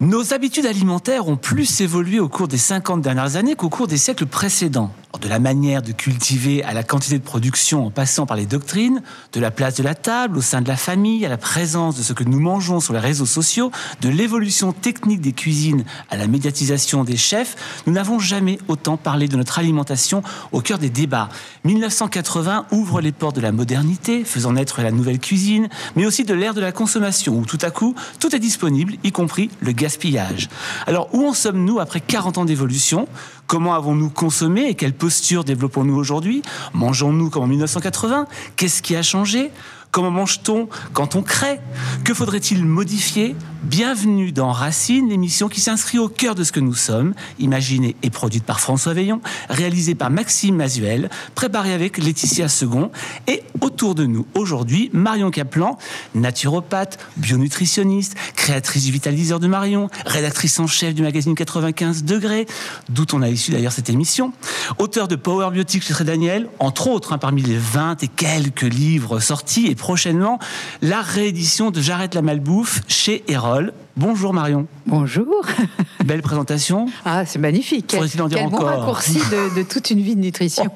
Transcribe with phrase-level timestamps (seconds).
[0.00, 3.96] Nos habitudes alimentaires ont plus évolué au cours des 50 dernières années qu'au cours des
[3.96, 4.92] siècles précédents.
[5.16, 9.02] De la manière de cultiver à la quantité de production en passant par les doctrines,
[9.32, 12.02] de la place de la table au sein de la famille, à la présence de
[12.02, 16.28] ce que nous mangeons sur les réseaux sociaux, de l'évolution technique des cuisines à la
[16.28, 21.30] médiatisation des chefs, nous n'avons jamais autant parlé de notre alimentation au cœur des débats.
[21.64, 26.34] 1980 ouvre les portes de la modernité, faisant naître la nouvelle cuisine, mais aussi de
[26.34, 30.48] l'ère de la consommation où tout à coup tout est disponible, y compris le gaspillage.
[30.86, 33.08] Alors, où en sommes-nous après 40 ans d'évolution?
[33.48, 36.42] Comment avons-nous consommé et quelle posture développons-nous aujourd'hui?
[36.74, 39.50] Mangeons-nous comme en 1980 Qu'est-ce qui a changé?
[39.90, 41.60] Comment mange-t-on quand on crée?
[42.04, 43.34] Que faudrait-il modifier?
[43.62, 48.10] Bienvenue dans Racine, l'émission qui s'inscrit au cœur de ce que nous sommes, imaginée et
[48.10, 52.90] produite par François Veillon, réalisée par Maxime Mazuel, préparée avec Laetitia Second
[53.26, 55.76] et autour de nous aujourd'hui Marion Caplan,
[56.14, 62.46] naturopathe, bionutritionniste, créatrice du Vitaliseur de Marion, rédactrice en chef du magazine 95 degrés,
[62.90, 64.32] d'où on a issu d'ailleurs cette émission,
[64.78, 69.18] auteur de Power Biotique chez Daniel, entre autres hein, parmi les 20 et quelques livres
[69.18, 70.38] sortis prochainement
[70.82, 73.72] la réédition de J'arrête la malbouffe chez Erol.
[73.98, 74.68] Bonjour Marion.
[74.86, 75.44] Bonjour.
[76.04, 76.86] Belle présentation.
[77.04, 77.86] Ah, c'est magnifique.
[77.88, 79.18] Quel, en bon raccourci
[79.56, 80.70] de, toute une vie de nutrition.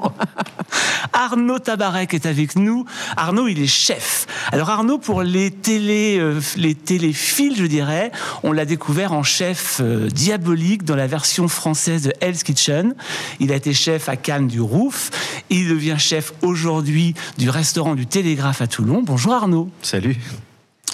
[1.12, 2.84] Arnaud Tabarek est avec nous.
[3.16, 4.26] Arnaud, il est chef.
[4.50, 8.10] Alors Arnaud, pour les télé, euh, les téléphiles, je dirais,
[8.42, 12.96] on l'a découvert en chef euh, diabolique dans la version française de Hell's Kitchen.
[13.38, 15.10] Il a été chef à Cannes du Roof.
[15.48, 19.00] Il devient chef aujourd'hui du restaurant du Télégraphe à Toulon.
[19.04, 19.70] Bonjour Arnaud.
[19.80, 20.16] Salut.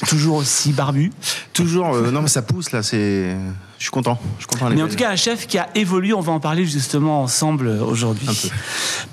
[0.06, 1.10] Toujours aussi barbu.
[1.52, 1.94] Toujours.
[1.94, 2.82] Euh, non, mais ça pousse là.
[2.82, 3.36] C'est.
[3.78, 4.18] Je suis content.
[4.38, 4.70] Je suis content.
[4.74, 6.12] Mais en tout cas, un chef qui a évolué.
[6.12, 8.28] On va en parler justement ensemble aujourd'hui.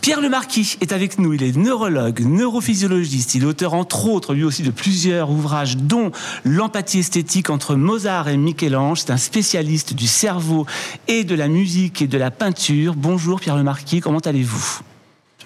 [0.02, 1.34] Pierre Le Marquis est avec nous.
[1.34, 3.36] Il est neurologue, neurophysiologiste.
[3.36, 6.12] Il est auteur entre autres, lui aussi, de plusieurs ouvrages, dont
[6.44, 9.02] L'empathie esthétique entre Mozart et Michel-Ange.
[9.02, 10.66] C'est un spécialiste du cerveau
[11.08, 12.96] et de la musique et de la peinture.
[12.96, 14.00] Bonjour Pierre Le Marquis.
[14.00, 14.80] Comment allez-vous?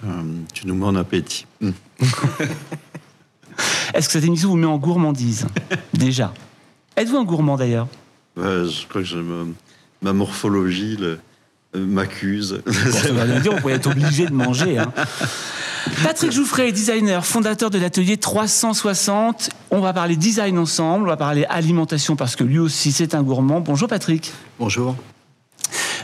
[0.04, 0.22] Euh,
[0.54, 1.46] Tu nous mets en appétit.
[3.94, 5.46] Est-ce que cette émission vous met en gourmandise
[5.94, 6.32] Déjà.
[6.96, 7.88] Êtes-vous un gourmand d'ailleurs
[8.36, 9.46] Je crois que
[10.02, 11.16] ma morphologie euh,
[11.74, 12.62] m'accuse.
[12.66, 14.78] ça veut dire, on pourrait être obligé de manger.
[14.78, 14.92] Hein.
[16.02, 19.50] Patrick Jouffret, designer, fondateur de l'atelier 360.
[19.70, 23.22] On va parler design ensemble, on va parler alimentation parce que lui aussi c'est un
[23.22, 23.60] gourmand.
[23.60, 24.32] Bonjour Patrick.
[24.58, 24.96] Bonjour.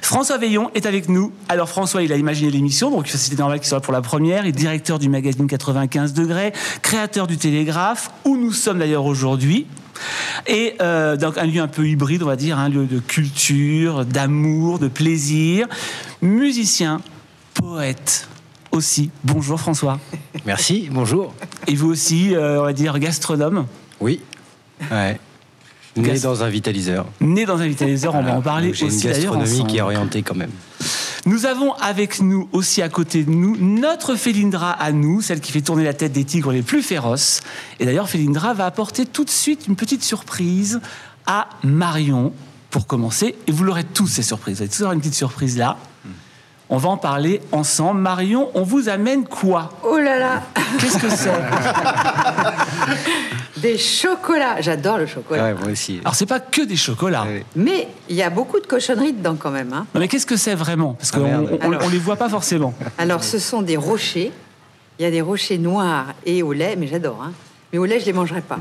[0.06, 1.33] François Veillon est avec nous.
[1.49, 4.44] Alors François, il a imaginé l'émission, donc c'était normal qu'il soit pour la première.
[4.44, 9.67] Il est directeur du magazine 95 degrés, créateur du Télégraphe, où nous sommes d'ailleurs aujourd'hui.
[10.47, 14.05] Et euh, donc un lieu un peu hybride, on va dire, un lieu de culture,
[14.05, 15.67] d'amour, de plaisir.
[16.23, 17.00] Musicien,
[17.55, 18.28] poète
[18.71, 19.11] aussi.
[19.25, 19.99] Bonjour François.
[20.44, 21.34] Merci, bonjour.
[21.67, 23.67] Et vous aussi, euh, on va dire, gastronome
[23.99, 24.21] Oui.
[24.88, 25.19] Ouais.
[25.97, 27.07] Né dans un vitaliseur.
[27.21, 30.34] Né dans un vitaliseur, on va en parler aussi une gastronomie qui est orientée quand
[30.34, 30.51] même.
[31.27, 35.51] Nous avons avec nous aussi à côté de nous notre Félindra à nous, celle qui
[35.51, 37.41] fait tourner la tête des tigres les plus féroces.
[37.81, 40.81] Et d'ailleurs, Félindra va apporter tout de suite une petite surprise
[41.27, 42.33] à Marion
[42.71, 43.35] pour commencer.
[43.49, 44.59] Et vous l'aurez tous ces surprises.
[44.59, 45.77] Vous allez tous avoir une petite surprise là.
[46.69, 48.00] On va en parler ensemble.
[48.00, 49.71] Marion, on vous amène quoi?
[49.84, 50.43] Oh là là
[50.81, 51.31] Qu'est-ce que c'est?
[53.60, 54.60] Des chocolats.
[54.60, 55.44] J'adore le chocolat.
[55.44, 56.00] Ouais, moi aussi.
[56.00, 57.25] Alors, c'est pas que des chocolats.
[57.55, 59.72] Mais il y a beaucoup de cochonneries dedans quand même.
[59.72, 59.87] Hein.
[59.94, 60.94] Non, mais qu'est-ce que c'est vraiment?
[60.94, 62.75] Parce qu'on ah, on, les voit pas forcément.
[62.99, 64.32] Alors, ce sont des rochers.
[64.99, 67.22] Il y a des rochers noirs et au lait, mais j'adore.
[67.22, 67.32] Hein.
[67.72, 68.59] Mais au lait, je les mangerai pas.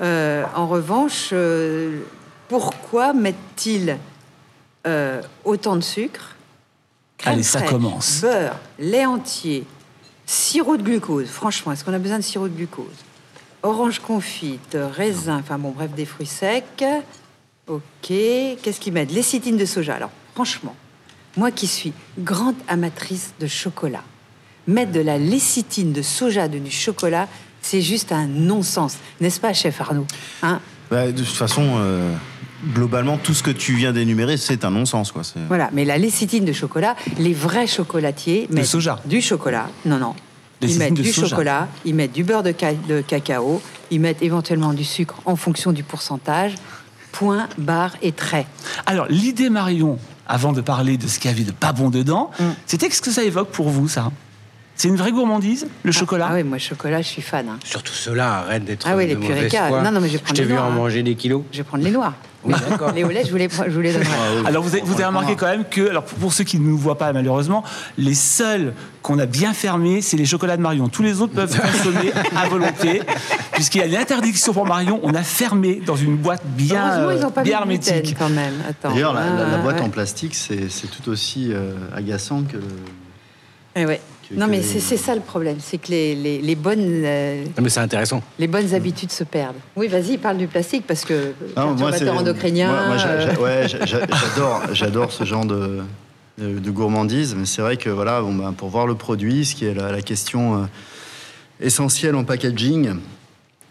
[0.00, 2.00] Euh, en revanche, euh,
[2.48, 3.98] pourquoi mettent-ils
[4.86, 6.33] euh, autant de sucre
[7.24, 8.20] Allez, ça commence.
[8.20, 9.64] Beurre, lait entier,
[10.26, 11.28] sirop de glucose.
[11.28, 12.86] Franchement, est-ce qu'on a besoin de sirop de glucose?
[13.62, 16.84] Orange confite, raisin, enfin bon, bref, des fruits secs.
[17.66, 17.80] Ok.
[18.08, 19.94] Qu'est-ce qu'ils mettent Lécithine de soja.
[19.94, 20.76] Alors, franchement,
[21.36, 24.02] moi qui suis grande amatrice de chocolat,
[24.66, 27.26] mettre de la lécithine de soja dans du chocolat,
[27.62, 28.98] c'est juste un non-sens.
[29.20, 30.06] N'est-ce pas, chef Arnaud?
[30.42, 30.60] Hein?
[30.90, 31.62] Bah, De toute façon.
[31.78, 32.14] Euh,
[32.72, 35.12] globalement, tout ce que tu viens d'énumérer, c'est un non-sens.
[35.12, 35.22] Quoi.
[35.48, 39.00] Voilà, mais la lécithine de chocolat, les vrais chocolatiers mettent soja.
[39.04, 39.68] du chocolat.
[39.84, 40.14] Non, non,
[40.62, 42.52] ils mettent du chocolat, ils mettent du beurre de,
[43.00, 46.54] cacao, ils mettent éventuellement du sucre en fonction du pourcentage.
[47.12, 48.44] Point, barre et trait.
[48.86, 52.32] Alors, l'idée Marion, avant de parler de ce qu'il y avait de pas bon dedans,
[52.40, 52.44] mm.
[52.66, 54.10] c'était ce que ça évoque pour vous, ça
[54.74, 57.48] C'est une vraie gourmandise, le chocolat Ah oui, moi, chocolat, je suis fan.
[57.48, 57.58] hein.
[57.62, 59.80] Surtout ceux-là, arrête d'être Ah oui, les foi.
[59.82, 60.74] Non, non, mais je vais Je prendre t'ai les vu noirs, en hein.
[60.74, 61.44] manger des kilos.
[61.52, 62.14] Je vais prendre les noirs.
[62.44, 62.92] Oui, d'accord.
[62.92, 64.06] Les je vous les, je vous les donnerai.
[64.46, 66.76] Alors vous avez, vous avez remarqué quand même que, alors pour ceux qui ne nous
[66.78, 67.64] voient pas malheureusement,
[67.98, 70.88] les seuls qu'on a bien fermés, c'est les chocolats de Marion.
[70.88, 73.02] Tous les autres peuvent consommer à volonté,
[73.52, 75.00] puisqu'il y a une interdiction pour Marion.
[75.02, 78.16] On a fermé dans une boîte bien, ils n'ont pas bien hermétique.
[78.18, 78.54] quand même.
[78.68, 78.92] Attends.
[78.94, 79.86] D'ailleurs, la, la- la Ah, boîte ouais.
[79.86, 82.56] en plastique, c'est c'est tout aussi euh, agaçant que.
[83.76, 84.00] Eh ouais.
[84.28, 87.44] Que- Non, mais que- c'est ça le problème, c'est que les, les, les bonnes, euh,
[87.44, 88.22] Non, mais c'est intéressant.
[88.38, 89.56] les bonnes habitudes se perdent.
[89.76, 92.86] Oui, vas-y, parle du plastique parce que Non, moi, endocrinien.
[92.88, 93.66] moi- euh,
[94.16, 95.80] j'adore, j'adore ce genre de,
[96.38, 99.54] de, de gourmandise, mais c'est vrai que voilà, bon, ben, pour voir le produit, ce
[99.54, 100.66] qui est la, la question euh,
[101.60, 102.94] essentielle en packaging,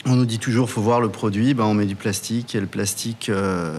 [0.06, 2.68] on nous dit toujours faut voir le produit, ben, on met du plastique et le
[2.68, 3.78] plastique, euh,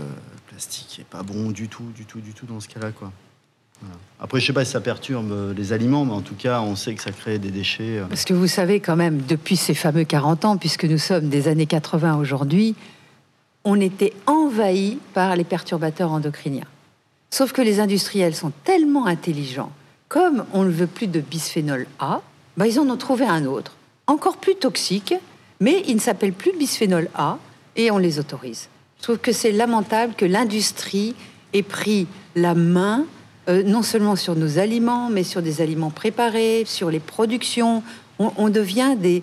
[0.48, 3.10] plastique est pas bon du tout, du tout, du tout dans ce cas-là, quoi.
[4.20, 6.76] Après, je sais pas si ça perturbe euh, les aliments, mais en tout cas, on
[6.76, 7.98] sait que ça crée des déchets.
[7.98, 8.06] euh.
[8.08, 11.48] Parce que vous savez quand même, depuis ces fameux 40 ans, puisque nous sommes des
[11.48, 12.74] années 80 aujourd'hui,
[13.64, 16.66] on était envahi par les perturbateurs endocriniens.
[17.30, 19.72] Sauf que les industriels sont tellement intelligents,
[20.08, 22.20] comme on ne veut plus de bisphénol A,
[22.56, 23.76] bah, ils en ont trouvé un autre,
[24.06, 25.14] encore plus toxique,
[25.60, 27.38] mais il ne s'appelle plus bisphénol A,
[27.76, 28.68] et on les autorise.
[28.98, 31.14] Je trouve que c'est lamentable que l'industrie
[31.52, 32.06] ait pris
[32.36, 33.04] la main,
[33.48, 37.82] euh, non seulement sur nos aliments, mais sur des aliments préparés, sur les productions.
[38.18, 39.22] On, devient des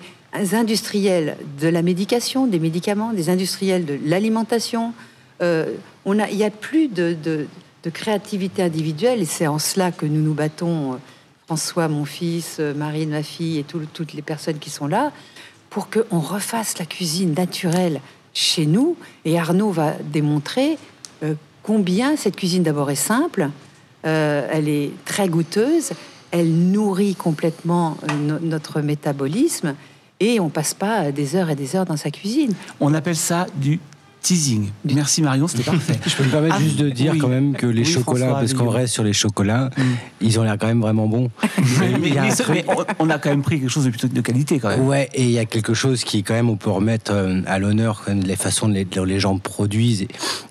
[0.53, 4.93] industriels de la médication, des médicaments, des industriels de l'alimentation.
[5.41, 5.73] Euh,
[6.05, 7.47] il n'y a plus de,
[7.93, 10.95] créativité individuelle, et c'est en cela que nous nous battons, euh,
[11.47, 15.11] François, mon fils, Marine, ma fille, et tout- toutes les personnes qui sont là,
[15.69, 18.01] pour qu'on refasse la cuisine naturelle
[18.33, 18.97] chez nous.
[19.25, 20.77] Et Arnaud va démontrer
[21.63, 23.49] combien cette cuisine d'abord est simple,
[24.05, 25.91] euh, elle est très goûteuse,
[26.31, 29.75] elle nourrit complètement euh, no- notre métabolisme
[30.19, 32.53] et on passe pas des heures et des heures dans sa cuisine.
[32.79, 33.79] On appelle ça du
[34.21, 34.69] teasing.
[34.85, 35.99] Merci Marion, c'était parfait.
[36.05, 37.19] Je peux me permettre Ah, juste de dire oui.
[37.19, 39.69] quand même que les Oui, chocolats, François parce qu'on reste sur les chocolats,
[40.21, 41.29] ils ont l'air quand même vraiment bons.
[41.99, 42.65] mais, truc-
[42.99, 44.87] on, a quand même pris quelque chose de plutôt de qualité quand même.
[44.87, 47.57] Ouais, et il y a quelque chose qui, quand même, on peut remettre euh, à
[47.59, 50.07] l'honneur, les façons dont les, dont les gens produisent.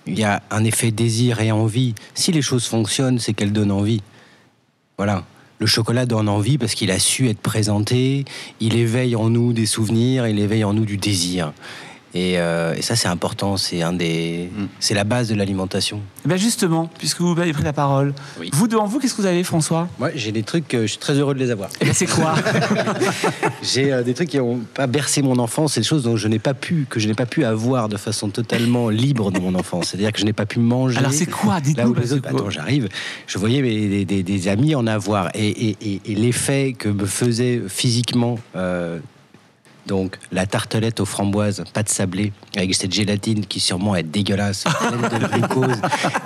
[0.06, 1.94] Il y a un effet désir et envie.
[2.14, 4.02] Si les choses fonctionnent, c'est qu'elles donnent envie.
[4.98, 5.24] Voilà.
[5.60, 8.24] Le chocolat donne envie parce qu'il a su être présenté,
[8.60, 11.52] il éveille en nous des souvenirs, il éveille en nous du désir.
[12.12, 14.66] Et, euh, et ça, c'est important, c'est un des, Mm.
[14.80, 16.00] c'est la base de l'alimentation.
[16.24, 18.50] Eh Ben justement, puisque vous avez pris la parole, Oui.
[18.52, 19.88] vous devant vous, qu'est-ce que vous avez, François?
[19.98, 21.70] Moi, j'ai des trucs, euh, je suis très heureux de les avoir.
[21.80, 22.34] Eh ben, c'est quoi?
[23.62, 26.28] J'ai euh, des trucs qui n'ont pas bercé mon enfance, c'est des choses dont je
[26.28, 29.54] n'ai pas pu, que je n'ai pas pu avoir de façon totalement libre dans mon
[29.54, 29.88] enfance.
[29.88, 30.98] C'est-à-dire que je n'ai pas pu manger.
[30.98, 31.60] Alors c'est quoi?
[31.60, 31.90] Dites-nous.
[31.90, 32.88] autres, que- attends, j'arrive.
[33.26, 36.88] Je voyais mes- des, des- des amis en avoir et, et- et- et l'effet que
[36.88, 38.38] me faisait physiquement.
[38.56, 38.98] euh,
[39.86, 45.20] donc la tartelette aux framboises, pâte sablée, avec cette gélatine qui sûrement est dégueulasse, pleine
[45.20, 45.80] de glucose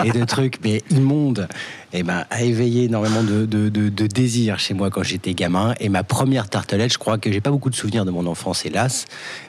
[0.05, 1.49] et de trucs, mais immonde,
[1.93, 5.75] et ben, a éveillé énormément de, de, de- de désir chez moi quand j'étais gamin.
[5.81, 8.67] Et ma première tartelette, je crois que j'ai pas beaucoup de souvenirs de mon enfance,
[8.67, 9.07] hélas,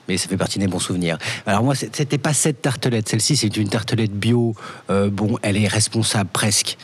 [0.08, 1.18] mais ça fait partie des bons souvenirs.
[1.46, 4.56] Alors moi, c'était pas cette tartelette, celle-ci, c'est une tartelette bio.
[4.90, 6.78] Euh, bon, elle est responsable presque.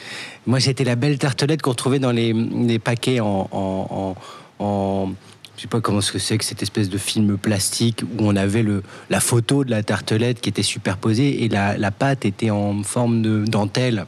[0.47, 4.15] Moi, c'était la belle tartelette qu'on retrouvait dans les, les paquets en, en,
[4.59, 5.11] en- en-
[5.57, 8.35] je sais pas comment ce que c'est que cette espèce de film plastique où on
[8.35, 12.49] avait le, la photo de la tartelette qui était superposée et la, la pâte était
[12.49, 14.05] en forme de dentelle.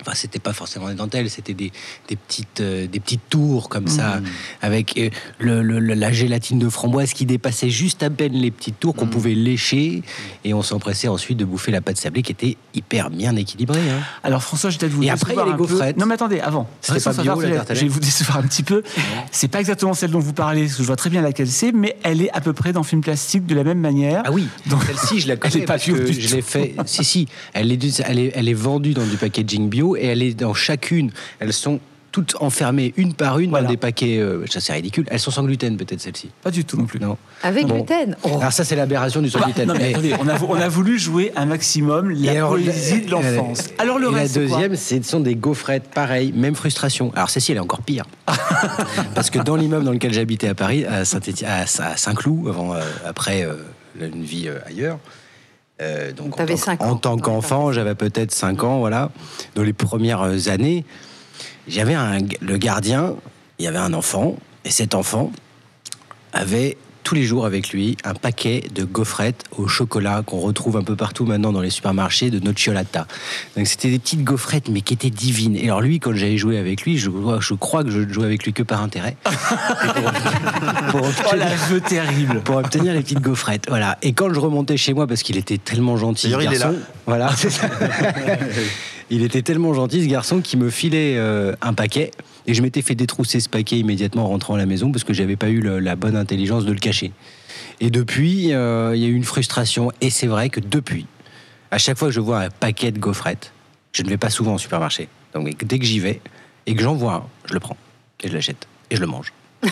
[0.00, 1.72] Enfin, c'était pas forcément des dentelles, c'était des,
[2.08, 4.20] des petites euh, des petites tours comme ça,
[4.62, 8.94] avec euh, le, la gélatine de framboise qui dépassait juste à peine les petites tours
[8.94, 10.02] qu'on pouvait lécher,
[10.44, 13.80] et on s'empressait ensuite de bouffer la pâte sablée qui était hyper bien équilibrée.
[13.90, 14.00] hein.
[14.22, 15.58] Alors François, je vais vous Et après, il y a les peu.
[15.58, 15.96] gaufrettes.
[15.96, 16.68] Non mais attendez, avant.
[16.80, 18.82] C'était pas bio, la Je vais vous décevoir un petit peu.
[19.30, 21.72] C'est pas exactement celle dont vous parlez, parce que je vois très bien laquelle c'est,
[21.72, 24.22] mais elle est à peu près dans film plastique de la même manière.
[24.24, 26.36] Ah oui, Donc, celle-ci, je la elle connais est pas parce bio que du je
[26.36, 26.74] l'ai fait.
[26.86, 30.22] Si, si, elle est, elle, est, elle est vendue dans du packaging bio et elle
[30.22, 31.10] est dans chacune.
[31.38, 31.80] Elles sont
[32.12, 33.66] toutes enfermées une par une Voilà.
[33.66, 34.18] dans des paquets.
[34.18, 35.06] euh, ça, c'est ridicule.
[35.12, 36.28] Elles sont sans gluten, peut-être, celle-ci.
[36.42, 36.98] Pas du tout non plus.
[36.98, 37.16] Non.
[37.44, 37.76] Avec Bon.
[37.76, 38.16] gluten.
[38.24, 38.38] Oh.
[38.40, 39.68] Alors, ça, c'est l'aberration du sans Bah, gluten.
[39.68, 43.02] non mais Mais- attendez, on a, on a voulu jouer un maximum la alors, poésie
[43.02, 43.68] de l'enfance.
[43.78, 47.12] Alors le et reste, la deuxième, ce sont des gaufrettes, pareil, même frustration.
[47.14, 48.06] Alors celle-ci, elle est encore pire.
[49.14, 52.74] Parce que dans l'immeuble dans lequel j'habitais à Paris, à, Saint à à Saint-Cloud, avant,
[52.74, 53.54] euh, après euh,
[54.00, 54.98] une vie euh, ailleurs,
[55.80, 59.10] euh, donc en tant, en qu'enfant, j'avais peut-être 5 ans, voilà.
[59.54, 60.84] Dans les premières euh, années,
[61.68, 63.16] j'avais un, le gardien,
[63.58, 65.32] il y avait un enfant, et cet enfant
[66.32, 66.76] avait
[67.10, 70.94] tous les jours avec lui un paquet de gaufrettes au chocolat qu'on retrouve un peu
[70.94, 73.08] partout maintenant dans les supermarchés de Nocciolata.
[73.56, 75.56] Donc c'était des petites gaufrettes mais qui étaient divines.
[75.56, 78.44] Et alors lui, quand j'allais jouer avec lui, je, je crois que je jouais avec
[78.44, 79.16] lui que par intérêt.
[80.90, 82.42] pour, oh la vœu terrible.
[82.42, 83.64] Pour obtenir les petites gaufrettes.
[83.68, 83.98] Voilà.
[84.02, 86.72] Et quand je remontais chez moi, parce qu'il était tellement gentil, garçon, il est là.
[87.06, 87.30] Voilà.
[89.10, 92.12] il était tellement gentil, ce garçon, qui me filait euh, un paquet.
[92.50, 95.12] Et je m'étais fait détrousser ce paquet immédiatement en rentrant à la maison parce que
[95.14, 97.12] j'avais pas eu le, la bonne intelligence de le cacher.
[97.78, 99.92] Et depuis, euh, il y a eu une frustration.
[100.00, 101.06] Et c'est vrai que depuis,
[101.70, 103.52] à chaque fois que je vois un paquet de gaufrettes,
[103.92, 105.08] je ne vais pas souvent au supermarché.
[105.32, 106.20] Donc dès que j'y vais
[106.66, 107.76] et que j'en vois un, je le prends
[108.20, 109.32] et je l'achète et je le mange.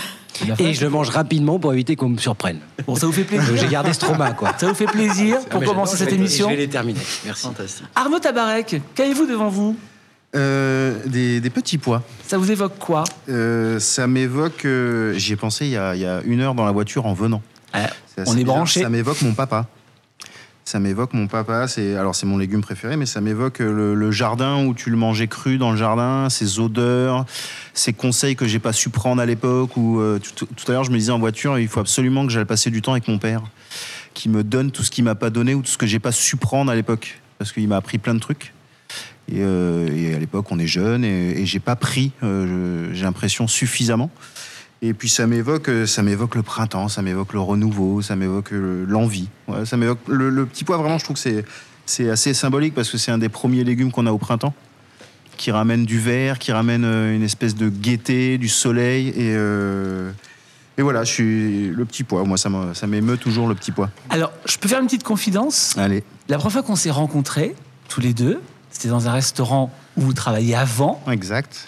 [0.61, 2.61] Et je le mange rapidement pour éviter qu'on me surprenne.
[2.87, 3.56] Bon, ça vous fait plaisir.
[3.56, 4.54] J'ai gardé ce trauma, quoi.
[4.56, 7.00] Ça vous fait plaisir pour Ah, mais commencer cette émission Je vais les terminer.
[7.25, 7.42] Merci.
[7.42, 7.87] Fantastique.
[7.97, 9.76] Arnaud Tabarek, qu'avez-vous devant vous?
[10.37, 12.02] Euh, des, des petits pois.
[12.26, 13.04] Ça vous évoque quoi?
[13.30, 14.64] Euh, ça m'évoque.
[14.66, 17.06] euh, J'y ai pensé il y, a, il y a une heure dans la voiture
[17.06, 17.40] en venant.
[17.73, 17.88] Ah,
[18.26, 18.82] On est branché.
[18.82, 19.66] Ça m'évoque mon papa.
[20.66, 21.66] Ça m'évoque mon papa.
[21.66, 24.99] C'est alors c'est mon légume préféré, mais ça m'évoque le, le jardin où tu le
[24.99, 27.25] mangeais cru dans le jardin, ces odeurs,
[27.73, 29.70] ces conseils que j'ai pas su prendre à l'époque.
[29.78, 32.44] Euh, tout, tout à l'heure je me disais en voiture, il faut absolument que j'aille
[32.44, 33.42] passer du temps avec mon père,
[34.12, 36.12] qui me donne tout ce qu'il m'a pas donné ou tout ce que j'ai pas
[36.12, 38.52] su prendre à l'époque, parce qu'il m'a appris plein de trucs.
[39.30, 43.02] Et, euh, et à l'époque, on est jeune et, et j'ai pas pris, euh, j'ai
[43.02, 44.11] l'impression suffisamment.
[44.80, 48.52] Et puis ça m'évoque, euh, ça m'évoque le printemps, ça m'évoque le renouveau, ça m'évoque
[48.52, 49.28] l'envie.
[49.49, 50.78] Ouais, ça m'évoque le, le petit pois.
[50.78, 51.44] Vraiment, je trouve que c'est
[51.85, 54.54] c'est assez symbolique parce que c'est un des premiers légumes qu'on a au printemps,
[55.37, 60.11] qui ramène du vert, qui ramène une espèce de gaieté, du soleil et euh,
[60.78, 62.25] et voilà, je suis le petit pois.
[62.25, 63.90] Moi, ça m'émeut toujours le petit pois.
[64.11, 65.76] Alors, je peux faire une petite confidence?
[65.76, 66.04] Allez.
[66.28, 67.56] La première fois qu'on s'est rencontrés,
[67.88, 68.40] tous les deux,
[68.78, 71.02] c'était dans un restaurant où vous travailliez avant.
[71.11, 71.66] Exact.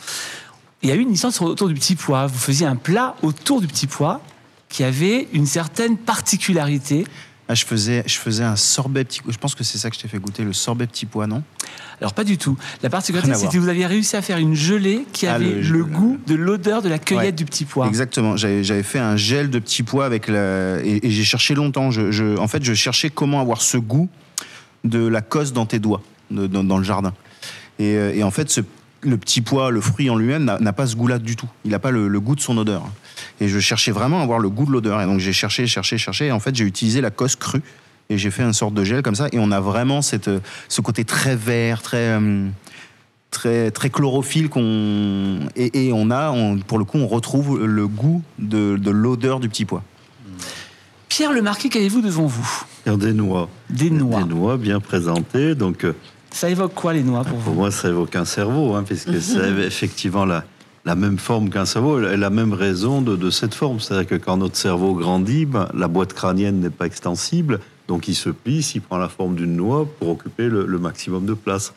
[0.83, 2.29] Il y a eu une sur- autour du petit pois.
[2.29, 4.21] Vous faisiez un plat autour du petit pois
[4.69, 7.05] qui avait une certaine particularité.
[7.49, 9.21] Ah, je faisais, je faisais un sorbet petit.
[9.29, 11.43] Je pense que c'est ça que je t'ai fait goûter, le sorbet petit pois, non?
[12.00, 12.57] Alors pas du tout.
[12.81, 15.61] La particularité, c'était que vous aviez réussi à faire une gelée qui Ah, avait le-
[15.62, 17.33] le, le- goût de l'odeur de la cueillette Ouais.
[17.33, 17.88] du petit pois.
[17.88, 18.37] Exactement.
[18.37, 21.90] J'avais fait un gel de petits pois avec la et, et j'ai cherché longtemps.
[21.90, 24.09] Je, je- en fait, je cherchais comment avoir ce goût
[24.85, 27.13] de la cosse dans tes doigts, de- dans, dans le jardin.
[27.79, 28.61] Et, euh, et en fait, ce-
[29.03, 31.49] le petit pois, le fruit en lui-même, n'a pas ce goût-là du tout.
[31.65, 32.83] Il n'a pas le, le goût de son odeur.
[33.41, 35.01] Et je cherchais vraiment à avoir le goût de l'odeur.
[35.01, 36.27] Et donc j'ai cherché, cherché, cherché.
[36.27, 37.63] Et en fait, j'ai utilisé la cosse crue
[38.11, 39.29] et j'ai fait une sorte de gel comme ça.
[39.33, 42.47] Et on a vraiment cette, euh, ce côté très vert, très euh,
[43.31, 47.87] très très chlorophylle qu'on et, et on a on- pour le coup on retrouve le
[47.87, 49.83] goût de, de l'odeur du petit pois.
[51.09, 52.65] Pierre Le Marquis, qu'avez-vous devant vous?
[52.85, 53.49] Faire des noix.
[53.69, 54.23] Des noix.
[54.23, 55.55] Des noix bien présentées.
[55.55, 55.95] Donc, euh,
[56.33, 59.21] Ça évoque quoi les noix pour pour vous moi, ça évoque un cerveau, hein, puisque
[59.21, 60.45] c'est effectivement la,
[60.85, 63.81] la même forme qu'un cerveau et la même raison de, de cette forme.
[63.81, 68.15] C'est-à-dire que quand notre cerveau grandit, ben, la boîte crânienne n'est pas extensible, donc il
[68.15, 71.73] se plie, il prend la forme d'une noix pour occuper le, le maximum de place.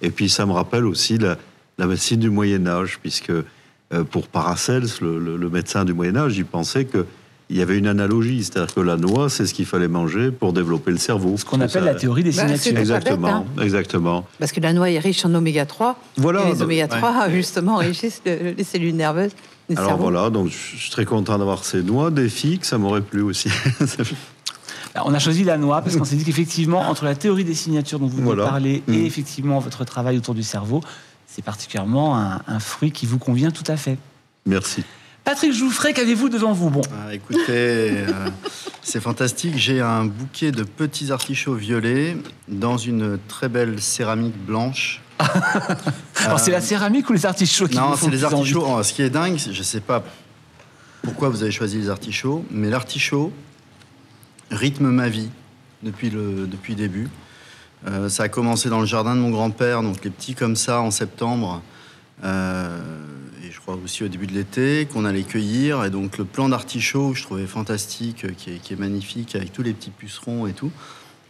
[0.00, 1.36] Et puis ça me rappelle aussi la,
[1.76, 6.16] la médecine du Moyen Âge, puisque euh, pour Paracels, le, le- le médecin du Moyen
[6.16, 7.04] Âge, il pensait que
[7.50, 10.52] il y avait une analogie, c'est-à-dire que la noix, c'est ce qu'il fallait manger pour
[10.52, 11.36] développer le cerveau.
[11.38, 12.72] Ce qu'on appelle la théorie des Bah, signatures.
[12.72, 13.44] bête, Exactement, hein.
[13.62, 14.26] exactement.
[14.38, 15.98] Parce que la noix est riche en oméga 3.
[16.18, 19.32] Voilà, Et les donc- oméga 3, justement, enrichissent le- les cellules nerveuses.
[19.70, 20.02] Alors cerveau.
[20.04, 23.50] voilà, donc je suis très content d'avoir ces noix, des figues, ça m'aurait plu aussi.
[25.04, 27.98] On a choisi la noix parce qu'on s'est dit qu'effectivement, entre la théorie des signatures
[27.98, 28.44] dont vous venez Voilà.
[28.44, 28.94] de parler Mm.
[28.94, 30.80] et effectivement votre travail autour du cerveau,
[31.26, 33.96] c'est particulièrement un, un fruit qui vous convient tout à fait.
[34.46, 34.82] Merci.
[35.28, 36.70] Patrick Jouffret, qu'avez-vous devant vous?
[36.70, 38.30] Bon, Ah, écoutez, euh,
[38.80, 39.58] c'est fantastique.
[39.58, 42.16] J'ai un bouquet de petits artichauts violets
[42.48, 45.02] dans une très belle céramique blanche.
[46.24, 48.64] alors c'est la céramique ou les artichauts qui Non, c'est les artichauts.
[48.66, 50.02] Oh, ce qui est dingue, je sais pas
[51.02, 53.30] pourquoi vous avez choisi les artichauts, mais l'artichaut
[54.50, 55.28] rythme ma vie
[55.82, 57.08] depuis le, depuis le début.
[57.86, 60.80] Euh, ça a commencé dans le jardin de mon grand-père, donc les petits comme ça
[60.80, 61.60] en septembre,
[62.24, 62.78] euh,
[63.74, 65.84] aussi au début de l'été, qu'on allait cueillir.
[65.84, 69.52] Et donc le plan d'artichaut, je trouvais fantastique, euh, qui est, qui est magnifique, avec
[69.52, 70.70] tous les petits pucerons et tout.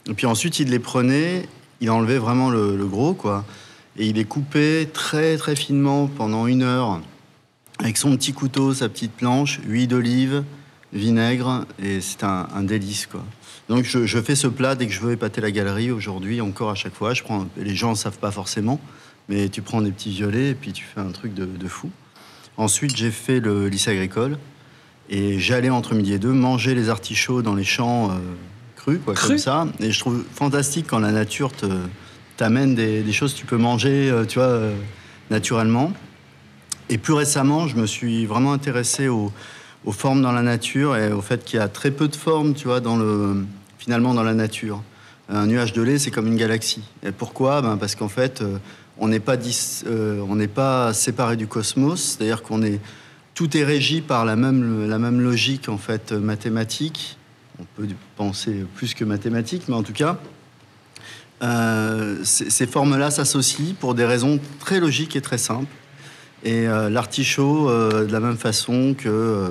[0.09, 1.49] Et puis ensuite, il les prenait,
[1.81, 3.45] il enlevait vraiment le, gros, quoi.
[3.97, 7.01] Et il les coupait très très finement pendant une heure,
[7.79, 10.45] avec son petit couteau, sa petite planche, huile d'olive,
[10.93, 13.25] vinaigre, et c'est un, délice, quoi.
[13.69, 16.75] Donc je, fais ce plat dès que je veux épater la galerie aujourd'hui, encore à
[16.75, 17.13] chaque fois.
[17.13, 18.81] Je prends, les gens ne savent pas forcément,
[19.29, 21.91] mais tu prends des petits violets et puis tu fais un truc de fou.
[22.59, 24.37] Ensuite, j'ai fait le lycée agricole
[25.09, 28.15] et j'allais entre midi et deux manger les artichauts dans les champs euh,
[28.75, 29.69] crus, quoi, comme ça.
[29.79, 31.67] Et je trouve fantastique quand la nature te
[32.37, 34.75] t'amène des, des choses que tu peux manger, euh, tu vois, euh,
[35.31, 35.93] naturellement.
[36.89, 39.33] Et plus récemment, je me suis vraiment intéressé au,
[39.85, 42.55] aux formes dans la nature et au fait qu'il y a très peu de formes,
[42.55, 43.45] tu vois, dans le,
[43.79, 44.83] finalement dans la nature.
[45.29, 46.83] Un nuage de lait, c'est comme une galaxie.
[47.05, 47.61] Et pourquoi?
[47.61, 48.43] Ben Parce qu'en fait,
[49.01, 49.37] on n'est pas,
[49.87, 52.81] euh, séparé du cosmos, c'est-à-dire qu'on est,
[53.35, 57.17] tout est régi par la même, logique en fait euh, mathématique.
[57.61, 60.19] On peut penser plus que mathématique, mais en tout cas,
[61.43, 65.73] euh, ces formes-là s'associent pour des raisons très logiques et très simples.
[66.45, 69.51] Et l'artichaut, de la même façon que,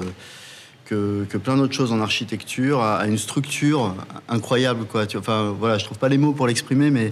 [0.85, 3.93] plein d'autres choses en architecture, a, une structure
[4.29, 4.85] incroyable.
[5.17, 7.09] Enfin, voilà, je trouve pas les mots pour l'exprimer, mais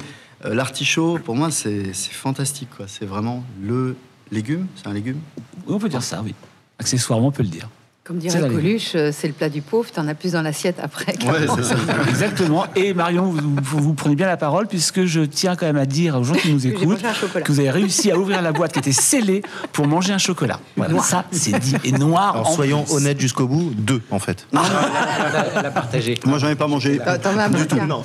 [0.53, 2.69] l'artichaut, pour moi, c'est fantastique.
[2.87, 3.95] C'est vraiment le
[4.31, 4.67] légume.
[4.75, 5.19] C'est un légume.
[5.67, 6.33] On peut dire ça, oui.
[6.79, 7.69] Accessoirement, on peut le dire.
[8.05, 10.77] Comme dirait la Coluche, euh, c'est le plat du pauvre, t'en as plus dans l'assiette
[10.79, 11.15] après.
[11.25, 11.75] Ouais, c'est ça.
[12.07, 12.67] Exactement.
[12.75, 15.88] Et Marion, vous, vous- vous prenez bien la parole puisque je tiens quand même à
[15.88, 17.01] dire aux gens qui nous écoutent
[17.43, 19.41] que vous avez réussi à ouvrir la boîte qui était scellée
[19.74, 20.59] pour manger un chocolat.
[20.77, 21.74] Voilà, ça c'est dit.
[21.83, 22.33] Et noir.
[22.35, 22.93] Alors en soyons plus.
[22.93, 24.45] honnêtes jusqu'au bout, deux en fait.
[24.53, 26.19] la, la partager.
[26.25, 27.00] Moi, j'en ai pas mangé.
[27.00, 28.03] T'en- un Du tout, non.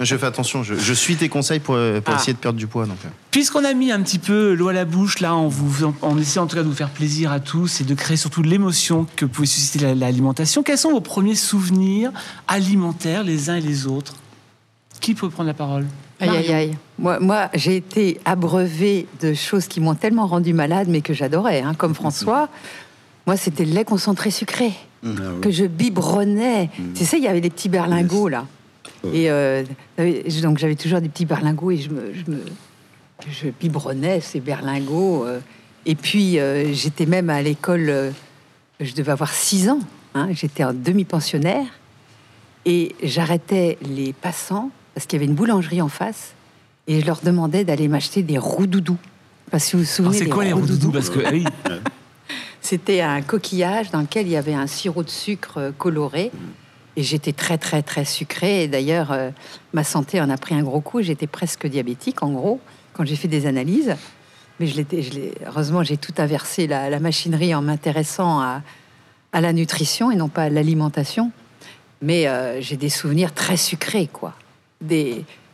[0.00, 2.16] Je fais attention, je, je suis tes conseils pour, pour Ah.
[2.18, 2.86] essayer de perdre du poids.
[2.86, 2.96] Donc.
[3.04, 3.08] euh.
[3.30, 6.18] Puisqu'on a mis un petit peu l'eau à la bouche, là, en, vous, en, en
[6.18, 9.06] essayant en tout cas de vous faire plaisir à tous et de créer surtout l'émotion
[9.14, 12.10] que pouvait susciter la- l'alimentation, quels sont vos premiers souvenirs
[12.48, 14.14] alimentaires les uns et les autres?
[15.02, 15.84] Qui peut prendre la parole?
[16.18, 16.76] Aïe, aïe, aïe.
[16.98, 21.60] Moi, moi j'ai été abreuvée de choses qui m'ont tellement rendue malade, mais que j'adorais,
[21.60, 22.48] hein, comme François.
[23.26, 24.72] Moi, c'était le lait concentré sucré,
[25.04, 25.40] Ah oui.
[25.42, 26.70] que je biberonnais.
[26.94, 28.46] Tu sais, il y avait des petits berlingots, là.
[29.12, 29.62] Et euh,
[30.42, 32.40] donc, j'avais toujours des petits berlingots et je me, je me
[33.30, 35.26] je biberonnais ces berlingots.
[35.26, 35.40] euh.
[35.86, 38.10] Et puis, euh, j'étais même à l'école, euh,
[38.80, 39.80] je devais avoir 6 ans.
[40.14, 41.66] hein, j'étais en demi-pensionnaire.
[42.64, 46.34] Et j'arrêtais les passants parce qu'il y avait une boulangerie en face
[46.86, 48.98] et je leur demandais d'aller m'acheter des roux-doudous.
[49.50, 51.44] Parce que vous vous Alors, souvenez C'est des quoi les roux-doudous roux-doudous Parce que oui,
[52.60, 56.30] C'était un coquillage dans lequel il y avait un sirop de sucre euh, coloré.
[56.94, 58.64] Et j'étais très, très, très sucrée.
[58.64, 59.30] Et d'ailleurs, euh,
[59.72, 61.02] ma santé en a pris un gros coup.
[61.02, 62.60] J'étais presque diabétique, en gros,
[62.92, 63.96] quand j'ai fait des analyses.
[64.60, 64.66] Mais
[65.46, 68.62] heureusement, j'ai tout inversé la, machinerie en m'intéressant à,
[69.32, 71.30] la nutrition et non pas à l'alimentation.
[72.00, 74.34] Mais euh, j'ai des souvenirs très sucrés, quoi.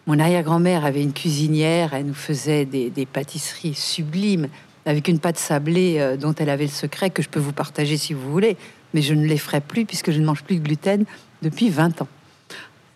[0.07, 4.49] Mon arrière-grand-mère avait une cuisinière, elle nous faisait des, des pâtisseries sublimes,
[4.87, 7.99] avec une pâte sablée euh, dont elle avait le secret, que je peux vous partager
[7.99, 8.57] si vous voulez,
[8.95, 11.05] mais je ne les ferai plus puisque je ne mange plus de gluten
[11.43, 12.09] depuis 20 ans.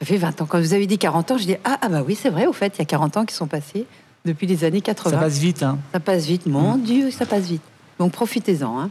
[0.00, 0.46] Ça fait 20 ans.
[0.46, 2.54] Quand vous avez dit 40 ans, je dis Ah, ah bah oui, c'est vrai, au
[2.54, 3.86] fait, il y a 40 ans qui sont passés
[4.24, 5.10] depuis les années 80.
[5.10, 5.62] ça passe vite.
[5.62, 5.78] Hein.
[5.92, 7.62] Ça passe vite, mon Dieu, ça passe vite.
[7.98, 8.78] Donc profitez-en.
[8.80, 8.90] Hein.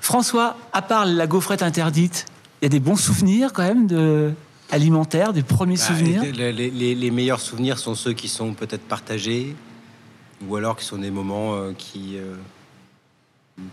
[0.00, 2.26] François, à part la gaufrette interdite,
[2.60, 4.32] il y a des bons souvenirs quand même de
[4.70, 6.22] alimentaires, des premiers Bah, souvenirs?
[6.22, 9.54] les, les- les- les meilleurs souvenirs sont ceux qui sont peut-être partagés,
[10.46, 12.34] ou alors qui sont des moments euh, qui euh,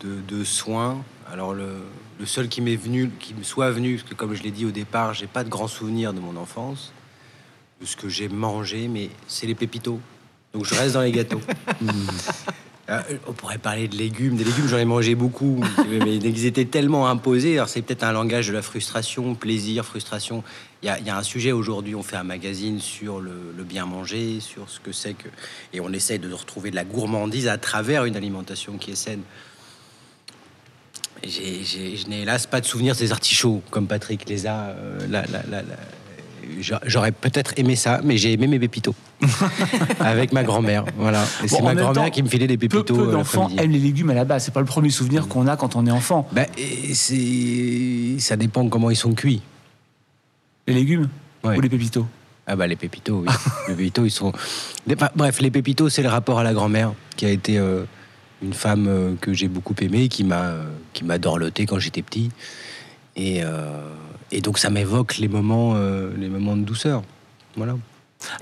[0.02, 1.02] de, de soins.
[1.32, 1.67] Alors le,
[2.19, 4.65] le seul qui m'est venu, qui me soit venu, parce que comme je l'ai dit
[4.65, 6.91] au départ, j'ai pas de grands souvenirs de mon enfance,
[7.82, 10.00] de ce que j'ai mangé, mais c'est les pépitos.
[10.54, 11.42] Donc je reste dans les gâteaux.
[12.89, 14.36] Euh, on pourrait parler de légumes.
[14.36, 17.54] Des légumes, j'en ai mangé beaucoup, mais ils étaient tellement imposés.
[17.56, 20.44] Alors, c'est peut-être un langage de la frustration, plaisir, frustration.
[20.82, 23.54] Il y a, il y a un sujet aujourd'hui, on fait un magazine sur le,
[23.56, 25.30] le bien manger, sur ce que c'est que.
[25.72, 29.22] Et on essaie de retrouver de la gourmandise à travers une alimentation qui est saine.
[31.24, 34.72] Je n'ai hélas pas de souvenir des artichauts, comme Patrick les a.
[34.72, 35.63] euh, la- la- la-
[36.86, 38.96] J'aurais peut-être aimé ça, mais j'ai aimé mes pépitos.
[40.00, 40.86] Avec ma grand-mère.
[40.98, 41.24] Voilà.
[41.42, 42.96] Bon, c'est ma grand-mère qui me filait des Peu, pépitos.
[42.96, 44.46] peu euh, d'enfants aiment les légumes à la base.
[44.46, 46.28] C'est pas le premier souvenir qu'on a quand on est enfant.
[46.32, 49.42] Ben, et c'est ça dépend comment ils sont cuits.
[50.68, 51.10] Les légumes
[51.44, 51.58] Ouais.
[51.58, 52.06] ou les pépitos?
[52.48, 53.34] Ah bah les pépitos, oui.
[53.68, 54.32] les pépitos, ils sont.
[54.92, 57.84] enfin, bref, les pépitos, c'est le rapport à la grand-mère qui a été euh,
[58.42, 62.02] une femme euh, que j'ai beaucoup aimée, qui m'a euh, qui m'a dorloté quand j'étais
[62.02, 62.32] petit,
[63.16, 63.82] et euh,
[64.34, 67.04] et donc ça m'évoque les moments euh, les moments de douceur.
[67.56, 67.76] Voilà.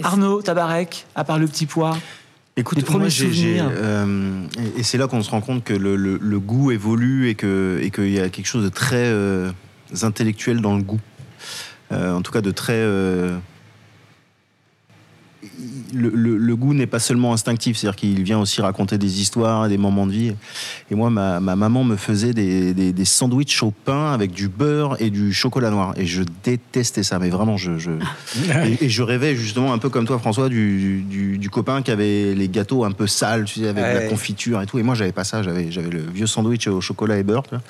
[0.04, 1.98] Arnaud, Tabarek, à part le petit pois
[2.58, 3.70] Écoute, Les premiers moi, souvenirs.
[3.72, 4.44] euh,
[4.78, 8.10] et- c'est là qu'on se rend compte que le, le- le goût évolue et qu'il
[8.12, 9.52] y a quelque chose de très euh,
[10.02, 11.00] intellectuel dans le goût.
[11.94, 13.38] Euh, en tout cas, de très euh,
[15.94, 19.68] le, le- le goût n'est pas seulement instinctif, c'est-à-dire qu'il vient aussi raconter des histoires,
[19.68, 20.34] des moments de vie.
[20.92, 24.48] Et moi, ma, ma maman me faisait des, des, des sandwichs au pain avec du
[24.50, 25.94] beurre et du chocolat noir.
[25.98, 27.92] Et je détestais ça, mais vraiment, je, je...
[28.66, 31.92] Et, et je rêvais justement un peu comme toi, François, du, du, du copain qui
[31.92, 34.78] avait les gâteaux un peu sales, tu sais, avec la confiture et tout.
[34.80, 35.42] Et moi, j'avais pas ça.
[35.44, 37.44] J'avais, j'avais le vieux sandwich au chocolat et beurre.
[37.44, 37.64] tu vois.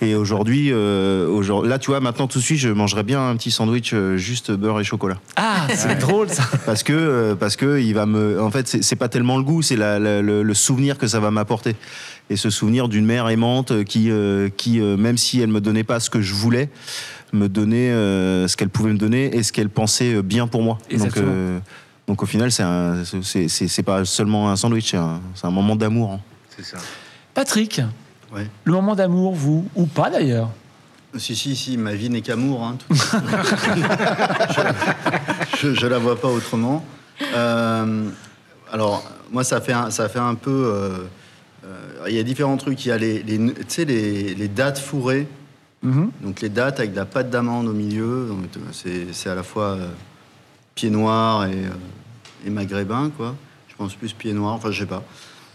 [0.00, 3.50] Et aujourd'hui, euh, là, tu vois, maintenant tout de suite, je mangerais bien un petit
[3.50, 5.18] sandwich euh, juste beurre et chocolat.
[5.36, 6.44] Ah, c'est drôle ça.
[6.66, 8.40] Parce que euh, parce que il va me.
[8.40, 11.20] En fait, c'est pas tellement le goût, c'est la- la- le, le souvenir que ça
[11.20, 11.76] va m'apporter.
[12.30, 15.84] Et ce souvenir d'une mère aimante qui, euh, qui euh, même si elle me donnait
[15.84, 16.68] pas ce que je voulais,
[17.32, 20.74] me donnait euh, ce qu'elle pouvait me donner et ce qu'elle pensait bien pour moi.
[20.90, 21.26] Donc, Exactement.
[21.30, 21.58] euh,
[22.06, 24.90] donc au final, c'est pas seulement un sandwich,
[25.34, 26.12] c'est un, moment d'amour.
[26.12, 26.20] hein.
[26.56, 26.78] C'est ça.
[27.34, 27.80] Patrick,
[28.34, 28.46] Ouais.
[28.64, 30.50] le moment d'amour, vous, ou pas d'ailleurs?
[31.16, 32.62] Si, si, si, ma vie n'est qu'amour.
[32.64, 32.94] Hein, tout-
[34.54, 34.60] je,
[35.58, 36.84] je, je la vois pas autrement.
[37.34, 38.08] Euh,
[38.70, 40.50] alors, moi, ça fait un, ça fait un peu.
[40.50, 40.98] euh,
[41.64, 42.84] euh, Il y a différents trucs.
[42.84, 43.38] Il y a les, les,
[43.86, 45.26] les, les dates fourrées.
[45.82, 46.10] Mhm.
[46.22, 48.28] Donc, les dates avec de la pâte d'amande au milieu.
[48.72, 49.78] C'est à la fois
[50.74, 51.56] pied noir et,
[52.46, 53.34] et maghrébin, quoi.
[53.68, 55.02] Je pense plus pied noir, enfin, je sais pas.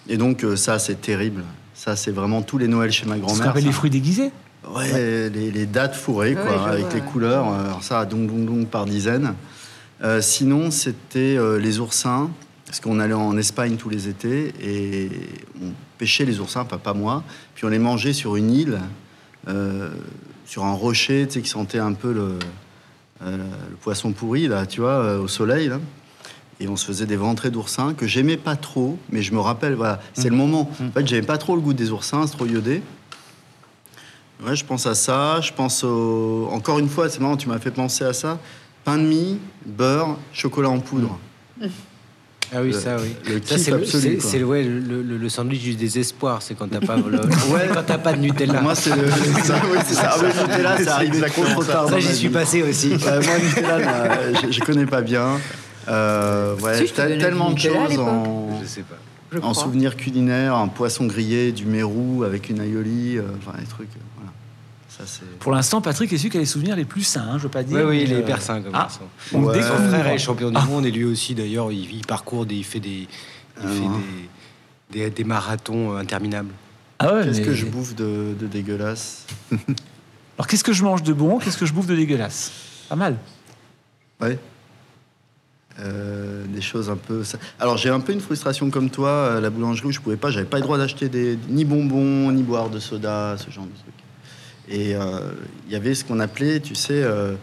[0.08, 1.44] Et donc, ça, c'est terrible.
[1.74, 3.54] Ça, c'est vraiment tous les Noëls chez ma grand-mère.
[3.54, 3.60] ça.
[3.60, 4.32] les fruits déguisés
[4.76, 7.48] Ouais, les, les dates fourrées, quoi, avec vois, les couleurs.
[7.52, 9.34] euh, Alors ça, donc, donc, donc, par dizaines.
[10.04, 12.30] Euh, sinon, c'était euh, les oursins,
[12.66, 15.10] parce qu'on allait en Espagne tous les étés et
[15.62, 17.24] on pêchait les oursins, pas, pas moi,
[17.56, 18.80] puis on les mangeait sur une île,
[19.48, 19.90] euh,
[20.46, 22.40] sur un rocher, tu sais, qui sentait un peu le,
[23.26, 25.80] le poisson pourri, là, tu vois, au soleil, là.
[26.60, 29.74] Et on se faisait des ventrées d'oursins que j'aimais pas trop, mais je me rappelle,
[29.74, 30.70] voilà, c'est le moment.
[30.82, 32.82] En fait, j'aimais pas trop le goût des oursins, c'est trop iodé.
[34.46, 35.40] Ouais, je pense à ça.
[35.42, 36.48] Je pense au...
[36.52, 38.40] Encore une fois, c'est marrant, tu m'as fait penser à ça.
[38.84, 41.18] Pain de mie, beurre, chocolat en poudre.
[42.56, 43.16] Ah oui, Le- ça, oui.
[43.26, 46.42] le Ça, kiff c'est le, ouais, le, le- le sandwich du désespoir.
[46.42, 47.04] C'est quand t'as pas, le,
[47.54, 48.62] ouais, quand t'as pas de Nutella.
[48.62, 49.10] Moi, c'est le...
[49.44, 50.12] ça, oui, c'est ça.
[50.14, 51.90] Ah, mais Nutella, c'est arrivé trop, tard.
[51.90, 52.90] ça, j'y suis passé aussi.
[52.90, 55.40] Ouais, moi, Nutella, là, je, je connais pas bien.
[55.88, 58.96] Euh, ouais, Si, tellement de choses en, Je sais pas.
[59.32, 59.64] Je en crois.
[59.64, 63.90] souvenir culinaire, un poisson grillé, du mérou avec une aïoli, euh, enfin, des trucs.
[65.02, 65.06] Euh.
[65.06, 65.22] Ça.
[65.40, 67.50] Pour l'instant, Patrick est celui qui a les souvenirs les plus sains, hein, je veux
[67.50, 67.78] pas dire.
[67.78, 69.02] Oui, oui, il est euh, hyper sain comme ah, garçon.
[69.34, 69.54] on Ouais.
[69.54, 69.78] découvre.
[69.78, 72.64] Son frère est champion du monde et lui aussi, d'ailleurs, il, il parcourt, des, il
[72.64, 73.08] fait des, il
[73.58, 73.88] Ah, fait ouais.
[74.92, 76.52] des, des, des marathons euh, interminables.
[77.00, 79.26] Ah ouais, Qu'est-ce mais- que je bouffe de, de dégueulasse
[80.38, 82.52] Alors qu'est-ce que je mange de bon Qu'est-ce que je bouffe de dégueulasse?
[82.90, 83.18] Pas mal.
[84.22, 84.38] Ouais.
[85.80, 87.24] Euh, des choses un peu.
[87.60, 90.30] Alors j'ai un peu une frustration comme toi, à la boulangerie où je pouvais pas,
[90.30, 93.72] j'avais pas le droit d'acheter des ni bonbons ni boire de soda, ce genre de
[93.72, 94.03] trucs.
[94.70, 95.20] Et euh,
[95.68, 97.34] il y avait ce qu'on appelait, tu sais, euh,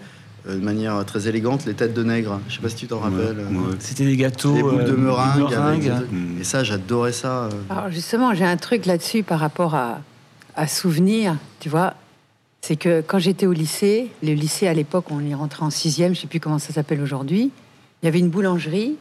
[0.49, 2.41] euh, de manière très élégante, les têtes de nègre.
[2.49, 3.37] Je sais pas si tu t'en rappelles.
[3.39, 3.77] Ouais.
[3.79, 4.55] C'était des gâteaux.
[4.55, 5.53] Les boules de euh, meringue.
[5.53, 5.91] avec des.
[5.91, 6.41] Mm.
[6.41, 7.49] Et ça, j'adorais ça.
[7.69, 10.01] Alors justement, j'ai un truc là-dessus par rapport à,
[10.57, 11.95] à souvenir, tu vois.
[12.63, 16.15] C'est que quand j'étais au lycée, le lycée à l'époque, on y rentrait en sixième,
[16.15, 17.51] je sais plus comment ça s'appelle aujourd'hui,
[18.03, 18.97] il y avait une boulangerie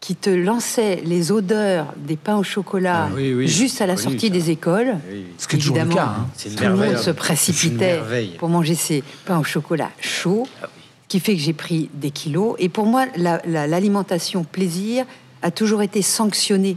[0.00, 3.96] qui te lançait les odeurs des pains au chocolat Ah oui, oui, juste à la
[3.98, 4.32] sortie ça.
[4.32, 4.96] des écoles.
[5.36, 6.04] Ce qui est toujours le cas.
[6.20, 6.26] hein.
[6.36, 8.00] C'est une Tout le monde se précipitait
[8.38, 10.66] pour manger ces pains au chocolat chauds, Ah
[11.04, 12.54] ce qui fait que j'ai pris des kilos.
[12.58, 15.04] Et pour moi, la- la- l'alimentation plaisir
[15.42, 16.76] a toujours été sanctionnée.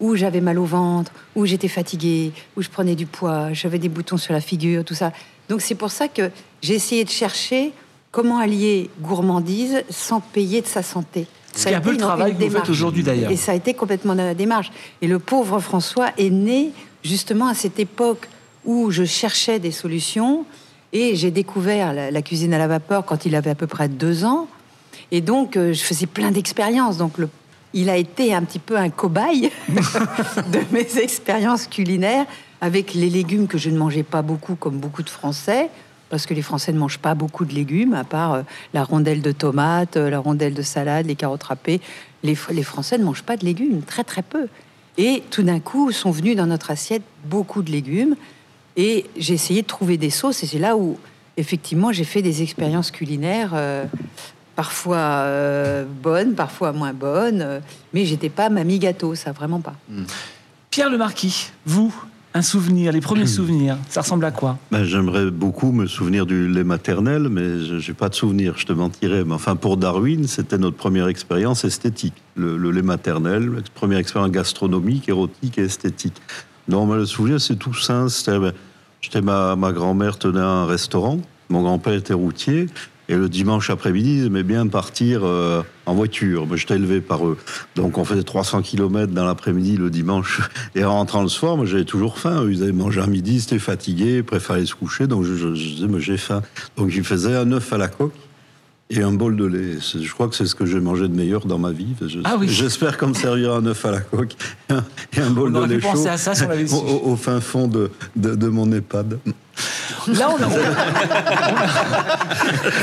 [0.00, 3.88] Où j'avais mal au ventre, où j'étais fatiguée, où je prenais du poids, j'avais des
[3.88, 5.12] boutons sur la figure, tout ça.
[5.48, 6.30] Donc c'est pour ça que
[6.62, 7.72] j'ai essayé de chercher
[8.10, 11.26] comment allier gourmandise sans payer de sa santé.
[11.54, 13.30] Ce Ça qui est a un peu le travail que vous faites aujourd'hui d'ailleurs.
[13.30, 14.70] Et ça a été complètement dans la démarche.
[15.02, 16.72] Et le pauvre François est né
[17.04, 18.28] justement à cette époque
[18.64, 20.44] où je cherchais des solutions
[20.92, 23.88] et j'ai découvert la, la cuisine à la vapeur quand il avait à peu près
[23.88, 24.48] deux ans.
[25.12, 26.96] Et donc, euh, je faisais plein d'expériences.
[26.96, 27.28] Donc, le-
[27.72, 32.26] il a été un petit peu un cobaye de mes expériences culinaires
[32.60, 35.68] avec les légumes que je ne mangeais pas beaucoup, comme beaucoup de Français,
[36.10, 39.22] parce que les Français ne mangent pas beaucoup de légumes, à part euh, la rondelle
[39.22, 41.80] de tomate, euh, la rondelle de salade, les carottes râpées.
[42.22, 44.48] Les, Fr- les Français ne mangent pas de légumes, très très peu.
[44.96, 48.16] Et tout d'un coup, sont venus dans notre assiette beaucoup de légumes.
[48.76, 50.98] Et j'ai essayé de trouver des sauces, et c'est là où,
[51.36, 53.84] effectivement, j'ai fait des expériences culinaires, euh,
[54.56, 55.26] parfois
[56.02, 57.60] bonnes, parfois moins bonnes,
[57.92, 59.74] mais j'étais pas mamie gâteau, ça vraiment pas.
[60.70, 61.92] Pierre le Marquis, vous,
[62.36, 64.58] un souvenir, les premiers souvenirs, ça ressemble à quoi?
[64.72, 68.66] Ben, J'aimerais beaucoup me souvenir du lait maternel, mais je n'ai pas de souvenir, je
[68.66, 69.24] te mentirais.
[69.24, 72.14] Mais enfin, pour Darwin, c'était notre première expérience esthétique.
[72.34, 76.20] Le, le lait maternel, la première expérience gastronomique, érotique et esthétique.
[76.66, 78.10] Non, mais le souvenir, c'est tout simple.
[78.10, 78.52] C'était, ben,
[79.00, 81.20] j'étais ma, ma grand-mère tenait un restaurant,
[81.50, 82.66] mon grand-père était routier,
[83.08, 86.46] et le dimanche après-midi, ils aimaient bien partir euh, en voiture.
[86.46, 87.36] Moi, j'étais élevé par eux.
[87.76, 90.40] Donc, on faisait 300 km dans l'après-midi le dimanche.
[90.74, 92.46] Et en rentrant le soir, moi, j'avais toujours faim.
[92.50, 95.06] Ils avaient mangé à midi, c'était fatigué, préféraient se coucher.
[95.06, 96.42] Donc, je, je, je disais, mais j'ai faim.
[96.76, 98.14] Donc, ils faisaient un œuf à la coque
[98.90, 99.78] et un bol de lait.
[99.80, 101.88] Je crois que c'est ce que j'ai mangé de meilleur dans ma vie.
[102.06, 102.48] Je- Ah oui.
[102.48, 104.32] J'espère qu'on me servira un œuf à la coque
[104.70, 104.84] et un,
[105.16, 107.66] et un bol On de lait chaud à ça si on au- au fin fond
[107.68, 109.18] de, de, de mon EHPAD.
[110.08, 110.48] Là, on a,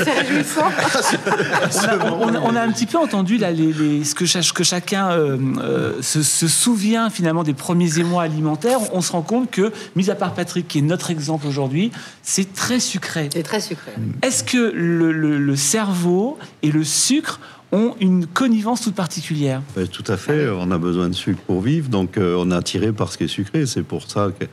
[0.04, 0.66] C'est réjouissant.
[0.66, 4.26] on a- on a- on a un petit peu entendu là, les, les- ce que,
[4.26, 8.80] cha- que chacun euh, euh, se, se souvient finalement des premiers émois alimentaires.
[8.94, 11.92] On se rend compte que, mis à part Patrick, qui est notre exemple aujourd'hui,
[12.24, 13.30] c'est très sucré.
[13.34, 13.92] C'est très sucré.
[14.22, 17.40] Est-ce que le, le- le cerveau et le sucre
[17.72, 19.62] ont une connivence toute particulière?
[19.76, 22.56] Ben, tout à fait, on a besoin de sucre pour vivre, donc euh, on est
[22.56, 23.66] attiré par ce qui est sucré.
[23.66, 24.46] C'est pour ça que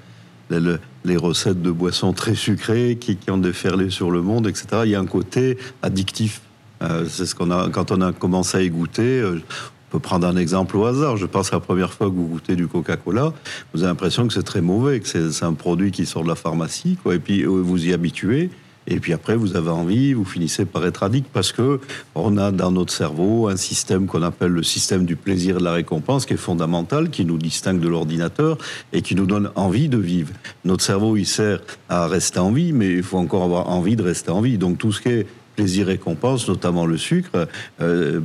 [0.49, 4.47] le- le- les recettes de boissons très sucrées qui, qui ont déferlé sur le monde,
[4.47, 6.41] etc., il y a un côté addictif.
[6.83, 9.21] Euh, c'est ce qu'on a quand on a commencé à y goûter.
[9.21, 9.41] euh,
[9.89, 11.17] on peut prendre un exemple au hasard.
[11.17, 13.33] Je pense que la première fois que vous goûtez du Coca-Cola,
[13.73, 16.29] vous avez l'impression que c'est très mauvais, que c'est c'est un produit qui sort de
[16.29, 17.15] la pharmacie, quoi.
[17.15, 18.51] Et puis euh, vous y habituez.
[18.91, 21.79] Et puis après, vous avez envie, vous finissez par être addict parce que
[22.15, 25.65] on a dans notre cerveau un système qu'on appelle le système du plaisir et de
[25.65, 28.57] la récompense qui est fondamental, qui nous distingue de l'ordinateur
[28.95, 30.33] et qui nous donne envie de vivre.
[30.65, 34.03] Notre cerveau, il sert à rester en vie, mais il faut encore avoir envie de
[34.03, 34.57] rester en vie.
[34.57, 37.47] Donc tout ce qui est plaisir-récompense, notamment le sucre,
[37.83, 38.21] euh,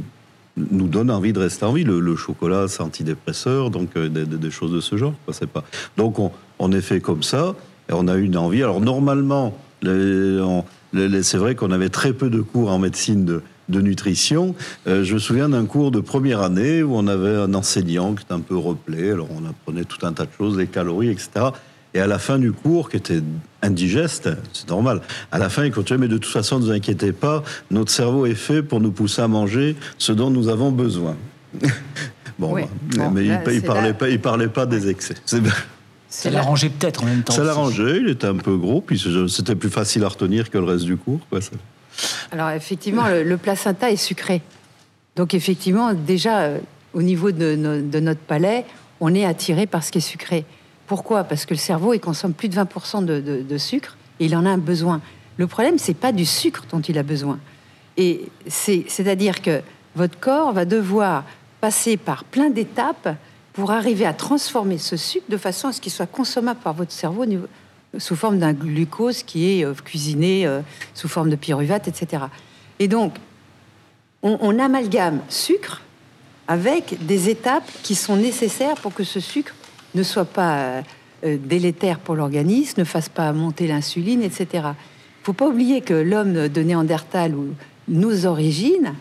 [0.56, 1.84] nous donne envie de rester en vie.
[1.84, 5.14] Le, chocolat, c'est antidépresseur, donc euh, des, choses de ce genre.
[5.26, 5.66] quoi, pas...
[5.98, 7.54] Donc on, on est fait comme ça,
[7.90, 8.64] et on a une envie.
[8.64, 14.56] Alors normalement, c'est vrai qu'on avait très peu de cours en médecine de, de nutrition.
[14.88, 18.24] Euh, je me souviens d'un cours de première année où on avait un enseignant qui
[18.24, 19.12] était un peu replé.
[19.12, 21.48] Alors on apprenait tout un tas de choses, les calories, etc.
[21.96, 23.22] Et à la fin du cours, qui était
[23.62, 27.12] indigeste, c'est normal, à la fin, il continuait, mais de toute façon, ne vous inquiétez
[27.12, 31.16] pas, notre cerveau est fait pour nous pousser à manger ce dont nous avons besoin.
[32.40, 32.64] bon, Oui.
[32.64, 35.14] bah, Bon, mais là, il, c'est parlait il parlait pas des excès.
[36.16, 37.34] Ça l'arrangeait peut-être en même temps.
[37.34, 40.64] Ça l'arrangeait, il était un peu gros, puis c'était plus facile à retenir que le
[40.66, 41.20] reste du cours.
[41.30, 41.52] Quoi, ça.
[42.32, 44.42] Alors effectivement, le, le placenta est sucré.
[45.16, 46.60] Donc effectivement, déjà, euh,
[46.94, 48.66] au niveau de, no- de notre palais,
[49.00, 50.46] on est attiré par ce qui est sucré.
[50.86, 51.24] Pourquoi?
[51.24, 54.36] Parce que le cerveau, il consomme plus de 20% de, de- de sucre et il
[54.36, 55.02] en a un besoin.
[55.38, 57.40] Le problème, c'est pas du sucre dont il a besoin.
[57.98, 59.62] Et c'est- c'est-à-dire que
[59.96, 61.24] votre corps va devoir
[61.60, 63.10] passer par plein d'étapes
[63.54, 66.92] pour arriver à transformer ce sucre de façon à ce qu'il soit consommable par votre
[66.92, 67.26] cerveau
[68.00, 70.62] sous forme d'un glucose qui est euh, cuisiné euh,
[70.96, 72.24] sous forme de pyruvate, etc.
[72.80, 73.14] Et donc,
[74.24, 75.82] on, amalgame sucre
[76.48, 79.54] avec des étapes qui sont nécessaires pour que ce sucre
[79.96, 80.82] ne soit pas
[81.24, 84.48] euh, délétère pour l'organisme, ne fasse pas monter l'insuline, etc.
[84.54, 87.54] Il faut pas oublier que l'homme de Néandertal ou
[87.90, 88.94] nos origines,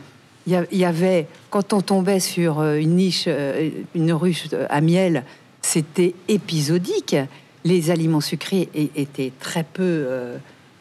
[0.47, 5.25] il y avait, quand on tombait sur euh, une niche, euh, une ruche à miel,
[5.61, 7.17] c'était épisodique.
[7.65, 9.83] Les aliments sucrés étaient très peu.
[9.83, 10.37] euh,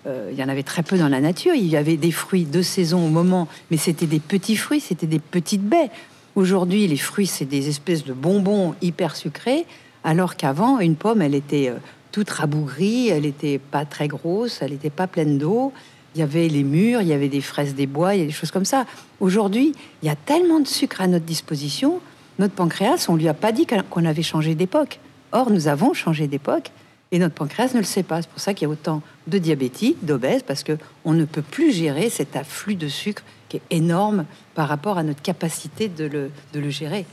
[0.07, 1.53] euh, il y en avait très peu dans la nature.
[1.53, 5.07] Il y avait des fruits de saison au moment, mais c'était des petits fruits, c'était
[5.07, 5.89] des petites baies.
[6.35, 9.65] Aujourd'hui, les fruits, c'est des espèces de bonbons hyper sucrés,
[10.03, 11.75] alors qu'avant, une pomme, elle était euh,
[12.11, 15.71] toute rabougrie, elle n'était pas très grosse, elle n'était pas pleine d'eau.
[16.15, 18.25] Il y avait les murs, il y avait des fraises des bois, il y a
[18.25, 18.85] des choses comme ça.
[19.19, 22.01] Aujourd'hui, il y a tellement de sucre à notre disposition,
[22.39, 24.99] notre pancréas, on lui a pas dit qu'on avait changé d'époque.
[25.31, 26.71] Or, nous avons changé d'époque
[27.11, 28.21] et notre pancréas ne le sait pas.
[28.21, 31.41] C'est pour ça qu'il y a autant de diabétiques, d'obèses, parce que on ne peut
[31.41, 36.05] plus gérer cet afflux de sucre qui est énorme par rapport à notre capacité de
[36.05, 37.05] le, de le gérer.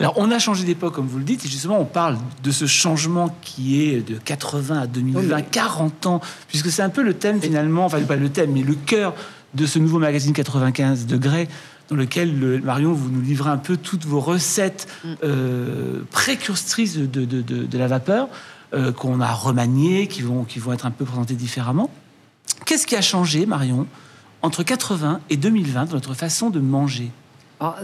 [0.00, 2.66] Alors, on a changé d'époque, comme vous le dites, et justement, on parle de ce
[2.66, 7.02] changement qui est de 80 à 2020, Oui, mais- 40 ans, puisque c'est un peu
[7.02, 9.14] le thème finalement, enfin, pas le thème, mais le cœur
[9.54, 11.48] de ce nouveau magazine 95 degrés,
[11.90, 14.86] dans lequel, le- Marion, vous nous livrez un peu toutes vos recettes
[15.24, 18.28] euh, précurstrices de, de- de- de- de la vapeur,
[18.74, 21.90] euh, qu'on a remaniées, qui vont, qui vont être un peu présentées différemment.
[22.66, 23.86] Qu'est-ce qui a changé, Marion,
[24.42, 27.10] entre 80 et 2020 dans notre façon de manger?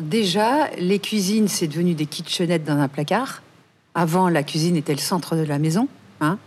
[0.01, 3.43] Déjà, les cuisines, c'est devenu des kitchenettes dans un placard.
[3.95, 5.89] Avant, la cuisine était le centre de la maison.
[6.21, 6.39] hein.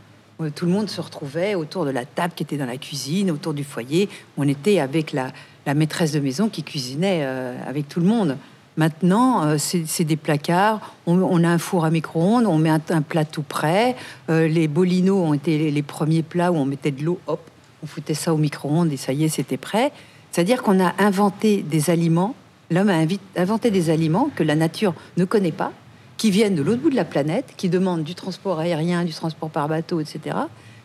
[0.42, 3.32] Euh, Tout le monde se retrouvait autour de la table qui était dans la cuisine,
[3.32, 4.10] autour du foyer.
[4.38, 5.32] On était avec la,
[5.66, 8.38] la maîtresse de maison qui cuisinait euh, avec tout le monde.
[8.78, 10.94] Maintenant, euh, c'est des placards.
[11.06, 13.96] On, a un four à micro-ondes, on met un, plat tout prêt.
[14.30, 17.42] Les bolinos ont été les, les premiers plats où on mettait de l'eau, hop,
[17.82, 19.92] on foutait ça au micro-ondes et ça y est, c'était prêt.
[20.32, 22.36] C'est-à-dire qu'on a inventé des aliments.
[22.70, 22.98] L'homme a
[23.38, 25.72] inventé des aliments que la nature ne connaît pas,
[26.18, 29.50] qui viennent de l'autre bout de la planète, qui demandent du transport aérien, du transport
[29.50, 30.20] par bateau, etc.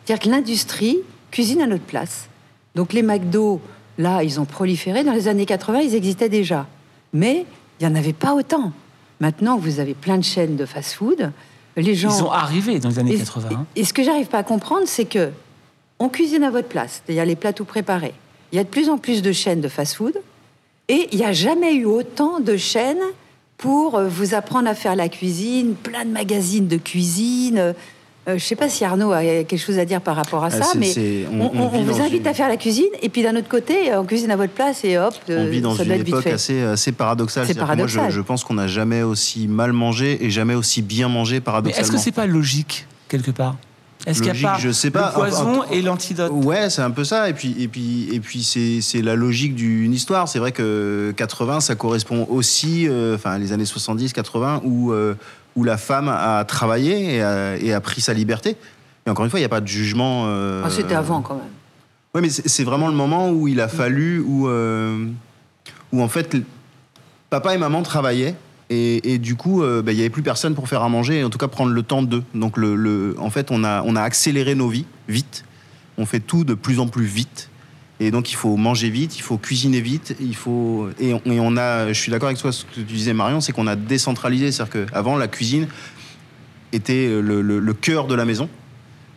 [0.05, 0.99] C'est-à-dire que l'industrie
[1.31, 2.29] cuisine à notre place.
[2.75, 3.59] Donc les McDo,
[3.97, 5.03] là, ils ont proliféré.
[5.03, 6.67] Dans les années 80, ils existaient déjà.
[7.13, 7.45] Mais
[7.79, 8.71] il n'y en avait pas autant.
[9.19, 11.31] Maintenant, vous avez plein de chaînes de fast-food.
[11.75, 12.09] Les gens...
[12.09, 13.49] Ils sont arrivés dans les années Et- 80.
[13.51, 13.65] hein.
[13.75, 15.31] Et, et ce que j'arrive pas à comprendre, c'est que
[15.99, 18.13] on cuisine à votre place, c'est-à-dire les plats tout préparés.
[18.51, 20.13] Il y a de plus en plus de chaînes de fast-food,
[20.89, 22.97] et il n'y a jamais eu autant de chaînes
[23.57, 27.57] pour euh, vous apprendre à faire la cuisine, plein de magazines de cuisine.
[27.57, 27.73] euh,
[28.29, 30.61] Euh, je sais pas si Arnaud a quelque chose à dire par rapport à Ah,
[30.61, 30.93] ça, mais
[31.29, 33.21] on, on- on on- vit on vous invite une- à faire la cuisine, et puis
[33.21, 35.83] d'un autre côté, on cuisine à votre place et hop, On euh, vit dans ça
[35.83, 36.31] une doit être vite époque fait.
[36.31, 37.45] assez, assez paradoxale.
[37.45, 38.05] Que Moi, paradoxal.
[38.11, 41.85] je, je pense qu'on n'a jamais aussi mal mangé et jamais aussi bien mangé paradoxalement.
[41.85, 43.57] est-ce que c'est pas logique, quelque part?
[44.05, 45.07] Est-ce qu'il n'y a Logique, pas je sais pas.
[45.07, 46.31] le poison et l'antidote?
[46.33, 47.29] Ouais, c'est un peu ça.
[47.29, 50.27] Et puis, et puis, et puis c'est, c'est la logique d'une histoire.
[50.27, 55.15] C'est vrai que 80, ça correspond aussi, euh, enfin, les années 70, 80, où, euh,
[55.55, 58.57] où la femme a travaillé et a, et a pris sa liberté.
[59.05, 60.23] Et encore une fois, il n'y a pas de jugement.
[60.27, 61.43] euh, Ah, C'était avant quand même.
[62.15, 65.07] Oui, mais c'est vraiment le moment où il a fallu, où, euh,
[65.91, 66.35] où en fait,
[67.29, 68.35] papa et maman travaillaient.
[68.73, 71.23] Et, du coup, euh, bah, il n'y avait plus personne pour faire à manger, et
[71.23, 72.23] en tout cas prendre le temps d'eux.
[72.33, 75.45] Donc, en fait, on a, accéléré nos vies vite.
[75.97, 77.49] On fait tout de plus en plus vite.
[77.99, 80.89] Et donc, il faut manger vite, il faut cuisiner vite, il faut.
[80.99, 81.93] Et on, a.
[81.93, 84.51] Je suis d'accord avec toi, ce que tu disais, Marion, c'est qu'on a décentralisé.
[84.51, 85.67] C'est-à-dire qu'avant, la cuisine
[86.71, 88.49] était le, cœur de la maison.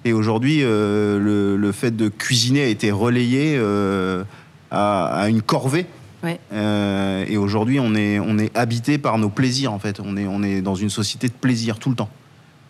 [0.05, 4.23] Et aujourd'hui, euh, le, fait de cuisiner a été relayé euh,
[4.71, 5.87] à une corvée.
[6.23, 6.39] Ouais.
[6.53, 10.01] Euh, et aujourd'hui, on est, on est habité par nos plaisirs, en fait.
[10.01, 12.11] On est, on est dans une société de plaisir tout le temps.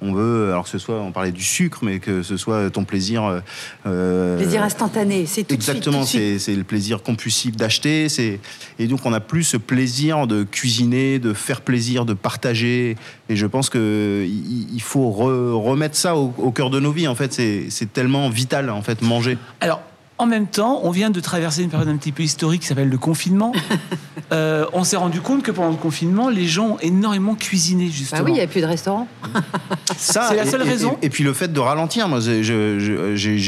[0.03, 2.85] On veut, alors que ce soit, on parlait du sucre, mais que ce soit ton
[2.85, 3.41] plaisir.
[3.87, 8.11] euh, Plaisir instantané, c'est tout Exactement, c'est c'est le plaisir compulsif d'acheter.
[8.11, 8.39] c'est-
[8.79, 12.97] Et donc, on n'a plus ce plaisir de cuisiner, de faire plaisir, de partager.
[13.31, 17.09] Et je pense qu'il il faut re- remettre ça au, au cœur de nos vies.
[17.09, 19.39] En fait, c'est c'est tellement vital, en fait, manger.
[19.63, 19.81] Alors,
[20.19, 22.89] en même temps, on vient de traverser une période un petit peu historique qui s'appelle
[22.89, 23.53] le confinement.
[24.33, 28.23] Euh, on s'est rendu compte que pendant le confinement, les gens ont énormément cuisiné, justement.
[28.23, 29.07] Bah oui, il n'y a plus de restaurant.
[29.97, 32.09] Ça, C'est la seule et- raison Et, et puis le fait de ralentir.
[32.09, 32.43] Moi, j'ai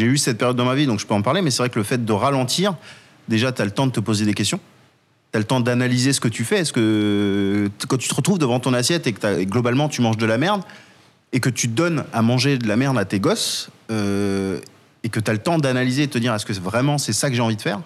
[0.05, 1.43] eu cette période dans ma vie, donc je peux en parler.
[1.43, 2.77] Mais c'est vrai que le fait de ralentir,
[3.27, 4.61] déjà, tu as le temps de te poser des questions.
[5.33, 6.59] Tu as le temps d'analyser ce que tu fais.
[6.61, 10.01] Est-ce que quand tu te retrouves devant ton assiette et que t'as- et globalement tu
[10.01, 10.63] manges de la merde
[11.33, 14.61] et que tu donnes à manger de la merde à tes gosses euh,
[15.09, 17.15] et que tu as le temps d'analyser et de te dire est-ce que vraiment c'est
[17.15, 17.81] ça que j'ai envie de faire?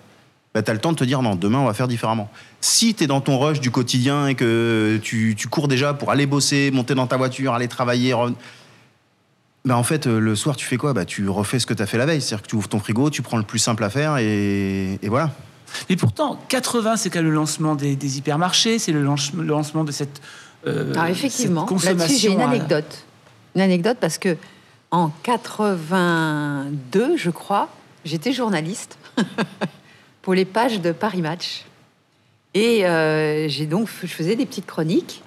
[0.54, 2.28] Bah, tu as le temps de te dire non, demain on va faire différemment.
[2.60, 6.10] Si tu es dans ton rush du quotidien et que tu, tu cours déjà pour
[6.10, 8.34] aller bosser, monter dans ta voiture, aller travailler, reven-
[9.64, 10.92] bah, en fait, le soir, tu fais quoi?
[10.92, 12.20] Bah, Tu refais ce que tu as fait la veille.
[12.20, 15.08] C'est-à-dire que tu ouvres ton frigo, tu prends le plus simple à faire et, et
[15.08, 15.30] voilà.
[15.88, 19.44] Mais pourtant, 80, c'est quand même le lancement des, des hypermarchés, c'est le, lance- le
[19.44, 20.20] lancement de cette,
[20.66, 23.04] euh, Alors effectivement, cette là-dessus j'ai une à- anecdote.
[23.54, 24.36] Une anecdote parce que
[24.92, 27.68] en 82, je crois,
[28.04, 28.98] j'étais journaliste
[30.22, 31.64] pour les pages de Paris Match.
[32.54, 35.22] Et euh, j'ai donc, je faisais des petites chroniques.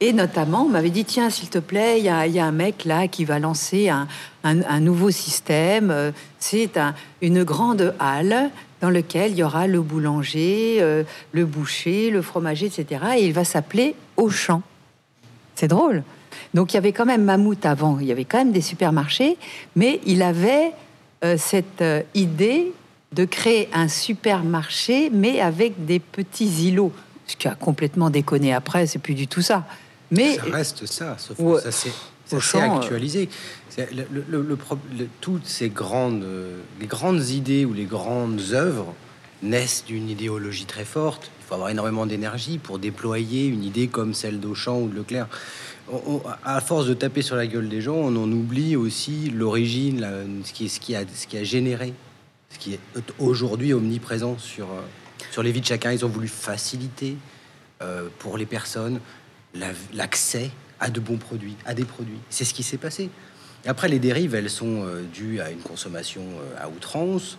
[0.00, 3.08] Et notamment, on m'avait dit, tiens, s'il te plaît, il y, a un mec là
[3.08, 4.06] qui va lancer un,
[4.44, 5.90] un- nouveau système.
[5.90, 8.50] Euh, C'est un- une grande halle
[8.82, 13.00] dans laquelle il y aura le boulanger, euh, le boucher, le fromager, etc.
[13.16, 14.60] Et il va s'appeler Auchan.
[15.54, 16.02] C'est drôle.
[16.54, 19.36] Donc il y avait quand même Mammouth avant, il y avait quand même des supermarchés,
[19.74, 20.72] mais il avait
[21.24, 22.72] euh, cette euh, idée
[23.12, 26.92] de créer un supermarché, mais avec des petits îlots.
[27.26, 29.64] Ce qui a complètement déconné après, c'est plus du tout ça.
[30.10, 31.60] Mais ça reste ça, sauf Ouais.
[31.62, 32.76] que ça euh.
[32.76, 33.28] actualisé.
[33.68, 36.24] C'est Le, le- le- le pro- le- toutes ces grandes,
[36.80, 38.94] les grandes idées ou les grandes œuvres
[39.42, 41.30] naissent d'une idéologie très forte.
[41.40, 45.28] Il faut avoir énormément d'énergie pour déployer une idée comme celle d'Auchan ou de Leclerc.
[45.92, 50.04] On- à force de taper sur la gueule des gens, on en oublie aussi l'origine,
[50.44, 51.04] ce qui, qui a,
[51.44, 51.94] généré,
[52.50, 52.80] ce qui est
[53.20, 54.80] aujourd'hui omniprésent sur, euh,
[55.42, 55.92] les vies de chacun.
[55.92, 57.16] Ils ont voulu faciliter
[57.82, 59.00] euh, pour les personnes
[59.54, 62.18] la- l'accès à de bons produits, à des produits.
[62.30, 63.10] C'est ce qui s'est passé.
[63.66, 66.22] Après, les dérives, elles sont euh, dues à une consommation
[66.58, 67.38] à outrance.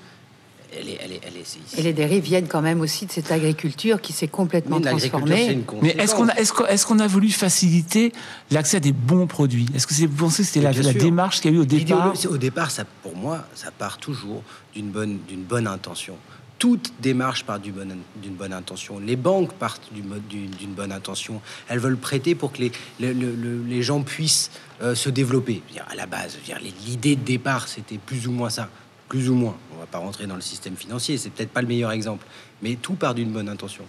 [0.74, 3.32] Elle est, elle est, elle est, et les dérives viennent quand même aussi de cette
[3.32, 5.46] agriculture qui s'est complètement Mais transformée.
[5.54, 8.12] une Mais est-ce qu'on a, qu'on, est-ce qu'on a voulu faciliter
[8.52, 9.66] l'accès à des bons produits?
[9.74, 12.14] Est-ce que vous pensez que c'était la, démarche qu'il y a eu au départ?
[12.30, 14.44] Au départ, ça, pour moi, ça part toujours
[14.76, 16.16] d'une bonne, d'une bonne intention.
[16.60, 19.00] Toute démarche part d'une bonne intention.
[19.00, 21.40] Les banques partent d'une bonne intention.
[21.70, 24.50] Elles veulent prêter pour que les, le- le- le- les gens puissent
[24.82, 25.62] euh, se développer.
[25.90, 26.38] À la base,
[26.86, 28.70] l'idée de départ, c'était plus ou moins ça.
[29.10, 29.56] Plus ou moins.
[29.76, 32.26] On va pas rentrer dans le système financier, c'est peut-être pas le meilleur exemple.
[32.62, 33.84] Mais tout part d'une bonne intention.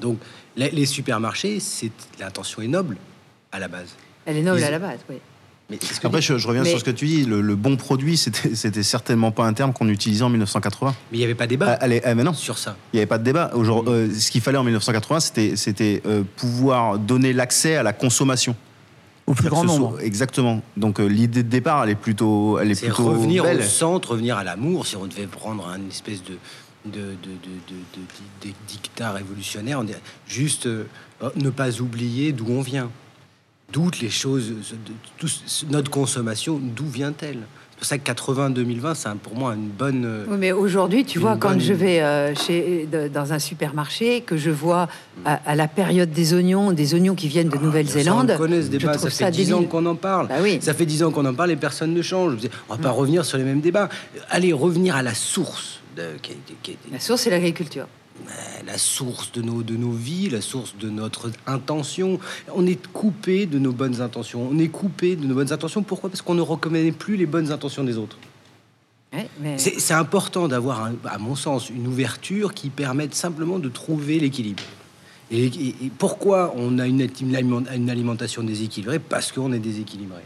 [0.00, 0.18] Donc,
[0.56, 2.96] les, les supermarchés, c'est l'intention est noble
[3.52, 3.88] à la base.
[4.24, 5.16] Elle est noble Ils- à la base, oui.
[5.68, 7.24] Mais que Après, je, je reviens Mais- sur ce que tu dis.
[7.24, 10.94] Le, le bon produit, c'était certainement pas un terme qu'on utilisait en 1980.
[11.12, 12.32] mais il n'y avait pas débat Ah, allez, ah, mais non.
[12.32, 12.76] sur ça.
[12.92, 13.52] Il n'y avait pas de débat.
[13.54, 17.92] Aujourd'hui, euh, ce qu'il fallait en 1980, c'était c'était, euh, pouvoir donner l'accès à la
[17.92, 18.56] consommation.
[19.30, 19.90] Au plus grand nombre.
[19.92, 20.62] soit- exactement.
[20.76, 23.58] Donc euh, l'idée de départ, elle est plutôt, elle est C'est plutôt revenir belle.
[23.60, 24.86] au centre, revenir à l'amour.
[24.86, 26.36] Si on devait prendre un espèce de,
[26.86, 27.10] de, de, de,
[27.68, 27.74] de,
[28.44, 30.84] de- de dictat révolutionnaire, on dirait juste euh,
[31.36, 32.90] ne pas oublier d'où on vient.
[33.72, 35.28] doute les choses, de- tout-
[35.70, 37.46] notre consommation, d'où vient-elle?
[37.80, 40.04] Pour ça que 80-2020, c'est pour moi une bonne.
[40.04, 44.36] euh, Oui, mais aujourd'hui, tu vois, quand je vais euh, chez, dans un supermarché, que
[44.36, 44.86] je vois
[45.24, 48.36] à, à la période des oignons, des oignons qui viennent de Ça, on Nouvelle-Zélande, le
[48.36, 50.28] connaît, ce je débat, ça trouve fait ça 10 ans qu'on en parle.
[50.28, 50.58] Bah oui.
[50.60, 52.34] Ça fait 10 ans qu'on en parle et personne ne change.
[52.68, 53.88] On va pas revenir sur les mêmes débats.
[54.28, 55.80] Allez, revenir à la source.
[55.96, 57.86] De, qui est- qui est- La source, c'est l'agriculture.
[58.66, 62.18] La source de nos, de nos vies, la source de notre intention.
[62.54, 64.48] On est coupé de nos bonnes intentions.
[64.50, 65.82] On est coupé de nos bonnes intentions.
[65.82, 66.10] Pourquoi?
[66.10, 68.18] Parce qu'on ne reconnaît plus les bonnes intentions des autres.
[69.12, 74.20] Ouais, mais- C'est important d'avoir, à mon sens, une ouverture qui permette simplement de trouver
[74.20, 74.62] l'équilibre.
[75.32, 78.98] Et, et- et pourquoi on a une, une alimentation déséquilibrée?
[78.98, 80.20] Parce qu'on est déséquilibré.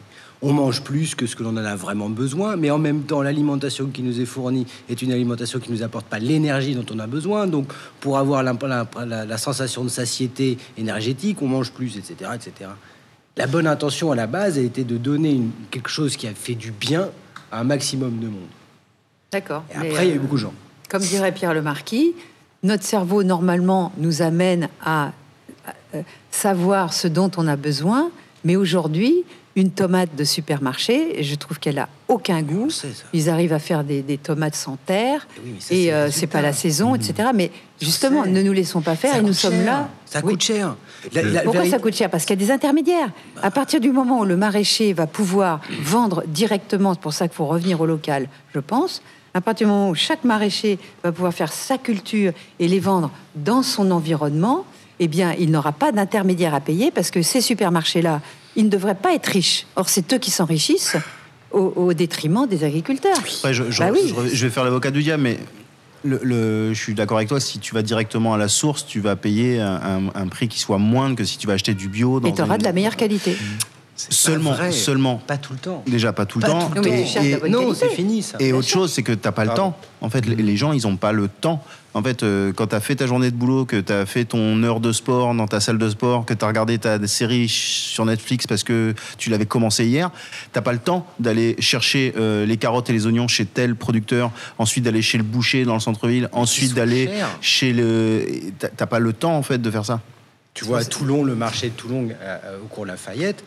[0.46, 3.22] On mange plus que ce que l'on en a vraiment besoin, mais en même temps,
[3.22, 6.84] l'alimentation qui nous est fournie est une alimentation qui ne nous apporte pas l'énergie dont
[6.94, 7.46] on a besoin.
[7.46, 12.30] Donc, pour avoir la, la- la- la sensation de satiété énergétique, on mange plus, etc.,
[12.34, 12.68] etc.
[13.38, 16.34] La bonne intention à la base a été de donner une- quelque chose qui a
[16.34, 17.08] fait du bien
[17.50, 18.50] à un maximum de monde.
[19.32, 19.64] D'accord.
[19.72, 20.54] Et après, il y a eu euh, beaucoup de gens.
[20.90, 22.12] Comme dirait Pierre le Marquis,
[22.62, 25.12] notre cerveau, normalement, nous amène à, à,
[25.94, 28.10] euh, savoir ce dont on a besoin,
[28.44, 29.24] mais aujourd'hui,
[29.56, 32.70] une tomate de supermarché, je trouve qu'elle a aucun On goût.
[32.70, 32.88] sait.
[33.12, 36.10] Ils arrivent à faire des, des tomates sans terre, Eh oui, et c'est le euh,
[36.10, 37.28] c'est pas la saison, etc.
[37.34, 37.50] Mais
[37.80, 39.64] justement, ne nous laissons pas faire, Ça et nous sommes cher.
[39.64, 39.88] là.
[40.06, 40.32] Ça Oui.
[40.32, 40.76] coûte cher.
[41.12, 42.10] La- la- Pourquoi ça coûte cher?
[42.10, 43.10] Parce qu'il y a des intermédiaires.
[43.42, 47.36] À partir du moment où le maraîcher va pouvoir vendre directement, c'est pour ça qu'il
[47.36, 49.02] faut revenir au local, je pense.
[49.34, 53.10] À partir du moment où chaque maraîcher va pouvoir faire sa culture et les vendre
[53.34, 54.64] dans son environnement,
[55.00, 58.20] eh bien, il n'aura pas d'intermédiaire à payer parce que ces supermarchés-là,
[58.56, 59.66] ils ne devraient pas être riches.
[59.76, 60.96] Or, c'est eux qui s'enrichissent
[61.50, 63.16] au, au détriment des agriculteurs.
[63.18, 64.00] Après, je, je- Bah oui.
[64.30, 65.38] je- je vais faire l'avocat du diable, mais
[66.04, 67.40] le, le- je suis d'accord avec toi.
[67.40, 70.58] Si tu vas directement à la source, tu vas payer un, un- un prix qui
[70.60, 72.20] soit moindre que si tu vas acheter du bio.
[72.20, 73.36] Dans Et tu auras une- de la meilleure qualité.
[73.96, 74.72] Pas Seulement, vrai.
[74.72, 75.22] seulement.
[75.24, 75.84] Pas tout le temps.
[75.86, 76.68] Déjà pas tout le temps.
[76.68, 78.36] tout Non, Et- et- c'est fini ça.
[78.40, 78.80] Et Bien autre sûr.
[78.80, 79.78] chose, c'est que t'as pas le temps.
[80.00, 81.62] En fait, les- les gens, ils ont pas le temps.
[81.94, 84.24] En fait, euh, quand tu as fait ta journée de boulot, que tu as fait
[84.24, 87.48] ton heure de sport dans ta salle de sport, que tu as regardé ta série
[87.48, 90.10] sur Netflix parce que tu l'avais commencé hier,
[90.52, 94.32] t'as pas le temps d'aller chercher euh, les carottes et les oignons chez tel producteur,
[94.58, 98.26] ensuite d'aller chez le boucher dans le centre-ville, ensuite d'aller chez le.
[98.76, 100.00] T'as pas le temps en fait de faire ça.
[100.52, 103.44] Tu vois, à Toulon, le marché de Toulon, euh, au cours Lafayette,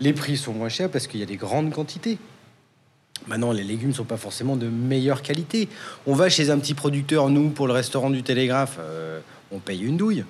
[0.00, 2.18] les prix sont moins chers parce qu'il y a des grandes quantités.
[3.26, 5.68] Maintenant, les légumes ne sont pas forcément de meilleure qualité.
[6.06, 9.20] On va chez un petit producteur, nous, pour le restaurant du Télégraphe, euh,
[9.50, 10.24] on paye une douille.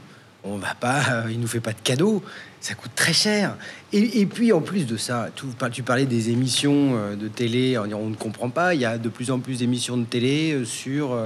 [0.44, 2.22] On va pas, euh, il nous fait pas de cadeaux.
[2.60, 3.56] Ça coûte très cher.
[3.92, 5.28] Et, puis, en plus de ça,
[5.72, 7.76] tu, parlais des émissions euh, de télé.
[7.76, 8.74] On ne comprend pas.
[8.74, 11.16] Il y a de plus en plus d'émissions de télé sur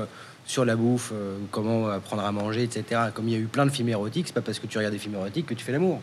[0.50, 3.02] sur la bouffe, euh, comment apprendre à manger, etc.
[3.14, 4.92] Comme il y a eu plein de films érotiques, c'est pas parce que tu regardes
[4.94, 6.00] des films érotiques que tu fais l'amour.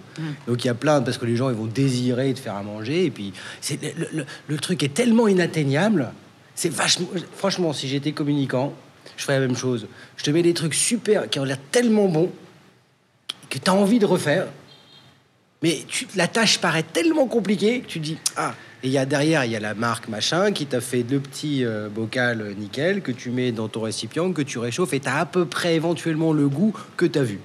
[0.48, 2.64] Donc il y a plein, parce que les gens ils vont désirer de faire à
[2.64, 6.14] manger, et puis c'est le, le- le truc est tellement inatteignable.
[6.56, 8.74] C'est vachement, franchement, si j'étais communicant,
[9.18, 9.88] je ferais la même chose.
[10.16, 12.32] Je te mets des trucs super qui ont l'air tellement bons
[13.50, 14.48] que tu as envie de refaire,
[15.62, 18.54] mais tu- la tâche paraît tellement compliquée que tu te dis ah.
[18.84, 21.20] Et il y a derrière, il y a la marque machin qui t'a fait le
[21.20, 25.08] petit euh, bocal nickel que tu mets dans ton récipient, que tu réchauffes et tu
[25.10, 27.40] as à peu près éventuellement le goût que tu as vu.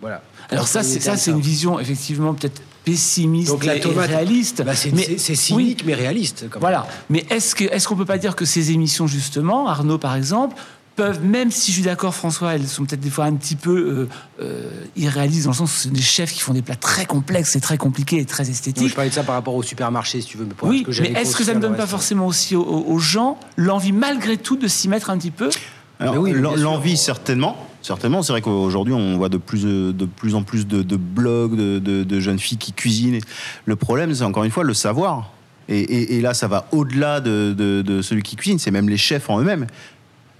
[0.00, 0.22] Voilà.
[0.50, 4.62] Alors ça, c'est ça, c'est une vision effectivement peut-être pessimiste Donc la et- tomate, réaliste.
[4.64, 6.46] Bah, c'est mais c'est- c'est oui, cynique mais réaliste.
[6.50, 6.60] Quand même.
[6.60, 6.86] Voilà.
[7.10, 10.56] Mais est-ce que est-ce qu'on peut pas dire que ces émissions justement, Arnaud par exemple,
[10.96, 14.08] peuvent même si je suis d'accord François, elles sont peut-être des fois un petit peu
[14.40, 16.76] euh, euh, irréalistes dans le sens où ce sont des chefs qui font des plats
[16.76, 18.88] très complexes et très compliqués et très esthétiques.
[18.88, 20.44] je parlais de ça par rapport au supermarché, si tu veux.
[20.44, 21.90] Mais pour- Oui, que mais est-ce que ça ne donne pas reste.
[21.90, 25.50] forcément aussi aux, gens l'envie malgré tout de s'y mettre un petit peu?
[25.98, 26.32] Alors, oui.
[26.32, 27.56] L'envie, certainement.
[27.80, 31.56] Certainement, c'est vrai qu'aujourd'hui, on voit de plus, de plus en plus de, de blogs
[31.56, 33.18] de, de- de jeunes filles qui cuisinent.
[33.64, 35.32] Le problème, c'est encore une fois le savoir.
[35.68, 38.88] Et, et- et là, ça va au-delà de, de- de celui qui cuisine, c'est même
[38.88, 39.66] les chefs en eux-mêmes.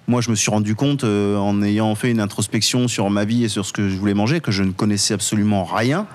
[0.09, 3.45] Moi, je me suis rendu compte, euh, en ayant fait une introspection sur ma vie
[3.45, 6.07] et sur ce que je voulais manger, que je ne connaissais absolument rien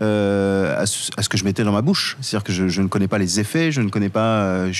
[0.00, 2.16] euh, à, ce, que je mettais dans ma bouche.
[2.20, 4.42] C'est-à-dire que je, ne connais pas les effets, je ne connais pas.
[4.42, 4.72] euh,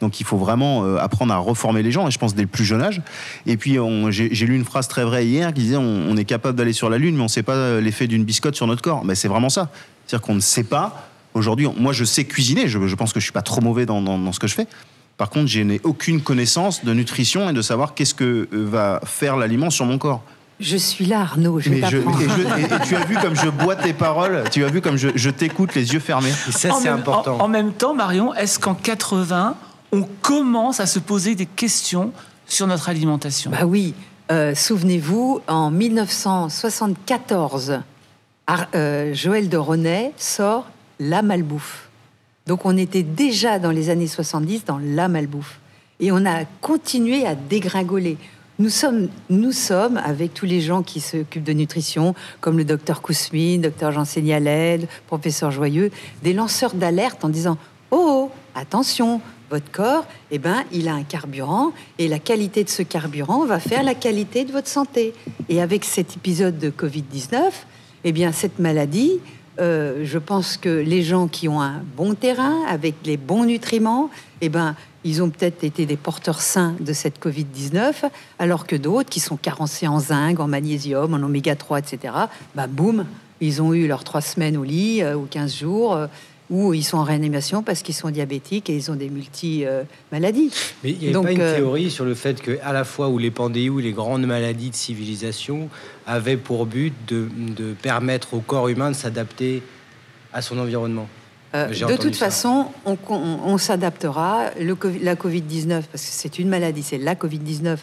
[0.00, 2.64] donc il faut vraiment apprendre à reformer les gens, et je pense dès le plus
[2.64, 3.00] jeune âge.
[3.46, 3.78] Et puis
[4.10, 6.98] j'ai lu une phrase très vraie hier qui disait on, est capable d'aller sur la
[6.98, 9.04] Lune, mais on ne sait pas l'effet d'une biscotte sur notre corps.
[9.04, 9.70] Mais c'est vraiment ça.
[10.06, 11.10] C'est-à-dire qu'on ne sait pas.
[11.34, 14.40] Aujourd'hui, moi je sais cuisiner, je, pense que je suis pas trop mauvais dans ce
[14.40, 14.66] que je fais.
[15.18, 19.00] Par contre, je n'ai aucune connaissance de nutrition et de savoir qu'est-ce que euh, va
[19.04, 20.22] faire l'aliment sur mon corps.
[20.60, 22.20] Je suis là, Arnaud, je vais Mais je- t'apprendre.
[22.22, 24.80] et, je- et- et tu as vu comme je bois tes paroles, tu as vu
[24.80, 26.32] comme je, je t'écoute les yeux fermés.
[26.48, 27.36] Et ça, c'est important.
[27.36, 29.54] En, en même temps, Marion, est-ce qu'en 80,
[29.92, 32.12] on commence à se poser des questions
[32.46, 33.50] sur notre alimentation?
[33.50, 33.94] Bah oui,
[34.32, 37.80] euh, souvenez-vous, en 1974,
[38.46, 40.66] Ar- euh, Joël de Ronet sort
[41.00, 41.87] La Malbouffe.
[42.48, 45.60] Donc on était déjà dans les années 70 dans La Malbouffe.
[46.00, 48.16] Et on a continué à dégringoler.
[48.58, 53.02] Nous sommes, nous sommes, avec tous les gens qui s'occupent de nutrition, comme le docteur
[53.02, 55.90] Kousmine, docteur Jean Sénialed, professeur Joyeux,
[56.22, 57.58] des lanceurs d'alerte en disant
[57.90, 59.20] Oh, oh, attention,
[59.50, 63.60] votre corps, eh ben, il a un carburant et la qualité de ce carburant va
[63.60, 65.12] faire la qualité de votre santé.
[65.50, 67.50] Et avec cet épisode de Covid-19,
[68.04, 69.20] eh bien, cette maladie,
[69.60, 74.10] euh, je pense que les gens qui ont un bon terrain, avec les bons nutriments,
[74.40, 79.10] eh ben, ils ont peut-être été des porteurs sains de cette Covid-19, alors que d'autres
[79.10, 82.14] qui sont carencés en zinc, en magnésium, en oméga 3, etc.,
[82.54, 83.04] bah, boum,
[83.40, 85.98] ils ont eu leurs trois semaines au lit euh, ou 15 jours,
[86.50, 90.50] ou ils sont en réanimation parce qu'ils sont diabétiques et ils ont des multi-maladies.
[90.82, 92.84] Mais il n'y a Donc, pas une euh, théorie sur le fait que, à la
[92.84, 95.68] fois où les pandémies ou les grandes maladies de civilisation
[96.06, 99.62] avaient pour but de, de permettre au corps humain de s'adapter
[100.32, 101.08] à son environnement?
[101.54, 102.26] Euh, de toute ça.
[102.26, 104.50] façon, on, on- on s'adaptera.
[104.60, 107.78] La Covid-19, parce que c'est une maladie, c'est la Covid-19,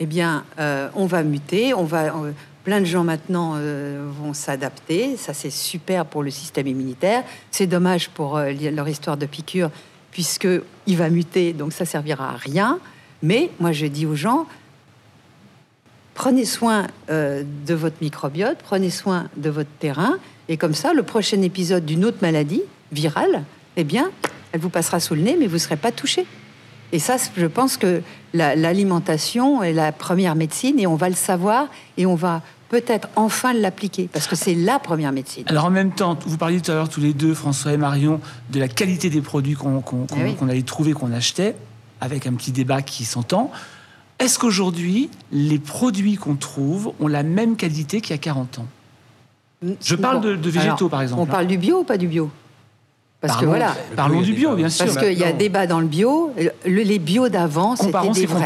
[0.00, 1.74] eh bien, euh, on va muter.
[1.74, 2.12] On va,
[2.64, 5.16] plein de gens maintenant euh, vont s'adapter.
[5.16, 7.22] Ça, c'est super pour le système immunitaire.
[7.50, 9.70] C'est dommage pour euh, leur histoire de piqûre,
[10.10, 12.78] puisqu'il va muter, donc ça servira à rien.
[13.22, 14.46] Mais moi, je dis aux gens,
[16.14, 20.16] prenez soin euh, de votre microbiote, prenez soin de votre terrain,
[20.48, 22.62] et comme ça, le prochain épisode d'une autre maladie
[22.92, 23.44] virale,
[23.76, 24.10] eh bien,
[24.52, 26.26] elle vous passera sous le nez, mais vous ne serez pas touché.
[26.92, 28.02] Et ça, je pense que
[28.34, 32.42] la- l'alimentation est la première médecine, et on va le savoir, et on va
[32.80, 35.44] peut-être enfin l'appliquer, parce que c'est la première médecine.
[35.46, 38.20] Alors en même temps, vous parliez tout à l'heure tous les deux, François et Marion,
[38.50, 39.82] de la qualité des produits qu'on
[40.16, 40.36] Eh oui.
[40.50, 41.54] allait trouver, qu'on achetait,
[42.00, 43.50] avec un petit débat qui s'entend.
[44.18, 48.66] Est-ce qu'aujourd'hui, les produits qu'on trouve ont la même qualité qu'il y a 40 ans?
[49.80, 51.28] Je parle de- de végétaux, par exemple, On hein.
[51.30, 52.30] parle du bio ou pas du bio?
[53.20, 54.84] Parce que Parlons- voilà, Parlons du bio, bien sûr.
[54.84, 56.32] parce qu'il y a débat dans le bio.
[56.66, 58.44] Le- les bio d'avant, c'était Comparons, des c'est vrais.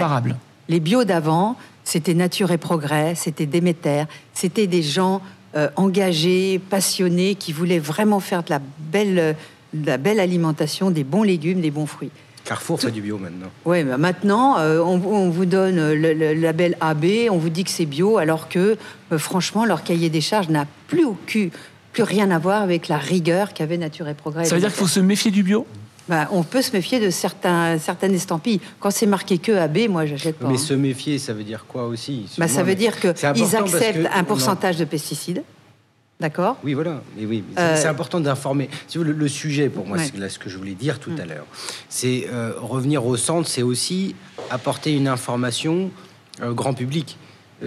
[0.69, 4.05] Les bio d'avant, c'était Nature et Progrès, c'était Déméter,
[4.35, 5.23] c'était des gens
[5.57, 9.35] euh, engagés, passionnés, qui voulaient vraiment faire de la belle,
[9.73, 12.11] de la belle alimentation, des bons légumes, des bons fruits.
[12.45, 13.49] Carrefour fait du bio maintenant.
[13.65, 17.65] Oui, mais maintenant, euh, on, on vous donne le, le label AB, on vous dit
[17.65, 18.77] que c'est bio, alors que,
[19.13, 21.49] euh, franchement, leur cahier des charges n'a plus aucun,
[21.93, 24.45] plus rien à voir avec la rigueur qu'avait Nature et Progrès.
[24.45, 25.67] Ça veut dire qu'il faut se méfier du bio?
[26.09, 28.61] Bah, on peut se méfier de certains, certaines estampilles.
[28.81, 30.49] Quand c'est marqué que AB, moi, j'achète pas.
[30.49, 30.59] Mais hein.
[30.59, 32.27] se méfier, ça veut dire quoi aussi?
[32.39, 35.43] Bah, ça veut dire qu'ils acceptent que un pourcentage de pesticides.
[36.21, 36.57] D'accord?
[36.65, 37.01] Oui, voilà.
[37.17, 38.69] Mais oui, Euh, c'est important d'informer.
[38.89, 40.05] Si vous le, le sujet, pour moi, Ouais.
[40.13, 41.21] c'est là ce que je voulais dire tout Mm.
[41.21, 41.47] à l'heure,
[41.89, 44.17] c'est euh, revenir au centre, c'est aussi
[44.51, 45.91] apporter une information
[46.43, 47.17] euh, grand public.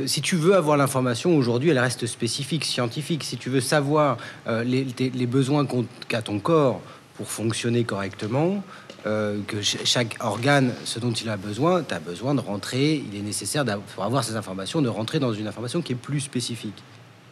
[0.05, 3.23] Si tu veux avoir l'information aujourd'hui, elle reste spécifique, scientifique.
[3.25, 4.17] Si tu veux savoir
[4.47, 5.65] euh, les, les besoins
[6.07, 6.81] qu'a ton corps
[7.21, 8.63] pour fonctionner correctement,
[9.05, 12.95] euh, que ch- chaque organe, ce dont il a besoin, tu as besoin de rentrer,
[12.95, 13.63] il est nécessaire,
[13.93, 16.81] pour avoir ces informations, de rentrer dans une information qui est plus spécifique.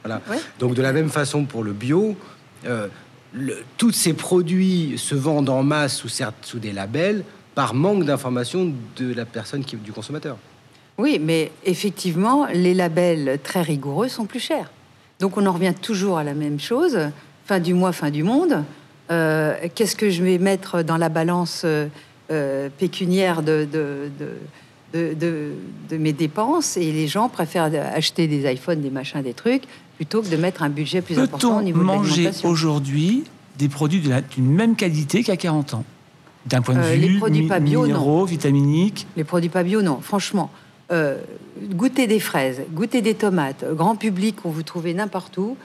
[0.03, 0.21] Voilà.
[0.29, 0.37] Ouais.
[0.59, 2.15] Donc de la même façon pour le bio,
[2.67, 2.87] euh,
[3.33, 7.23] le- tous ces produits se vendent en masse sous, certes, sous des labels
[7.55, 10.37] par manque d'information de la personne qui, du consommateur.
[10.99, 14.69] Oui, mais effectivement, les labels très rigoureux sont plus chers.
[15.19, 16.95] Donc on en revient toujours à la même chose.
[17.47, 18.63] Fin du mois, fin du monde.
[19.11, 21.87] Euh, Qu'est-ce que je vais mettre dans la balance euh,
[22.31, 24.29] euh, pécuniaire de, de, de,
[24.93, 25.51] de- de-
[25.89, 26.77] de mes dépenses?
[26.77, 29.63] Et les gens préfèrent acheter des iPhones, des machins, des trucs,
[29.95, 33.23] plutôt que de mettre un budget plus important au niveau de manger aujourd'hui
[33.57, 34.01] des produits
[34.35, 35.83] d'une même qualité qu'à 40 ans?
[36.45, 37.85] D'un point de Euh, vue les produits pas bio, non.
[37.87, 39.05] minéraux, vitaminiques?
[39.17, 39.99] Les produits pas bio, non.
[40.01, 40.49] Franchement,
[41.73, 45.57] goûter des fraises, goûter des tomates, grand public qu'on vous trouvez n'importe où,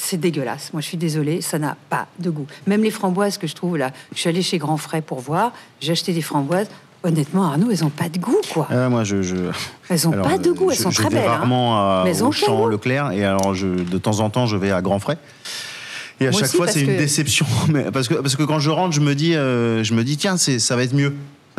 [0.00, 0.70] c'est dégueulasse.
[0.72, 2.46] Moi, je suis désolée, ça n'a pas de goût.
[2.66, 5.52] Même les framboises que je trouve là, je suis allée chez Grand Frais pour voir,
[5.80, 6.68] j'ai acheté des framboises.
[7.04, 8.66] Honnêtement, Arnaud, elles n'ont pas de goût, quoi.
[8.70, 9.36] Ah, moi, je, je-
[9.88, 11.28] Elles n'ont pas de goût, elles je- sont je très vais belles.
[11.28, 11.32] hein.
[11.32, 12.66] rarement à- Mais elles au champ.
[12.66, 15.18] Leclerc et alors je, de temps en temps je vais à Grand Frais.
[16.20, 18.42] Et à Moi chaque aussi, fois c'est une que- déception, mais parce que parce que
[18.42, 21.14] quand je rentre je me dis euh, je me dis tiens ça va être mieux.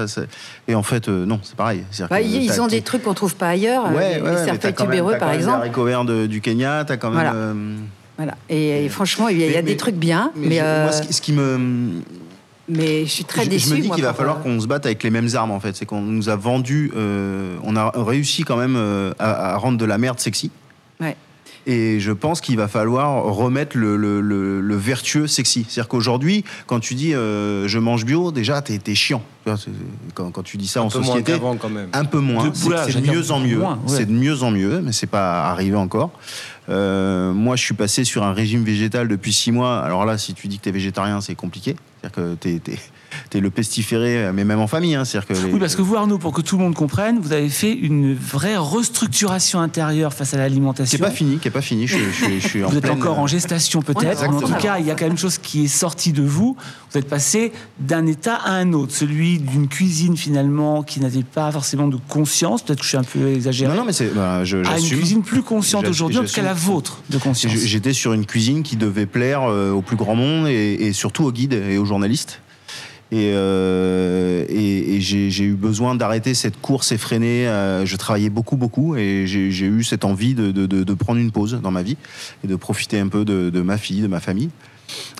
[0.05, 0.21] Ça,
[0.67, 1.83] et en fait euh, non c'est pareil.
[2.09, 3.85] Bah, ils ont des trucs qu'on trouve pas ailleurs.
[3.85, 5.57] euh, Ouais, les, ouais, les ouais, quand même- tubéreux, par exemple.
[5.57, 7.15] Les haricots verts de- du Kenya, t'as quand même.
[7.31, 7.33] Voilà.
[8.19, 8.35] Euh, Voilà.
[8.49, 10.55] Et, et franchement, il y a, il y a mais- des trucs bien, mais, mais
[10.57, 12.01] je- euh, moi, ce qui, ce qui me
[12.71, 13.69] mais je suis très je, déçue.
[13.69, 15.59] je me dis moi, qu'il va falloir qu'on se batte avec les mêmes armes en
[15.59, 15.75] fait.
[15.75, 19.77] C'est qu'on nous a vendu, euh, on a réussi quand même euh, à, à rendre
[19.79, 20.51] de la merde sexy.
[21.01, 21.15] Ouais.
[21.65, 25.65] Et je pense qu'il va falloir remettre le, le- le- le vertueux sexy.
[25.67, 29.23] C'est-à-dire qu'aujourd'hui, quand tu dis euh, je mange bio, déjà t'es chiant.
[30.13, 31.89] Quand, quand tu dis ça Un en peu moins société, qu'avant, quand même.
[31.93, 32.47] un peu moins.
[32.47, 33.57] De- C'est de mieux en mieux.
[33.57, 33.79] moins, ouais.
[33.87, 36.11] C'est de mieux en mieux, mais c'est pas arrivé encore.
[36.69, 39.79] Euh, moi, je suis passé sur un régime végétal depuis six mois.
[39.79, 41.75] Alors là, si tu dis que tu es végétarien, c'est compliqué.
[42.01, 42.79] C'est-à-dire que
[43.33, 44.95] le pestiféré, mais même en famille.
[44.95, 45.03] Hein.
[45.27, 47.73] Que Oui, parce que vous, Arnaud, pour que tout le monde comprenne, vous avez fait
[47.73, 50.97] une vraie restructuration intérieure face à l'alimentation.
[50.97, 51.87] Qui n'est pas fini, qui n'est pas fini.
[51.87, 54.23] Je, je, je suis vous êtes encore en gestation peut-être.
[54.23, 56.55] En tout cas, il y a quand même chose qui est sortie de vous.
[56.91, 61.51] Vous êtes passé d'un état à un autre, celui d'une cuisine finalement qui n'avait pas
[61.51, 62.63] forcément de conscience.
[62.63, 63.71] Peut-être que je suis un peu exagéré.
[63.71, 64.13] Non, non mais c'est.
[64.13, 67.53] Bah, à une cuisine plus consciente aujourd'hui, qu'à la vôtre de conscience.
[67.53, 71.23] J'étais sur une cuisine qui devait plaire euh, au plus grand monde et, et surtout
[71.23, 72.41] aux guides et aux journalistes.
[73.11, 74.45] Et, euh,
[74.99, 77.47] j'ai eu besoin d'arrêter cette course effrénée.
[77.47, 81.71] Euh, je travaillais beaucoup, beaucoup, et j'ai eu cette envie de, prendre une pause dans
[81.71, 81.97] ma vie
[82.43, 84.49] et de profiter un peu de, ma fille, de ma famille.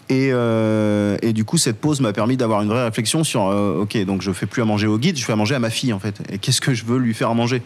[0.10, 3.98] Et, euh, et du coup, cette pause m'a permis d'avoir une vraie réflexion sur ok,
[4.06, 5.94] donc je fais plus à manger au guide, je fais à manger à ma fille
[5.94, 6.22] en fait.
[6.32, 7.62] Et qu'est-ce que je veux lui faire à manger?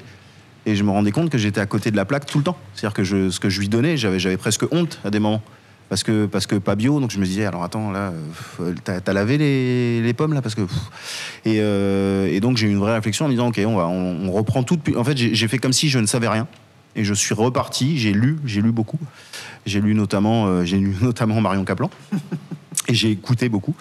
[0.66, 2.58] Et je me rendais compte que j'étais à côté de la plaque tout le temps.
[2.74, 5.42] C'est-à-dire que ce que je lui donnais, j'avais presque honte à des moments
[5.90, 8.14] parce que parce que pas bio donc je me disais alors attends là
[8.84, 10.62] t'as as lavé les, les, pommes là parce que
[11.46, 13.88] et, euh, et, donc j'ai eu une vraie réflexion en me disant ok on va
[13.88, 16.48] on, reprend tout en fait j'ai fait comme si je ne savais rien.
[16.96, 19.00] Et je suis reparti j'ai lu j'ai lu beaucoup.
[19.66, 21.90] J'ai lu notamment euh, j'ai lu notamment Marion Caplan
[22.88, 23.76] et j'ai écouté beaucoup.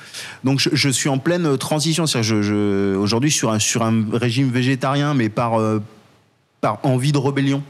[0.44, 2.07] Donc je, suis en pleine transition.
[2.07, 5.82] Je, je aujourd'hui sur un sur un régime végétarien mais par euh,
[6.61, 7.62] par envie de rébellion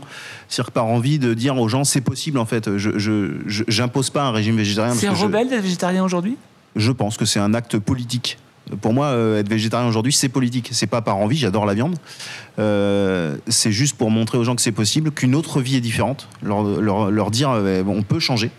[0.53, 2.77] c'est-à-dire par envie de dire aux gens c'est possible en fait.
[2.77, 4.95] Je n'impose pas un régime végétarien.
[4.95, 6.37] C'est rebelle d'être végétarien aujourd'hui?
[6.77, 8.39] Je pense que c'est un acte politique.
[8.81, 10.69] Pour moi, euh, être végétarien aujourd'hui, c'est politique.
[10.73, 11.37] C'est pas par envie.
[11.37, 11.97] J'adore la viande.
[12.59, 16.29] Euh, c'est juste pour montrer aux gens que c'est possible, qu'une autre vie est différente.
[16.43, 18.51] Leur, leur, leur dire, euh, on peut changer.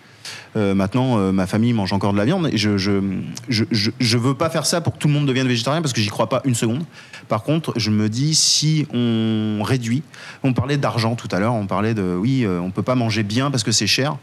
[0.56, 2.50] Euh, maintenant, euh, ma famille mange encore de la viande.
[2.52, 3.02] Et je, je,
[3.50, 6.02] je, je, veux pas faire ça pour que tout le monde devienne végétarien parce que
[6.02, 6.84] j'y crois pas une seconde.
[7.28, 10.04] Par contre, je me dis si on réduit,
[10.44, 13.24] on parlait d'argent tout à l'heure, on parlait de oui, euh, on peut pas manger
[13.24, 14.18] bien parce que c'est cher.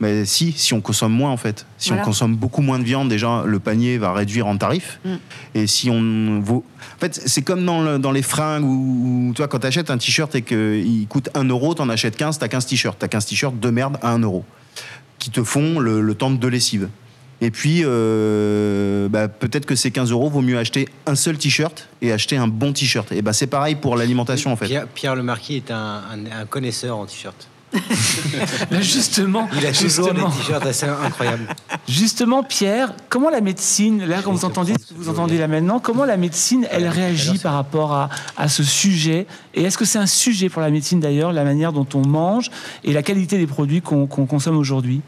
[0.00, 3.10] Mais si, si on consomme moins en fait, si on consomme beaucoup moins de viande,
[3.10, 4.98] déjà le panier va réduire en tarif.
[5.04, 5.10] Mm.
[5.54, 6.64] Et si on vaut,
[6.96, 10.34] en fait, c'est comme dans, dans, les fringues où, toi, quand tu achètes un t-shirt
[10.34, 13.68] et qu'il coûte 1 euro, t'en achètes 15, t'as 15 t-shirts, t'as 15 t-shirts de
[13.68, 14.42] merde à 1 euro
[15.20, 16.88] qui te font le, temps de lessive.
[17.40, 21.88] Et puis, euh, bah, peut-être que ces 15 euros, vaut mieux acheter un seul t-shirt
[22.02, 23.12] et acheter un bon t-shirt.
[23.12, 24.66] Et bah, c'est pareil pour l'alimentation, en fait.
[24.66, 26.02] Pierre, Pierre Le Marquis est un,
[26.32, 27.49] un connaisseur en t-shirt.
[28.80, 31.46] Justement, il a toujours des t-shirts assez incroyables.
[31.88, 35.78] Justement, Pierre, comment la médecine, là, quand vous entendez ce que vous entendez là maintenant,
[35.78, 39.98] comment la médecine, elle réagit par rapport à, à ce sujet Et est-ce que c'est
[39.98, 42.50] un sujet pour la médecine d'ailleurs, la manière dont on mange
[42.84, 45.02] et la qualité des produits qu'on consomme aujourd'hui?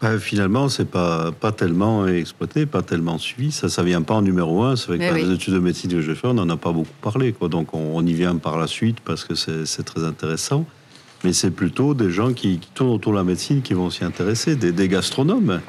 [0.00, 3.52] Bah, finalement, c'est pas pas tellement exploité, pas tellement suivi.
[3.52, 4.74] Ça, ça vient pas en numéro un.
[4.74, 6.90] C'est vrai que les études de médecine que j'ai fait, on n'en a pas beaucoup
[7.00, 7.32] parlé.
[7.32, 7.48] Quoi.
[7.48, 10.66] Donc, on, on, y vient par la suite parce que c'est très intéressant
[11.24, 14.56] mais c'est plutôt des gens qui, tournent autour de la médecine qui vont s'y intéresser,
[14.56, 15.60] des, gastronomes.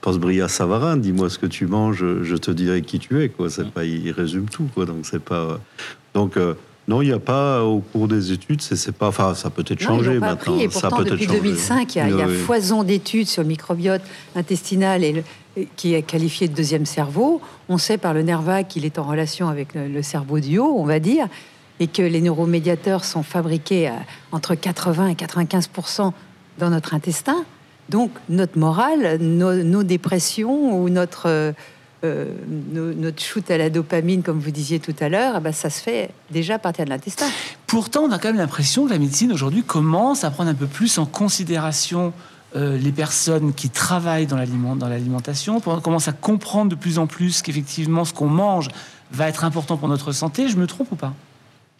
[0.00, 3.28] Pense Bria Savarin, dis-moi ce que tu manges, je te dirai qui tu es.
[3.28, 3.50] Quoi.
[3.50, 4.68] C'est pas, il résume tout.
[4.74, 4.84] Quoi.
[4.84, 5.60] Donc, c'est pas.
[6.12, 6.54] Donc, euh,
[6.88, 9.80] non, il n'y a pas au cours des études, c'est pas, enfin, ça peut être
[9.80, 10.58] changé maintenant.
[10.58, 13.48] Et pourtant, ça depuis 2005, il y a, il y a foison d'études sur le
[13.48, 14.02] microbiote
[14.34, 15.22] intestinal et
[15.76, 17.40] qui est qualifié de deuxième cerveau.
[17.68, 20.74] On sait par le nerf qu'il est en relation avec le, le cerveau du haut,
[20.76, 21.28] on va dire
[21.82, 23.90] et que les neuromédiateurs sont fabriqués
[24.30, 26.12] entre 80 et 95%
[26.58, 27.44] dans notre intestin.
[27.88, 31.52] Donc notre morale, nos, dépressions ou notre, euh,
[32.04, 35.82] euh, shoot à la dopamine, comme vous disiez tout à l'heure, eh ben, ça se
[35.82, 37.26] fait déjà à partir de l'intestin.
[37.66, 40.66] Pourtant, on a quand même l'impression que la médecine aujourd'hui commence à prendre un peu
[40.66, 42.12] plus en considération
[42.54, 47.42] euh, les personnes qui travaillent dans l'alimentation, on commence à comprendre de plus en plus
[47.42, 48.68] qu'effectivement ce qu'on mange
[49.10, 50.48] va être important pour notre santé.
[50.48, 51.14] Je me trompe ou pas?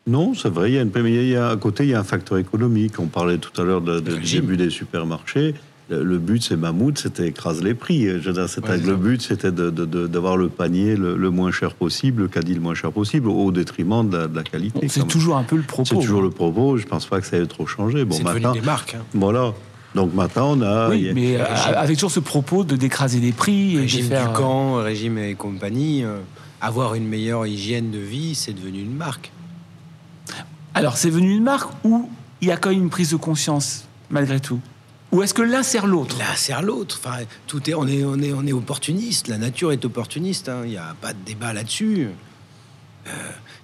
[0.06, 0.70] Non, c'est vrai.
[0.70, 2.98] Il y a une, il y a, à côté, il y a un facteur économique.
[2.98, 5.54] On parlait tout à l'heure de, du début des supermarchés.
[5.88, 8.08] Le, but, c'est mammouth, c'était écraser les prix.
[8.08, 8.46] Je veux dire,
[8.86, 12.92] le but, c'était d'avoir le panier le, moins cher possible, le caddie le moins cher
[12.92, 14.88] possible, au détriment de la, qualité.
[14.88, 15.84] C'est toujours un peu le propos.
[15.84, 16.24] C'est toujours hein.
[16.24, 16.78] le propos.
[16.78, 18.04] Je pense pas que ça ait trop changé.
[18.04, 18.94] Bon, c'est devenu des marques.
[18.94, 19.04] Hein.
[19.12, 19.52] Voilà.
[19.94, 20.88] Donc maintenant, on a.
[20.88, 21.44] Oui, mais euh,
[21.76, 23.78] avec toujours ce propos de d'écraser les prix.
[23.78, 24.28] Régime et de faire...
[24.28, 26.02] du camp, régime et compagnie.
[26.02, 26.18] Euh,
[26.62, 29.30] avoir une meilleure hygiène de vie, c'est devenu une marque.
[30.74, 32.08] Alors, c'est venu une marque où
[32.40, 34.60] il y a quand même une prise de conscience, malgré tout
[35.12, 36.16] ou est-ce que l'un sert l'autre?
[36.18, 36.98] L'un sert l'autre.
[36.98, 39.28] Enfin, tout est, on est, on est, on est opportuniste.
[39.28, 40.48] La nature est opportuniste.
[40.48, 40.62] Hein.
[40.64, 42.08] Il n'y a pas de débat là-dessus.
[43.06, 43.10] Euh,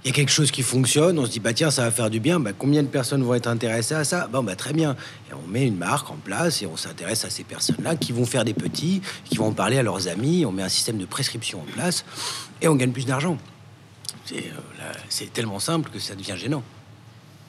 [0.05, 1.19] il y a quelque chose qui fonctionne.
[1.19, 2.39] On se dit bah tiens, ça va faire du bien.
[2.39, 4.29] Bah, combien de personnes vont être intéressées à ça?
[4.31, 4.95] Bah très bien.
[5.31, 8.27] Et on met une marque en place et on s'intéresse à ces personnes-là qui vont
[8.27, 10.45] faire des petits, qui vont parler à leurs amis.
[10.45, 12.05] On met un système de prescription en place
[12.61, 13.39] et on gagne plus d'argent.
[14.27, 14.53] C'est
[15.25, 16.63] euh, tellement simple que ça devient gênant.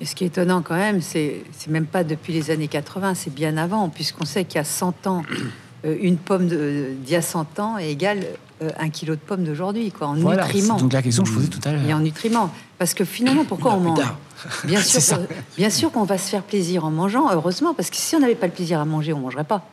[0.01, 3.33] Et ce qui est étonnant quand même, c'est même pas depuis les années 80, c'est
[3.33, 5.23] bien avant, puisqu'on sait qu'il y a 100 ans,
[5.85, 8.25] euh, une pomme d'il y a 100 ans égale
[8.61, 10.77] euh, un kilo de pommes d'aujourd'hui, quoi, en Voilà, nutriments.
[10.77, 11.81] c'est donc la question que je posais tout à l'heure.
[11.87, 12.51] Et en nutriments.
[12.77, 13.99] Parce que finalement, pourquoi on mange
[14.65, 15.19] Bien sûr,
[15.57, 18.35] bien sûr qu'on va se faire plaisir en mangeant, heureusement, parce que si on n'avait
[18.35, 19.65] pas le plaisir à manger, on mangerait pas.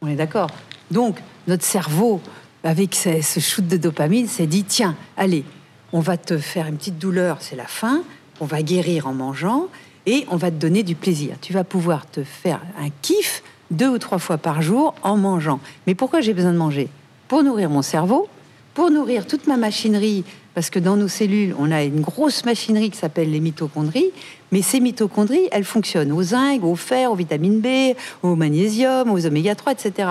[0.00, 0.50] On est d'accord.
[0.90, 2.20] Donc, notre cerveau,
[2.62, 5.44] avec ce shoot de dopamine, s'est dit tiens, allez,
[5.92, 8.02] on va te faire une petite douleur, c'est la faim,
[8.40, 9.68] on va guérir en mangeant
[10.06, 11.36] et on va te donner du plaisir.
[11.40, 15.60] Tu vas pouvoir te faire un kiff deux ou trois fois par jour en mangeant.
[15.86, 16.88] Mais pourquoi j'ai besoin de manger?
[17.28, 18.28] Pour nourrir mon cerveau,
[18.74, 20.24] pour nourrir toute ma machinerie,
[20.54, 24.10] parce que dans nos cellules, on a une grosse machinerie qui s'appelle les mitochondries,
[24.52, 29.26] mais ces mitochondries, elles fonctionnent au zinc, au fer, aux vitamines B, au magnésium, aux
[29.26, 30.10] oméga 3, etc.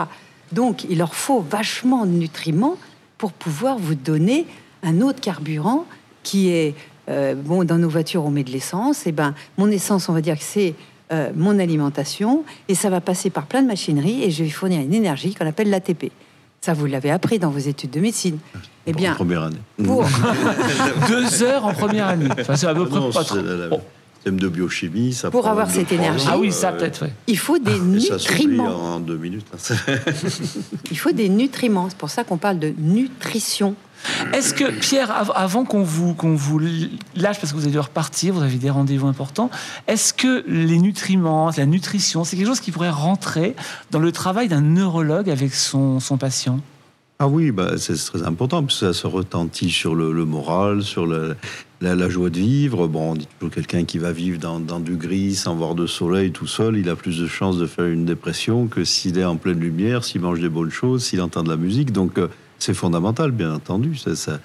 [0.51, 2.77] Donc, il leur faut vachement de nutriments
[3.17, 4.45] pour pouvoir vous donner
[4.83, 5.85] un autre carburant
[6.23, 6.75] qui est
[7.09, 10.21] euh, bon dans nos voitures on met de l'essence et ben mon essence on va
[10.21, 10.73] dire que c'est
[11.11, 14.79] euh, mon alimentation et ça va passer par plein de machineries et je vais fournir
[14.81, 16.11] une énergie qu'on appelle l'ATP.
[16.61, 18.37] Ça vous l'avez appris dans vos études de médecine.
[18.87, 19.57] Eh En bien, première année.
[19.83, 20.05] pour
[21.09, 22.29] Deux heures en première année.
[22.39, 23.37] Enfin, c'est à peu près Non, pas c'est trop.
[23.41, 23.81] la- Bon.
[24.23, 26.25] thème de biochimie, ça Pour prend avoir cette énergie.
[26.27, 27.09] ans, Ah oui, ça euh, peut-être, oui.
[27.27, 28.95] il faut des et ça s'oublie nutriments.
[28.95, 29.45] en deux minutes.
[29.53, 29.75] hein.
[30.91, 31.87] Il faut des nutriments.
[31.89, 33.75] C'est pour ça qu'on parle de nutrition.
[34.33, 38.33] Est-ce que, Pierre, av- avant qu'on vous, vous lâche, parce que vous allez devoir partir,
[38.33, 39.49] vous avez des rendez-vous importants,
[39.87, 43.55] est-ce que les nutriments, la nutrition, c'est quelque chose qui pourrait rentrer
[43.91, 46.59] dans le travail d'un neurologue avec son, son patient?
[47.19, 50.83] Ah oui, bah, c'est très important, parce que ça se retentit sur le, le moral,
[50.83, 51.35] sur la,
[51.79, 52.87] la joie de vivre.
[52.87, 55.85] Bon, on dit toujours quelqu'un qui va vivre dans, dans du gris, sans voir de
[55.87, 59.23] soleil tout seul, il a plus de chances de faire une dépression que s'il est
[59.23, 61.91] en pleine lumière, s'il mange des bonnes choses, s'il entend de la musique.
[61.93, 62.27] Donc, euh,
[62.63, 63.95] c'est fondamental, bien entendu.
[63.97, 64.39] Ça, ça,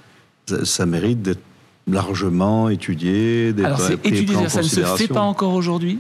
[0.47, 1.43] ça- ça mérite d'être
[1.87, 5.99] largement étudié, Alors, c'est étudié, en ça ne se fait pas encore aujourd'hui?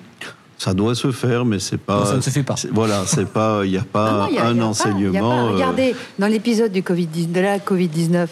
[0.58, 2.00] Ça doit se faire, mais c'est pas.
[2.00, 2.56] Non, ça ne se fait pas.
[2.72, 3.60] Voilà, c'est pas.
[3.64, 4.58] Il n'y a pas Non, non, il y a- un il y a pas- il
[4.58, 5.30] y a enseignement.
[5.30, 5.42] pas.
[5.44, 8.26] euh, Regardez, dans l'épisode du COVID, de la Covid-19,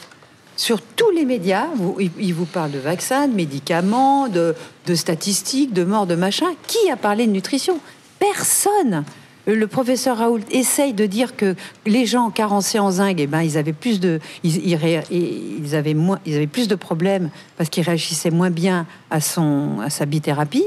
[0.56, 4.54] sur tous les médias, vous- ils vous parlent de vaccins, de médicaments, de,
[4.86, 6.46] de statistiques, de morts, de machin.
[6.66, 7.78] Qui a parlé de nutrition?
[8.18, 9.04] Personne.
[9.46, 11.54] Le professeur Raoult essaye de dire que
[11.86, 15.74] les gens carencés en zinc, eh ben, ils avaient plus de, ils, ils ré- ils
[15.76, 19.88] avaient moins, ils avaient plus de problèmes parce qu'ils réagissaient moins bien à son, à
[19.90, 20.64] sa bithérapie.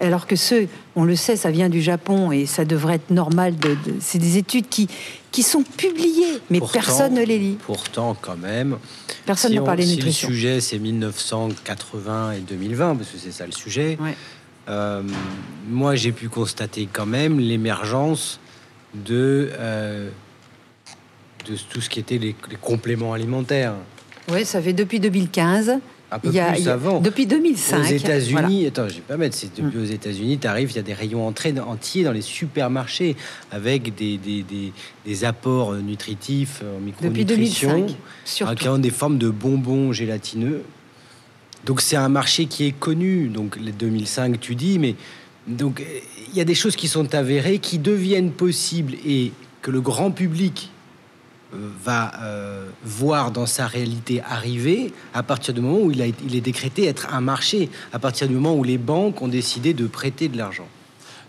[0.00, 0.66] Alors que ceux,
[0.96, 3.54] on le sait, ça vient du Japon et ça devrait être normal.
[3.56, 4.88] De, de- c'est des études qui,
[5.30, 7.58] qui sont publiées, mais Pourtant- personne ne les lit.
[7.66, 8.78] Pourtant, quand même,
[9.26, 10.28] Personne si ne on- parlait de si nutrition.
[10.28, 14.16] le sujet c'est 1980 et 2020, parce que c'est ça le sujet, Ouais.
[14.68, 15.02] Euh,
[15.68, 18.38] moi j'ai pu constater quand même l'émergence
[18.94, 20.08] de, euh,
[21.48, 23.74] de tout ce qui était les, les compléments alimentaires.
[24.30, 25.78] Ouais, ça fait depuis 2015.
[26.14, 27.00] Un peu Il y a- plus avant.
[27.00, 27.80] Depuis 2005.
[27.80, 28.68] Aux États-Unis, voilà.
[28.68, 30.92] attends, je vais pas mettre, c'est depuis aux États-Unis, tu arrives, il y a des
[30.92, 33.16] rayons entrées entiers dans les supermarchés
[33.50, 34.74] avec des, des, des,
[35.06, 37.96] des apports nutritifs en Depuis micronutrition, 2005.
[38.26, 38.54] Surtout.
[38.56, 40.62] qui ont des formes de bonbons gélatineux.
[41.64, 44.96] Donc c'est un marché qui est connu, donc les 2005 tu dis, mais
[45.46, 45.82] donc
[46.28, 50.10] il y a des choses qui sont avérées, qui deviennent possibles et que le grand
[50.10, 50.70] public
[51.54, 56.06] euh, va euh, voir dans sa réalité arriver à partir du moment où il, a,
[56.06, 59.72] il est décrété être un marché, à partir du moment où les banques ont décidé
[59.74, 60.66] de prêter de l'argent.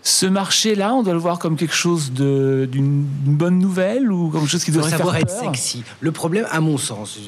[0.02, 4.50] Ce marché-là, on doit le voir comme quelque chose d'une bonne nouvelle ou comme quelque
[4.50, 5.82] chose qui devrait faire savoir être peur sexy.
[6.00, 7.18] Le problème, à mon sens,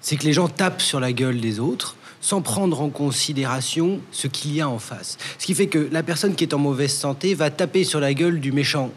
[0.00, 4.28] c'est que les gens tapent sur la gueule des autres sans prendre en considération ce
[4.28, 5.18] qu'il y a en face.
[5.38, 8.14] Ce qui fait que la personne qui est en mauvaise santé va taper sur la
[8.14, 8.90] gueule du méchant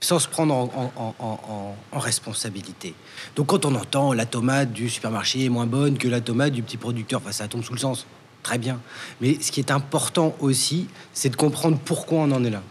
[0.00, 2.94] sans se prendre en, responsabilité.
[3.34, 6.62] Donc quand on entend la tomate du supermarché est moins bonne que la tomate du
[6.62, 8.06] petit producteur, enfin, ça tombe sous le sens.
[8.42, 8.80] Très bien.
[9.20, 12.62] Mais ce qui est important aussi, c'est de comprendre pourquoi on en est là.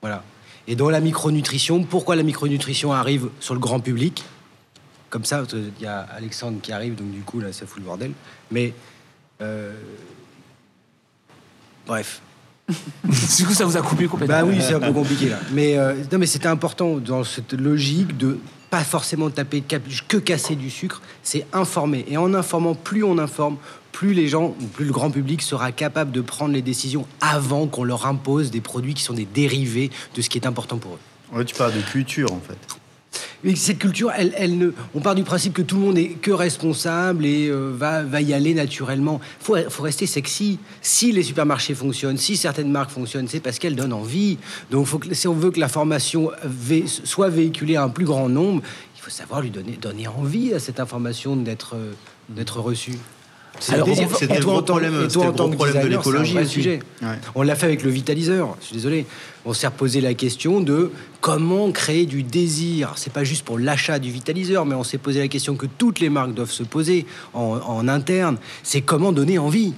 [0.00, 0.22] Voilà.
[0.68, 4.24] Et dans la micronutrition, pourquoi la micronutrition arrive sur le grand public?
[5.10, 7.84] Comme ça, qu'il y a Alexandre qui arrive, donc du coup, là, ça fout le
[7.84, 8.12] bordel.
[8.50, 8.72] Mais.
[9.40, 9.72] Euh,
[11.86, 12.20] Bref.
[13.38, 14.40] Du coup, ça vous a coupé complètement.
[14.40, 15.38] Bah oui, c'est un peu compliqué là.
[15.52, 18.38] Mais euh, non, mais c'était important dans cette logique de
[18.70, 22.04] pas forcément taper que casser du sucre, c'est informer.
[22.08, 23.56] Et en informant, plus on informe,
[23.92, 27.68] plus les gens, ou plus le grand public sera capable de prendre les décisions avant
[27.68, 30.94] qu'on leur impose des produits qui sont des dérivés de ce qui est important pour
[30.94, 31.36] eux.
[31.36, 32.58] Ouais, tu parles de culture, en fait.
[33.54, 37.24] Cette culture, elle, ne, on part du principe que tout le monde est que responsable
[37.24, 39.20] et euh, va, y aller naturellement.
[39.48, 40.58] Il faut, rester sexy.
[40.82, 44.38] Si les supermarchés fonctionnent, si certaines marques fonctionnent, c'est parce qu'elles donnent envie.
[44.70, 46.30] Donc, faut que, si on veut que la formation
[47.04, 48.62] soit véhiculée à un plus grand nombre,
[48.96, 51.92] il faut savoir lui donner, envie à cette information d'être euh,
[52.28, 52.98] d'être reçue.
[53.60, 54.06] C'est Alors, le gros en
[54.58, 55.06] tant- problème,
[55.56, 56.48] problème de l'écologie aussi.
[56.52, 56.78] sujet.
[57.02, 57.08] Ouais.
[57.34, 58.56] On l'a fait avec le vitaliseur.
[58.60, 59.06] Je suis désolé.
[59.44, 60.90] On s'est reposé la question de
[61.20, 62.92] comment créer du désir.
[62.96, 66.00] C'est pas juste pour l'achat du vitaliseur, mais on s'est posé la question que toutes
[66.00, 68.36] les marques doivent se poser en, en interne.
[68.62, 69.72] C'est comment donner envie.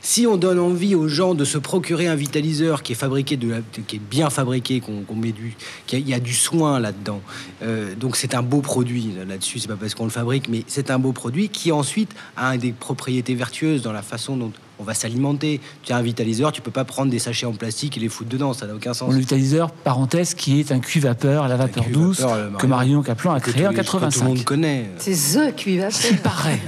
[0.00, 3.38] Si on donne envie aux gens de se procurer un vitaliseur qui est fabriqué
[3.86, 5.54] qui est bien fabriqué, qu'on met du,
[5.86, 7.20] qu'il y a du soin là-dedans.
[7.62, 9.58] Euh, donc c'est un beau produit là-dessus.
[9.58, 12.72] C'est pas parce qu'on le fabrique, mais c'est un beau produit qui ensuite a des
[12.72, 15.60] propriétés vertueuses dans la façon dont on va s'alimenter.
[15.82, 18.30] Tu as un vitaliseur, tu peux pas prendre des sachets en plastique et les foutre
[18.30, 19.12] dedans, ça n'a aucun sens.
[19.12, 22.24] Le vitaliseur, parenthèse, qui est un cuit-vapeur, la vapeur douce,
[22.58, 24.24] que Marion Caplan a créé en tous les- que Tout le 85.
[24.24, 24.90] monde connaît.
[24.98, 26.00] C'est The cuivapeur.
[26.10, 26.60] Il paraît.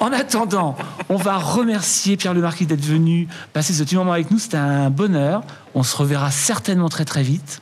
[0.00, 0.76] En attendant,
[1.08, 4.38] on va remercier Pierre Le Marquis d'être venu passer ce petit moment avec nous.
[4.38, 5.42] C'était un bonheur.
[5.74, 7.60] On se reverra certainement très très vite.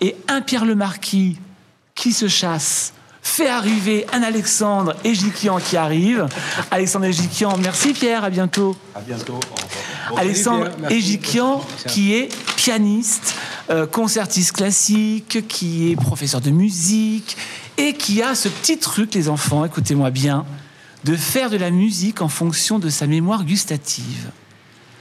[0.00, 1.38] Et un Pierre Le Marquis
[1.94, 2.92] qui se chasse
[3.24, 6.28] fait arriver un Alexandre Egikian qui arrive.
[6.70, 8.76] Alexandre Egikian, merci Pierre, à bientôt.
[8.94, 9.40] À bientôt.
[10.16, 10.70] Alexandre.
[10.90, 13.34] Egikian, qui est pianiste,
[13.70, 17.36] euh, concertiste classique, qui est professeur de musique
[17.78, 20.44] et qui a ce petit truc, les enfants, écoutez-moi bien,
[21.04, 24.30] de faire de la musique en fonction de sa mémoire gustative.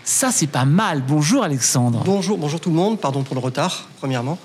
[0.05, 1.03] Ça, c'est pas mal.
[1.05, 2.01] Bonjour Alexandre.
[2.05, 4.39] Bonjour, bonjour tout le monde, pardon pour le retard, premièrement.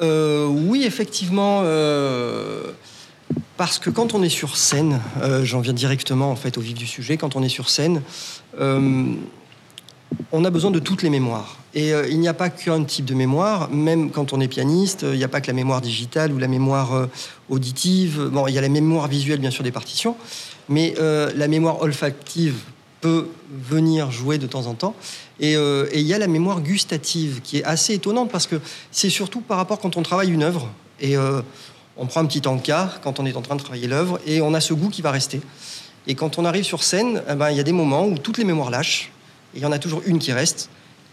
[0.00, 2.72] Euh, oui, effectivement, euh,
[3.56, 6.74] parce que quand on est sur scène, euh, j'en viens directement en fait au vif
[6.74, 8.02] du sujet, quand on est sur scène,
[8.60, 9.14] euh,
[10.30, 11.58] on a besoin de toutes les mémoires.
[11.74, 15.06] Et euh, il n'y a pas qu'un type de mémoire, même quand on est pianiste,
[15.10, 17.08] il n'y a pas que la mémoire digitale ou la mémoire
[17.48, 18.28] auditive.
[18.30, 20.16] Bon, il y a la mémoire visuelle, bien sûr, des partitions,
[20.68, 22.56] mais la mémoire olfactive
[23.02, 24.94] peut venir jouer de temps en temps.
[25.38, 28.56] Et, il y a la mémoire gustative qui est assez étonnante parce que
[28.90, 30.70] c'est surtout par rapport quand on travaille une œuvre
[31.96, 34.54] on prend un petit encart quand on est en train de travailler l'œuvre et on
[34.54, 35.40] a ce goût qui va rester.
[36.06, 38.38] Et quand on arrive sur scène, eh ben, il y a des moments où toutes
[38.38, 39.10] les mémoires lâchent
[39.54, 40.68] et il y en a toujours une qui reste.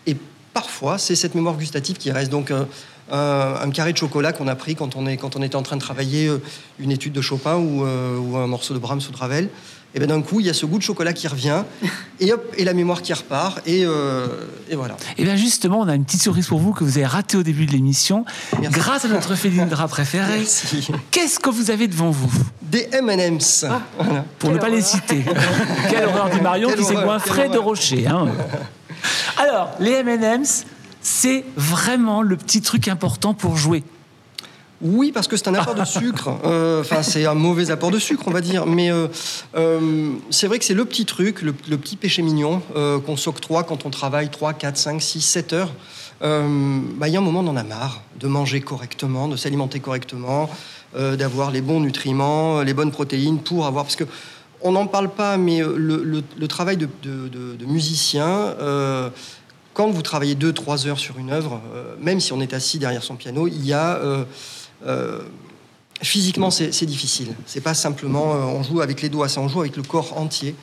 [0.06, 0.16] Et
[0.54, 2.30] parfois, c'est cette mémoire gustative qui reste.
[2.30, 2.66] Donc, euh,
[3.12, 5.62] un, un carré de chocolat qu'on a pris quand on, est, quand on était en
[5.64, 6.42] train de travailler euh,
[6.80, 9.50] une étude de Chopin ou, euh, ou un morceau de Brahms ou de Ravel,
[9.96, 11.64] et bien d'un coup, il y a ce goût de chocolat qui revient,
[12.20, 14.26] et hop, et la mémoire qui repart, et, euh,
[14.70, 14.96] et voilà.
[15.20, 17.44] Et bien justement, on a une petite surprise pour vous que vous avez raté au
[17.44, 18.26] début de l'émission.
[18.72, 20.88] Grâce à notre Félindra préférée, Merci.
[21.12, 22.32] qu'est-ce que vous avez devant vous?
[22.64, 23.66] Des M&M's.
[24.00, 24.26] Voilà.
[24.40, 25.24] Pour ne pas les citer.
[25.92, 28.08] Quelle horreur du Marion Quelle qui s'est goinfré de rocher.
[28.08, 28.30] hein.
[29.38, 30.66] Alors, les M&M's,
[31.04, 33.84] c'est vraiment le petit truc important pour jouer.
[34.82, 36.30] Oui, parce que c'est un apport de sucre.
[36.44, 38.66] Euh, Enfin, c'est un mauvais apport de sucre, on va dire.
[38.66, 39.08] Mais euh,
[39.56, 42.62] euh, c'est vrai que c'est le petit truc, le, le petit péché mignon
[43.06, 45.74] qu'on s'octroie quand on travaille 3, 4, 5, 6, 7 heures.
[46.22, 49.80] Bah, Il y a un moment, on en a marre de manger correctement, de s'alimenter
[49.80, 50.50] correctement,
[50.98, 53.86] d'avoir les bons nutriments, les bonnes protéines pour avoir.
[53.86, 54.06] Parce que
[54.66, 58.54] on n'en parle pas, mais le, le- le travail de, de- de- de musicien.
[59.74, 63.04] Quand vous travaillez 2-3 heures sur une œuvre, euh, même si on est assis derrière
[63.04, 64.24] son piano, il y a euh,
[64.86, 65.22] euh,
[66.02, 67.34] physiquement, c'est difficile.
[67.46, 70.56] C'est pas simplement on joue avec les doigts, c'est on joue avec le corps entier.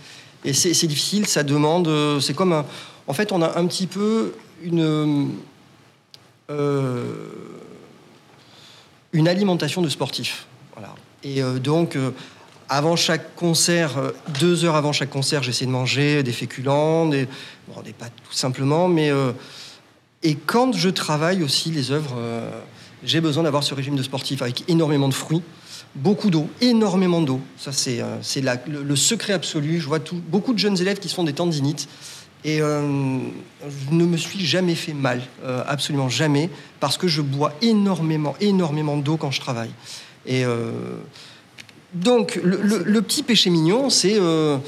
[0.44, 1.90] Et c'est difficile, ça demande.
[2.20, 2.64] c'est comme un.
[3.06, 4.32] En fait, on a un petit peu
[4.62, 5.30] une.
[9.12, 10.46] une alimentation de sportif.
[10.74, 10.94] Voilà.
[11.24, 11.96] Et donc,
[12.70, 17.26] avant chaque concert, euh, deux heures avant chaque concert, j'essaie de manger des féculents, des,
[17.68, 19.10] bon, des pâtes tout simplement, mais.
[19.10, 19.32] euh,
[20.22, 22.50] et quand je travaille aussi les œuvres, euh,
[23.02, 25.42] j'ai besoin d'avoir ce régime de sportif avec énormément de fruits,
[25.94, 27.40] beaucoup d'eau, énormément d'eau.
[27.56, 28.02] Ça, c'est
[28.68, 29.80] le, secret absolu.
[29.80, 29.98] Je vois
[30.28, 31.88] beaucoup de jeunes élèves qui se font des tendinites.
[32.44, 35.22] Et je ne me suis jamais fait mal,
[35.66, 36.50] absolument jamais,
[36.80, 39.72] parce que je bois énormément, énormément d'eau quand je travaille.
[40.26, 40.44] Et
[41.94, 44.58] donc, le, le- le petit péché mignon, c'est euh,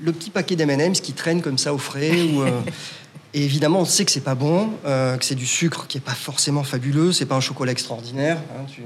[0.00, 2.22] le petit paquet d'M&M's qui traîne comme ça au frais.
[2.22, 2.60] ou, euh,
[3.34, 6.02] et évidemment, on sait que c'est pas bon, euh, que c'est du sucre qui est
[6.02, 8.38] pas forcément fabuleux, c'est pas un chocolat extraordinaire.
[8.56, 8.82] hein, tu-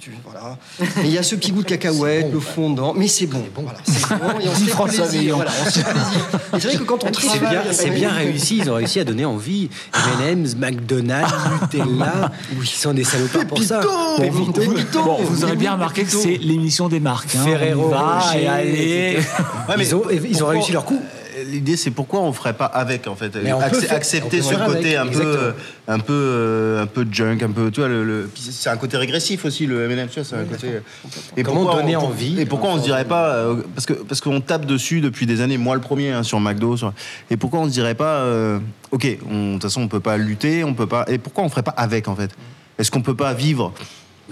[0.00, 0.56] tu- tu- voilà.
[0.78, 3.44] Mais il y a ce petit goût de cacahuète, le fondant, mais c'est bon.
[3.54, 5.20] Voilà, c'est bon et on se Dit fait François plaisir.
[5.20, 5.36] Villon.
[5.36, 6.26] Voilà, on se fait plaisir.
[6.56, 8.58] Et c'est vrai que quand on C'est bien, avec- c'est bien réussi.
[8.58, 9.68] Ils ont réussi à donner envie.
[10.20, 11.32] M&M's, McDonald's,
[11.62, 12.30] Nutella,
[12.60, 13.80] ils sont des salopards pour ça.
[13.80, 17.34] Bon, vous aurez bien remarqué que c'est l'émission des marques.
[17.36, 17.44] hein.
[17.44, 17.92] Ferrero
[18.36, 19.18] et allez.
[19.78, 21.00] ils ont, ils ont pourquoi- réussi leur coup.
[21.46, 23.34] L'idée, c'est pourquoi on ferait pas avec, en fait?
[23.40, 23.60] Faire-
[23.96, 25.52] accepter ce côté avec, un peu, euh,
[25.88, 28.76] un peu, euh, un peu junk, un peu, tu vois, le, le- puis c'est un
[28.76, 30.68] côté régressif aussi, le M&M, tu vois, c'est un côté.
[31.36, 33.92] Et Comment pourquoi donner on- envie Et pourquoi on se dirait pas, euh, parce que
[33.94, 36.92] parce qu'on tape dessus depuis des années, moi le premier hein, sur McDo, sur-
[37.30, 38.58] et pourquoi on se dirait pas, euh,
[38.90, 41.62] ok, de toute façon on peut pas lutter, on peut pas, et pourquoi on ferait
[41.62, 42.30] pas avec en fait?
[42.78, 43.72] Est-ce qu'on peut pas vivre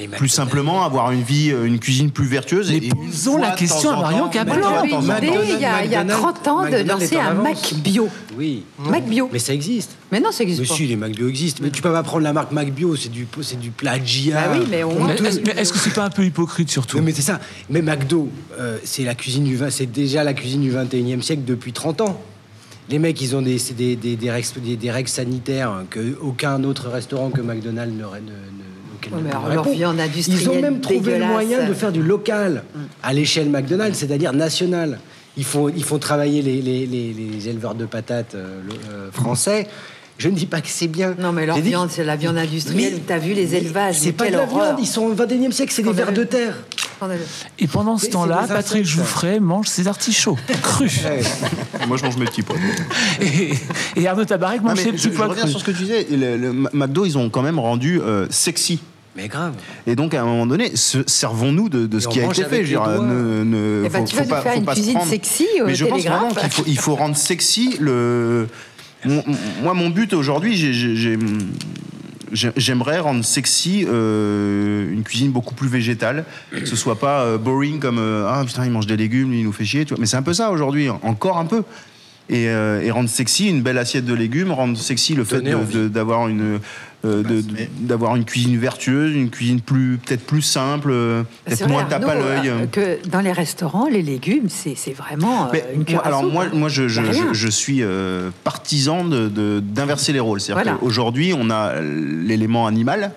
[0.07, 2.70] plus simplement avoir une vie, euh, une cuisine plus vertueuse.
[2.70, 6.20] Mais et posons la question à Marion McDonald's- il y a, il y a McDonald's-
[6.42, 7.34] 30 ans de lancer un.
[7.34, 8.09] Mac bio.
[8.36, 8.64] Oui.
[8.78, 9.28] Mac bio.
[9.32, 9.92] Mais ça existe.
[10.12, 10.74] Mais non, ça Mais existe pas.
[10.74, 11.61] si, les McBio existent.
[11.62, 14.34] Mais tu peux pas prendre la marque McBio, c'est du, c'est du plagiat.
[14.49, 16.99] Bah oui, mais moins- Mais Est-ce mais est-ce que c'est pas un peu hypocrite surtout?
[16.99, 17.40] Non, mais c'est ça.
[17.68, 18.28] Mais McDo,
[18.59, 22.01] euh, c'est la cuisine du vin- c'est déjà la cuisine du 21e siècle depuis 30
[22.01, 22.20] ans.
[22.90, 26.16] Les mecs, ils ont des, c'est des, des, des règles, des- des règles sanitaires que
[26.22, 28.07] aucun autre restaurant que McDonald's ne, ne,
[29.12, 32.64] Ouais, mais alors, leur Ils ont même trouvé le moyen de faire du local
[33.02, 34.98] à l'échelle McDonald's, c'est-à-dire national.
[35.36, 39.68] Ils font, ils font travailler les, les, les, les éleveurs de patates euh, euh, français.
[40.18, 41.14] Je ne dis pas que c'est bien.
[41.16, 42.94] Non, mais leur viande, c'est la viande industrielle.
[42.94, 45.72] Mais- T'as vu les élevages C'est pas de la viande, ils sont au 21e siècle,
[45.72, 46.54] c'est des vers de terre.
[47.61, 48.84] Et pendant ce temps-là, Patrick.
[48.84, 51.02] Jouffret mange ses artichauts crus.
[51.86, 52.56] Moi, je mange mes petits pois.
[53.20, 53.50] Et,
[53.94, 55.52] et Arnaud Tabarek mange ses je, petits je pois reviens crus.
[55.52, 56.04] sur ce que tu disais.
[56.11, 58.80] Le, le McDo, ils ont quand même rendu euh, sexy.
[59.19, 59.55] Mais grave.
[59.89, 62.62] Et donc, à un moment donné, se- servons-nous de, de ce qui a été fait.
[62.62, 64.75] Je dire, ne- ne- Eh ben, faut- tu faut vas pas- faire faut une pas
[64.75, 65.11] cuisine prendre.
[65.11, 68.47] sexy au Mais je pense vraiment qu'il faut, il faut rendre sexy le.
[69.05, 69.25] Mon-
[69.62, 71.19] moi, mon but aujourd'hui, j'ai- j'ai- j'ai-
[72.33, 77.39] j'ai- j'aimerais rendre sexy euh, une cuisine beaucoup plus végétale, que ce soit pas euh,
[77.39, 79.85] boring comme euh, ah putain il mange des légumes, lui, il nous fait chier.
[79.85, 80.01] tu vois.
[80.01, 81.64] Mais c'est un peu ça aujourd'hui, encore un peu.
[82.31, 85.41] Et, euh, et rendre sexy une belle assiette de légumes, rendre sexy le fait
[85.89, 86.59] d'avoir une
[87.05, 87.22] euh,
[87.55, 91.68] Mais- d'avoir une cuisine vertueuse, une cuisine plus peut-être plus simple, euh, C'est peut-être vrai,
[91.72, 92.53] moins tape à l'œil.
[92.72, 96.51] que dans les restaurants, les légumes, c'est vraiment Mais une moi, alors moi, hein.
[96.53, 100.41] moi je, suis euh, partisan de- de- d'inverser les rôles.
[100.41, 100.79] C'est-à-dire Voilà.
[100.79, 103.12] qu'aujourd'hui, on a l'élément animal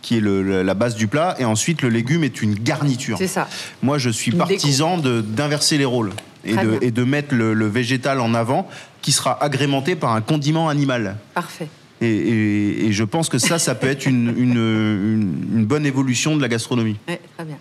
[0.00, 3.18] qui est le- la base du plat, et ensuite le légume est une garniture.
[3.18, 3.48] C'est ça.
[3.82, 6.12] Moi, je suis Une partisan d'inverser les rôles
[6.44, 8.68] et de, et mettre le, le végétal en avant,
[9.02, 11.16] qui sera agrémenté par un condiment animal.
[11.34, 11.68] Parfait.
[12.00, 15.86] Et, et- et je pense que ça, ça peut être une, une- une- une bonne
[15.86, 16.96] évolution de la gastronomie.
[17.08, 17.56] Ouais, très bien.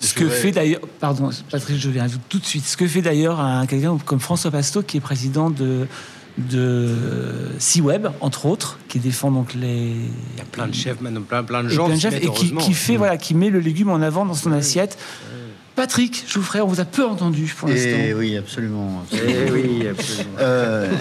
[0.00, 2.64] Ce que fait d'ailleurs, pardon, Patrick, je viens tout de suite.
[2.66, 5.86] Ce que fait d'ailleurs un quelqu'un comme François Pasto, qui est président de
[6.36, 6.90] de
[7.58, 11.44] C-Web, entre autres, qui défend donc les Il y a plein de chefs maintenant, plein,
[11.44, 12.28] plein de et gens plein de qui chefs, et
[12.58, 14.98] qui fait voilà, qui met le légume en avant dans son assiette.
[15.76, 17.88] Patrick, je vous ferai, on vous a peu entendu pour l'instant.
[17.88, 19.04] Et oui, absolument.
[19.12, 20.36] Eh oui, absolument.
[20.38, 20.92] Euh,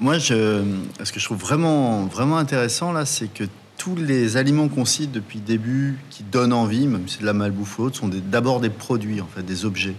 [0.00, 0.64] moi, je,
[1.02, 3.44] ce que je trouve vraiment, vraiment intéressant là, c'est que
[3.76, 7.26] tous les aliments qu'on cite depuis le début, qui donnent envie, même si c'est de
[7.26, 9.94] la malbouffe ou autre, sont d'abord des produits, en fait, des objets.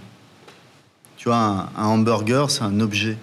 [1.15, 3.17] Tu vois, un, un hamburger, c'est un objet.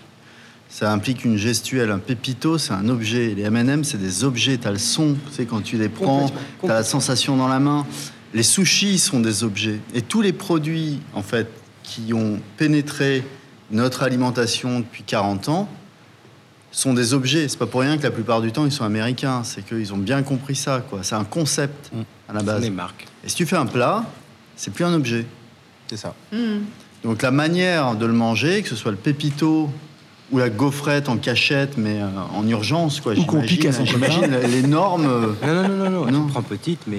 [0.69, 1.91] Ça implique une gestuelle.
[1.91, 3.35] Un pépito, c'est un objet.
[3.35, 4.57] Les M&M, c'est des objets.
[4.59, 6.31] Tu as le son, tu sais, quand tu les prends,
[6.63, 7.87] tu as la sensation dans la main.
[8.35, 9.81] Les sushis sont des objets.
[9.95, 11.49] Et tous les produits, en fait,
[11.83, 13.25] qui ont pénétré
[13.71, 15.69] notre alimentation depuis 40 ans,
[16.71, 17.49] sont des objets.
[17.49, 19.43] C'est pas pour rien que la plupart du temps, ils sont américains.
[19.45, 21.01] C'est qu'ils ont bien compris ça, quoi.
[21.03, 21.91] C'est un concept,
[22.29, 22.61] à la base.
[22.61, 23.07] les marques.
[23.25, 24.05] Et si tu fais un plat,
[24.57, 25.27] c'est plus un objet.
[25.89, 26.15] C'est ça.
[27.03, 29.71] Donc la manière de le manger, que ce soit le pépito
[30.33, 33.13] ou la gaufrette en cachette, mais euh, en urgence, quoi.
[33.13, 36.11] Ou qu'on j'imagine- pique à son J'imagine les normes euh, Non, non, non, non, non.
[36.11, 36.27] Non.
[36.27, 36.99] Tu prends petite, mais.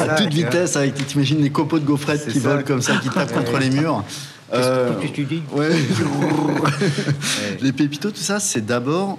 [0.00, 2.50] à toute vitesse, avec t'imagines les copeaux de gaufrettes C'est qui ça.
[2.50, 4.04] volent comme ça, qui tapent contre les murs.
[4.52, 5.70] Euh, Qu'est-ce que tu dis ouais.
[7.62, 9.16] les pépitos, tout ça, c'est d'abord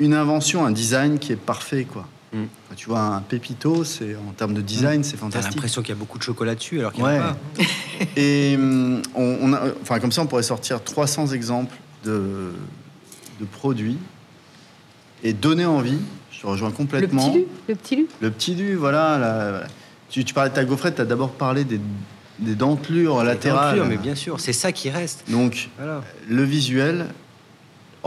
[0.00, 2.06] une invention, un design qui est parfait, quoi.
[2.32, 2.44] Mm.
[2.68, 5.54] Quand tu vois un pépito, c'est en termes de design, c'est T'as fantastique.
[5.54, 7.18] l'impression qu'il y a beaucoup de chocolat dessus, alors qu'il n'y Ouais.
[7.18, 7.64] en a pas.
[8.16, 11.74] Et hum, on, on a, enfin, comme ça, on pourrait sortir 300 exemples
[12.04, 12.52] de,
[13.40, 13.96] de produits
[15.24, 15.98] et donner envie.
[16.30, 17.32] Je te rejoins Le complètement.
[17.66, 18.06] le petit lu.
[18.20, 19.18] Le petit lu, voilà.
[19.18, 19.62] la-.
[20.10, 21.80] Tu, tu parlais de ta gaufrette, tu as d'abord parlé des,
[22.38, 23.76] des dentelures latérales.
[23.76, 25.24] Denture, mais bien sûr, c'est ça qui reste.
[25.30, 26.02] Donc, Voilà.
[26.28, 27.06] le visuel,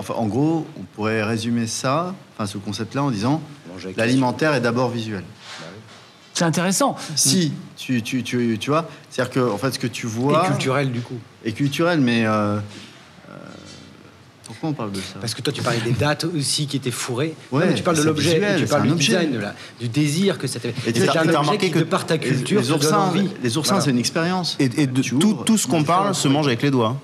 [0.02, 3.42] enfin, en gros, on pourrait résumer ça, enfin, ce concept-là, en disant
[3.98, 5.24] l'alimentaire est d'abord visuel.
[6.34, 6.96] C'est intéressant.
[7.16, 10.48] Si, tu, tu, tu, tu vois, c'est-à-dire que, en fait, ce que tu vois Et
[10.48, 11.18] culturel, du coup.
[11.46, 12.56] est culturel, mais euh,
[13.30, 13.34] euh,
[14.46, 15.20] pourquoi on parle de ça?
[15.20, 17.36] Parce que toi, tu parlais des dates aussi qui étaient fourrées.
[17.52, 19.08] Ouais, Non, mais tu parles de l'objet, tu parles c'est du un objet.
[19.08, 20.74] design, de la- du désir que ça t'avait.
[20.88, 22.72] Et C'est t'as- un t'as objet remarqué qui, que de par ta les- culture, les
[22.72, 23.30] oursins, envie.
[23.44, 23.86] les oursins, Voilà.
[23.86, 24.56] c'est une expérience.
[24.60, 26.72] Et, et de Tu tout, ouvres, tout ce qu'on tu parle se mange avec les
[26.72, 26.98] doigts.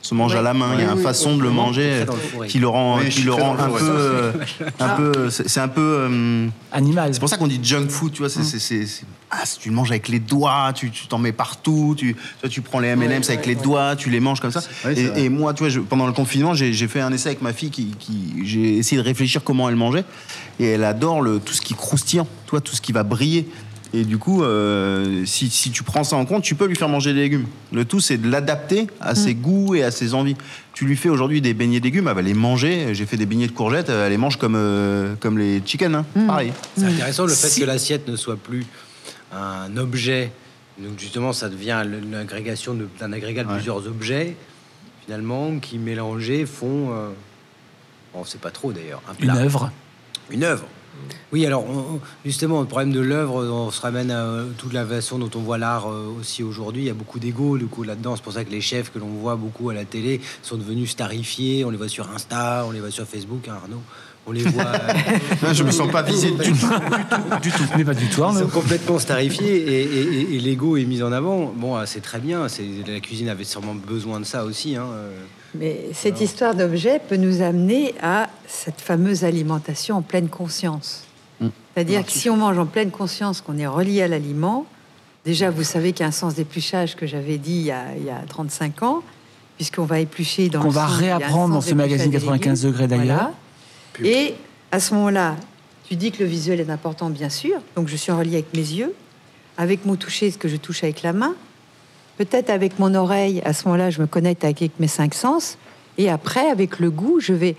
[0.00, 0.70] Se mange à la main.
[0.74, 2.06] Il y a Oui, une oui, façon de le manger
[2.46, 4.32] qui le rend, qui le rend un peu, euh,
[4.78, 5.28] un peu.
[5.30, 5.80] C'est un peu.
[6.08, 7.12] euh, Animal.
[7.12, 8.28] C'est pour ça qu'on dit junk food, tu vois.
[8.28, 11.18] c'est c'est- c'est- c'est- ah, si tu le manges avec les doigts, tu tu t'en
[11.18, 11.94] mets partout.
[11.98, 14.62] Tu, toi, tu prends les M&M's avec les doigts, tu les manges comme ça.
[15.16, 17.52] Et, moi, tu vois, je- pendant le confinement, j'ai j'ai fait un essai avec ma
[17.52, 20.04] fille qui, qui- j'ai essayé de réfléchir comment elle mangeait.
[20.60, 23.02] Et elle adore le, tout ce qui est croustillant, tu vois, tout ce qui va
[23.02, 23.48] briller.
[23.94, 26.90] Et du coup, euh, si, si tu prends ça en compte, tu peux lui faire
[26.90, 27.46] manger des légumes.
[27.72, 30.36] Le tout, c'est de l'adapter à ses goûts et à ses envies.
[30.74, 32.94] Tu lui fais aujourd'hui des beignets de légumes, elle va les manger.
[32.94, 36.04] J'ai fait des beignets de courgettes, elle les mange comme, euh, comme les chicken, hein.
[36.26, 36.52] pareil.
[36.76, 38.66] C'est intéressant le fait Si- que l'assiette ne soit plus
[39.32, 40.32] un objet.
[40.78, 43.54] Donc justement, ça devient une agrégation de- d'un agrégat de Ouais.
[43.54, 44.36] plusieurs objets,
[45.06, 46.90] finalement, qui mélangés font.
[46.92, 47.08] euh,
[48.14, 49.02] on sait pas trop d'ailleurs.
[49.08, 49.70] Un Une œuvre.
[50.30, 50.66] Une œuvre.
[51.32, 54.84] Oui, alors on- justement, le problème de l'œuvre, on se ramène à euh, toute la
[54.86, 56.82] façon dont on voit l'art euh, aussi aujourd'hui.
[56.82, 58.16] Il y a beaucoup d'ego du coup là-dedans.
[58.16, 60.90] C'est pour ça que les chefs que l'on voit beaucoup à la télé sont devenus
[60.90, 61.64] starifiés.
[61.64, 63.82] On les voit sur Insta, on les voit sur Facebook, hein, Arnaud.
[64.26, 64.64] On les voit.
[64.64, 66.68] euh, Je me sens pas visé du tout.
[67.42, 67.62] Du tout.
[67.76, 71.02] Mais pas du tout, Ils sont complètement starifiés et, et- et- et l'ego est mis
[71.02, 71.52] en avant.
[71.56, 72.46] Bon, ah, c'est très bien.
[72.86, 74.76] La cuisine avait sûrement besoin de ça aussi.
[74.76, 74.86] Hein.
[75.54, 81.04] Mais cette histoire d'objet peut nous amener à cette fameuse alimentation en pleine conscience.
[81.74, 84.66] C'est-à-dire que si on mange en pleine conscience, qu'on est relié à l'aliment,
[85.24, 87.84] déjà vous savez qu'il y a un sens d'épluchage que j'avais dit il y, a,
[87.96, 89.02] il y a 35 ans,
[89.56, 92.70] puisqu'on va éplucher dans Qu'on le va réapprendre dans ce magazine d'épluchage des 95 légumes.
[92.72, 93.30] degrés, d'ailleurs.
[93.98, 94.10] Voilà.
[94.10, 94.34] Et
[94.72, 95.36] à ce moment-là,
[95.88, 97.60] tu dis que le visuel est important, bien sûr.
[97.76, 98.92] Donc je suis en relié avec mes yeux,
[99.56, 101.34] avec mon toucher, ce que je touche avec la main.
[102.18, 105.56] Peut-être avec mon oreille, à ce moment-là, je me connecte avec mes cinq sens.
[105.98, 107.54] Et après, avec le goût, je vais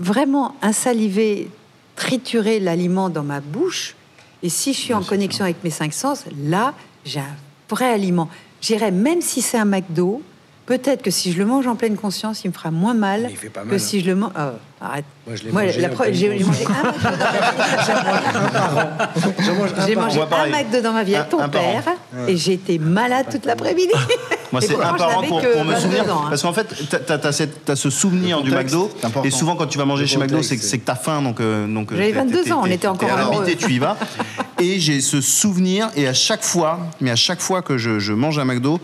[0.00, 1.48] vraiment insaliver,
[1.94, 3.94] triturer l'aliment dans ma bouche.
[4.42, 6.74] Et si je suis en connexion avec mes cinq sens, là,
[7.04, 7.36] j'ai un
[7.70, 8.28] vrai aliment.
[8.60, 10.22] J'irais, même si c'est un McDo,
[10.68, 13.30] peut-être que si je le mange en pleine conscience, il me fera moins mal Mais
[13.30, 14.32] il fait pas que mal, si je le mange.
[14.38, 14.50] Oh,
[14.80, 15.04] arrête.
[15.26, 19.44] Moi, je l'ai Moi, mangé la j'ai mangé un McDo dans ma vie.
[19.44, 20.52] J'en mange un J'ai par mangé Moi, pareil.
[20.52, 21.82] un McDo dans ma vie avec ton un père
[22.28, 23.92] et j'ai été malade toute l'après-midi.
[24.52, 26.04] Moi, Et c'est un je par an n'avais pour, que pour me 22 souvenir.
[26.14, 26.26] hein.
[26.30, 26.66] Parce qu'en fait,
[27.06, 27.28] t'as
[27.72, 28.90] as, ce souvenir du McDo.
[29.24, 31.22] Et souvent, quand tu vas manger Le chez McDo, c'est que que t'as faim.
[31.22, 33.78] Donc, euh, donc, euh, J'avais t'es- 22 t'es- ans, on était encore invité, tu y
[33.78, 33.96] vas.
[34.60, 35.88] Et j'ai ce souvenir.
[35.96, 38.80] Et à chaque fois, mais à chaque fois que je, je mange un McDo,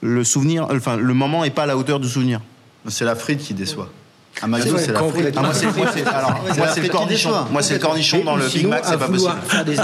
[0.00, 2.40] le souvenir, enfin, le moment est pas à la hauteur du souvenir.
[2.88, 3.90] C'est la frite qui déçoit.
[4.40, 5.34] À McDo, vrai, c'est la frite.
[5.36, 7.30] Ah, moi, c'est le cornichon.
[7.50, 9.32] Moi, c'est le cornichon dans le Big Mac, c'est pas possible.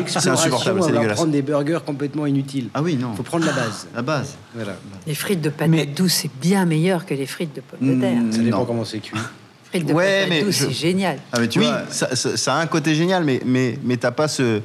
[0.06, 1.16] C'est insupportable, c'est dégueulasse.
[1.16, 2.68] prendre des burgers complètement inutiles.
[2.72, 3.10] Ah oui, non.
[3.14, 3.88] Il faut prendre la base.
[3.94, 4.34] La base.
[4.54, 4.76] Voilà.
[5.06, 8.00] Les frites de patates Mais- douces, c'est bien meilleur que les frites de pommes de
[8.00, 8.16] terre.
[8.16, 8.32] Mm.
[8.32, 9.18] Ça dépend comment c'est cuit.
[9.70, 11.18] Frites de Ouais, patates mais douces, c'est génial.
[11.32, 14.28] Ah, mais tu oui, vois, ça a un côté génial, mais, mais, mais t'as pas
[14.28, 14.60] ce,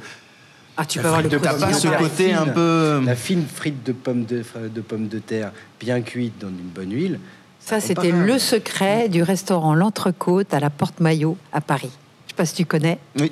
[0.82, 2.52] Ah, tu La peux avoir le de pas ce côté un fine.
[2.54, 3.02] peu.
[3.04, 4.42] La fine frite de pommes de,
[4.74, 7.18] de pommes de terre bien cuite dans une bonne huile.
[7.58, 11.90] Ça, c'était le secret du restaurant L'Entrecôte à la Porte-Maillot à Paris.
[12.26, 12.98] Je sais pas si tu connais.
[13.18, 13.30] Oui.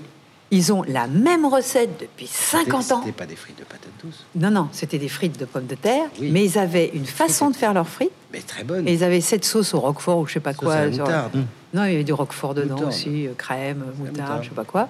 [0.50, 3.00] Ils ont la même recette depuis 50 ans.
[3.00, 5.74] C'était pas des frites de patates douces, Non, non, c'était des frites de pommes de
[5.74, 6.30] terre, Oui.
[6.32, 8.10] mais ils avaient une façon de faire leurs frites.
[8.32, 8.86] mais très bonnes.
[8.88, 10.74] Et ils avaient cette sauce au roquefort ou je sais pas Sauce quoi.
[10.74, 11.44] à la genre- moutarde.
[11.74, 12.92] Non, il y avait du roquefort dedans Moutarde.
[12.92, 14.42] aussi, euh, crème, moutarde, moutarde.
[14.44, 14.88] je sais pas quoi.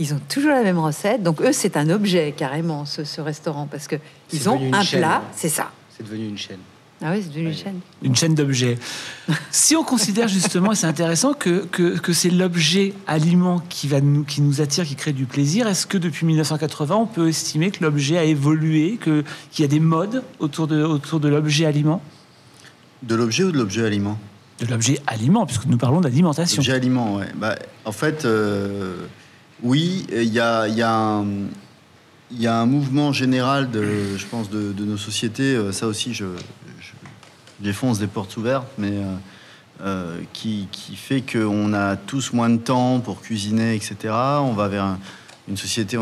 [0.00, 1.22] Ils ont toujours la même recette.
[1.22, 3.96] Donc eux, c'est un objet carrément, ce, ce restaurant, parce que
[4.32, 5.00] ils ont un chaîne.
[5.00, 5.70] plat, c'est ça.
[5.96, 6.58] C'est devenu une chaîne.
[7.02, 7.80] Ah oui, c'est devenu une chaîne.
[8.02, 8.78] Une chaîne d'objets.
[9.50, 14.00] Si on considère justement, et c'est intéressant, que, que, que c'est l'objet aliment qui, va
[14.00, 17.70] nous, qui nous attire, qui crée du plaisir, est-ce que depuis 1980, on peut estimer
[17.70, 21.64] que l'objet a évolué, que- qu'il y a des modes autour de, autour de l'objet
[21.66, 22.02] aliment?
[23.02, 24.18] De l'objet ou de l'objet aliment?
[24.60, 26.56] De l'objet aliment, puisque nous parlons d'alimentation.
[26.58, 27.28] L'objet aliment, ouais.
[27.34, 29.06] Bah, en fait, euh,
[29.62, 34.96] oui, il y a, il y, a un- mouvement général, de, je pense, de, nos
[34.96, 35.54] sociétés.
[35.54, 36.26] euh, Ça aussi, je,
[37.60, 39.14] défonce des portes ouvertes, mais euh,
[39.82, 43.96] euh, qui, fait qu'on a tous moins de temps pour cuisiner, etc.
[44.40, 44.98] On va vers un-
[45.48, 45.96] une société,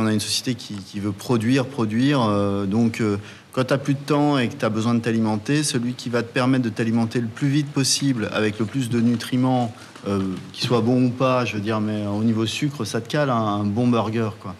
[0.55, 2.23] qui, veut produire, produire.
[2.23, 3.17] euh, donc, euh,
[3.59, 6.11] quand tu n'as plus de temps et que tu as besoin de t'alimenter, celui qui
[6.11, 9.75] va te permettre de t'alimenter le plus vite possible, avec le plus de nutriments,
[10.07, 10.21] euh,
[10.53, 13.31] qui soient bons ou pas, je veux dire, mais au niveau sucre, ça te cale
[13.31, 14.55] un, bon burger, quoi.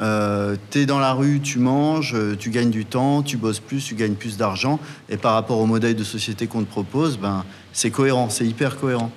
[0.00, 3.84] Euh, t'es dans la rue, tu manges, euh, tu gagnes du temps, tu bosses plus,
[3.84, 4.80] tu gagnes plus d'argent.
[5.10, 7.44] Et par rapport au modèle de société qu'on te propose, ben,
[7.74, 9.10] c'est cohérent, c'est hyper cohérent.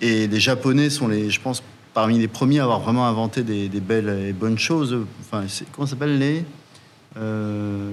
[0.00, 1.62] Et les Japonais sont, les, je pense,
[1.92, 4.96] parmi les premiers à avoir vraiment inventé des, belles et bonnes choses.
[5.20, 6.46] Enfin, comment s'appelle les
[7.16, 7.92] euh,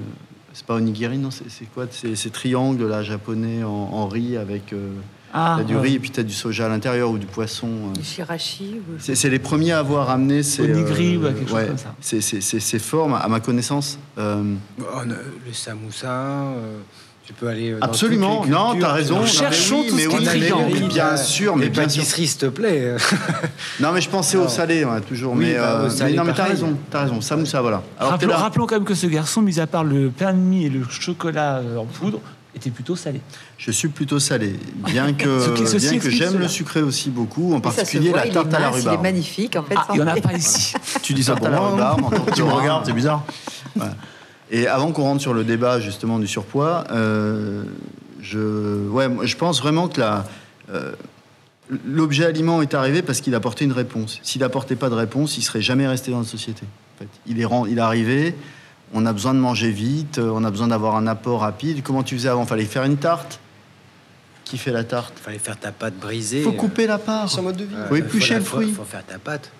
[0.58, 1.86] C'est pas onigiri, non C'est quoi?
[1.92, 4.90] C'est ces triangles là japonais en, en riz avec euh,
[5.32, 5.82] Ah, t'as du ouais.
[5.82, 7.68] riz et puis t'as du soja à l'intérieur ou du poisson.
[7.68, 7.94] euh.
[7.94, 8.94] Du shirashi ou...
[8.98, 11.94] C'est les premiers à avoir amené ces, Onigiri ou quelque chose comme ça.
[12.02, 14.00] ces, ces- ces- ces formes, à ma connaissance.
[14.18, 16.80] euh, Oh, le samoussa, euh,
[17.28, 17.72] tu peux aller.
[17.72, 18.46] euh, dans absolument.
[18.46, 19.16] Non, t'as raison.
[19.16, 20.88] Nous Non, mais cherchons oui, tout mais ce qui est triangle.
[20.88, 22.96] bien sûr, mais pâtisseries, s'il te plaît.
[23.82, 25.34] Non, mais je pensais au salé, ouais, toujours.
[25.34, 26.78] Oui, mais, bah, euh, salé, mais non, mais t'as raison.
[26.90, 27.20] T'as raison.
[27.22, 27.84] Samoussa, voilà.
[28.00, 28.38] Rappelons, là.
[28.38, 30.84] rappelons quand même que ce garçon, mis à part le pain de mie et le
[30.90, 32.22] chocolat euh, en poudre,
[32.66, 33.22] es plutôt salé.
[33.60, 38.10] Je suis plutôt salé, bien que, bien que j'aime le sucré aussi beaucoup, en particulier
[38.10, 39.04] voit, la il est tarte à la mince, Il est rhubarbe.
[39.04, 39.76] magnifique, en fait.
[39.78, 40.74] Ah, il n'y en a pas ici.
[41.04, 42.02] Tu dis ça pour moi rhubarbe,
[42.34, 43.24] Tu me regardes, c'est bizarre.
[44.52, 47.64] Et avant qu'on rentre sur le débat justement du surpoids, euh,
[48.22, 50.26] je, ouais, moi, je pense vraiment que la,
[50.72, 50.94] euh,
[51.86, 54.20] l'objet aliment est arrivé parce qu'il apportait une réponse.
[54.24, 56.64] S'il n'apportait pas de réponse, il serait jamais resté dans la société.
[56.96, 57.10] en fait.
[57.28, 58.36] Il, est, il est arrivé,
[58.94, 61.84] on a besoin de manger vite, euh, on a besoin d'avoir un apport rapide.
[61.84, 62.46] Comment tu faisais avant?
[62.46, 63.40] Fallait faire une tarte?
[64.46, 65.20] Qui fait la tarte?
[65.20, 66.42] Fallait faire ta pâte brisée.
[66.42, 67.30] faut euh, couper la part.
[67.30, 67.76] C'est en mode de vie.
[67.76, 68.72] euh, Faut éplucher la- le fruit.
[68.72, 69.52] Faut faire ta pâte.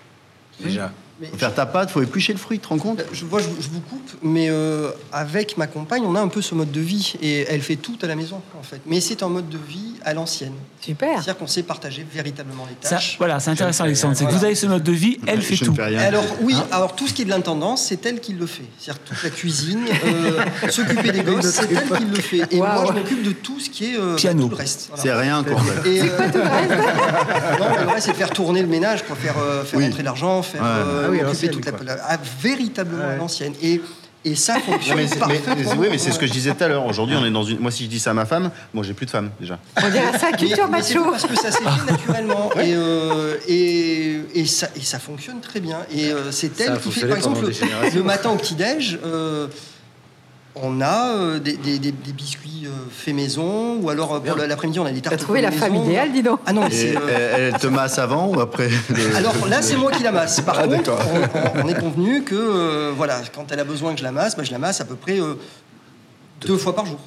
[0.64, 0.90] Déjà.
[1.20, 3.02] Mais Faut faire ta pâte, faut éplucher le fruit, tu te rends compte?
[3.12, 6.40] Je, vois, je, je vous coupe, mais euh, avec ma compagne, on a un peu
[6.42, 8.80] ce mode de vie et elle fait tout à la maison en fait.
[8.86, 10.52] Mais c'est un mode de vie à l'ancienne.
[10.80, 11.14] Super.
[11.14, 13.16] C'est-à-dire qu'on sait partager véritablement les Ça, tâches.
[13.18, 14.14] voilà, c'est intéressant, Alexandre.
[14.16, 15.74] C'est que vous avez ce mode de vie, elle fait Je tout.
[15.76, 18.46] Et alors oui, Hein alors tout ce qui est de l'intendance, c'est elle qui le
[18.46, 18.62] fait.
[18.78, 20.40] C'est-à-dire toute la cuisine, euh,
[20.70, 22.42] s'occuper des gosses, c'est elle qui le fait.
[22.52, 24.44] Et moi, je m'occupe de tout ce qui est euh, Piano.
[24.44, 24.90] tout le reste.
[24.94, 25.02] Voilà.
[25.02, 25.56] C'est rien quoi.
[25.56, 25.88] en fait.
[25.90, 26.06] Et, euh,
[27.58, 29.86] non, le reste, c'est de faire tourner le ménage, quoi, faire, euh, faire Oui.
[29.86, 31.07] rentrer l'argent, faire Ouais.
[31.08, 33.16] Ah oui, l'ancienne, toute la, la- ah, véritablement à Ouais.
[33.16, 33.54] l'ancienne.
[33.62, 33.80] Et,
[34.24, 35.72] et ça Non, fonctionne mais, c'est- mais- parfaitement.
[35.78, 36.84] oui, mais c'est ce que je disais tout à l'heure.
[36.86, 37.58] Aujourd'hui, on est dans une.
[37.60, 39.58] Moi, si je dis ça à ma femme, moi, j'ai plus de femme déjà.
[39.76, 41.04] On dirait ça, culture macho.
[41.10, 45.60] parce que ça s'est fait naturellement et, euh, et, et, ça, et ça fonctionne très
[45.60, 45.78] bien.
[45.94, 47.46] Et euh, c'est Ça elle qui fait, par exemple,
[47.94, 49.46] le, matin au petit-déj, euh,
[50.62, 54.36] on a euh, des, des- des- des biscuits euh, faits maison, ou alors euh, pour
[54.36, 56.40] l'après-midi, on a des tartes T'as trouvé la femme idéale, dis donc.
[56.46, 56.96] Ah non, mais Et c'est.
[56.96, 60.40] euh, elle, te masse avant ou après le- alors là, c'est moi qui la masse.
[60.46, 63.92] Par Ah, contre, on, on- on est convenu que euh, voilà, quand elle a besoin
[63.94, 65.34] que je la masse, bah, je la masse à peu près euh,
[66.46, 66.98] deux fois par jour.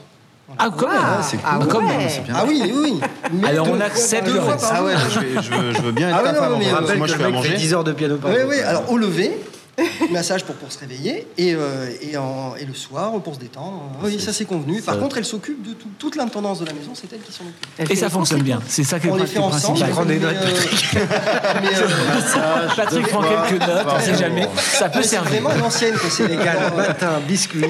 [0.58, 0.74] Ah, même.
[0.92, 1.46] Ah, c'est cool.
[1.46, 2.24] ah ouais.
[2.34, 3.00] Ah oui, oui, oui.
[3.32, 4.86] Mais Alors, on accepte le deux fois par Ah jour.
[4.88, 7.08] ouais, je, veux, je veux bien être Ah ouais, non, mais, euh, parce que moi,
[7.08, 7.54] je fais à manger.
[7.56, 8.50] 10 heures de piano par Oui, jour.
[8.50, 8.60] oui.
[8.60, 9.32] Alors au lever,
[10.12, 13.84] massage pour, pour se réveiller et, euh, et, en- et le soir pour se détendre.
[14.04, 14.82] Oui, ça c'est convenu.
[14.82, 17.44] Par contre, elle s'occupe de tout- toute l'intendance de la maison, c'est elle qui s'en
[17.44, 17.92] occupe.
[17.92, 18.60] Et ça fonctionne bien.
[18.68, 19.80] C'est ça qui est On les fait ensemble.
[19.80, 19.92] principal.
[19.92, 21.00] Prends des mais, notes, euh,
[21.62, 24.48] mais, euh, Patrick prend quelques notes, on sait jamais.
[24.58, 25.42] Ça peut mais c'est servir.
[25.42, 26.10] vraiment l'ancienne, quoi.
[26.10, 27.66] C'est Légal, matin, biscuit,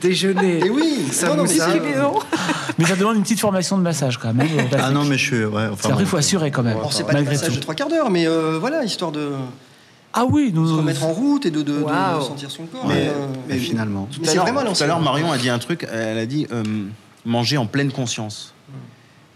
[0.00, 0.58] déjeuner.
[0.66, 4.48] Et oui, Ça non, non, mais ça demande une petite formation de massage quand même.
[4.78, 5.44] Ah non, mais je suis.
[5.44, 7.52] Ouais, C'est enfin, après, il faut assurer quand même, Bon, c'est pas tout.
[7.52, 9.30] de trois quarts d'heure, mais euh, voilà, histoire de
[10.16, 10.76] Ah oui, se nous.
[10.76, 11.84] remettre en route et de, de-
[12.22, 12.86] sentir son corps.
[12.86, 14.08] Mais, mais, euh, mais finalement.
[14.20, 15.86] mais vraiment Tout à l'heure, Marion a dit un truc.
[15.92, 16.64] Elle a dit euh,
[17.24, 18.54] manger en pleine conscience.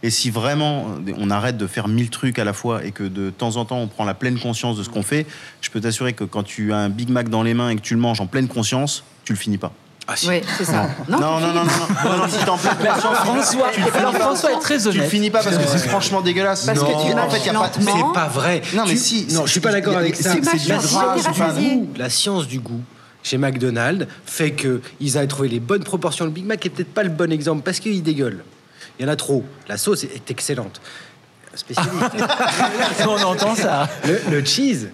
[0.02, 3.04] Et si vraiment euh, on arrête de faire mille trucs à la fois et que
[3.04, 5.26] de temps en temps on prend la pleine conscience de ce qu'on fait,
[5.60, 7.82] je peux t'assurer que quand tu as un Big Mac dans les mains et que
[7.82, 9.72] tu le manges en pleine conscience, tu le finis pas.
[10.08, 10.28] Ah, si.
[10.28, 10.88] Oui, c'est ça.
[11.08, 14.52] Non, non, non, non, non, non, non, si t'es en pleine conscience, François, alors François
[14.52, 15.08] est très tu honnête.
[15.08, 16.64] finis pas parce que c'est franchement dégueulasse.
[16.66, 17.70] Parce que tu en fait, y a pas.
[17.78, 18.62] C'est pas vrai.
[18.74, 20.32] Non, mais Tu- si, Non, je suis pas d'accord avec ça.
[20.32, 21.80] c'est- c'est du du rasier.
[21.96, 22.80] La science du goût
[23.22, 26.24] chez McDonald's fait qu'ils avaient trouvé les bonnes proportions.
[26.24, 28.42] Le Big Mac est peut-être pas le bon exemple parce qu'il dégueule.
[28.98, 29.44] Il y en a trop.
[29.68, 30.80] La sauce est excellente.
[31.54, 31.94] Spécialiste.
[33.06, 33.88] On entend ça.
[34.06, 34.88] le, le cheese,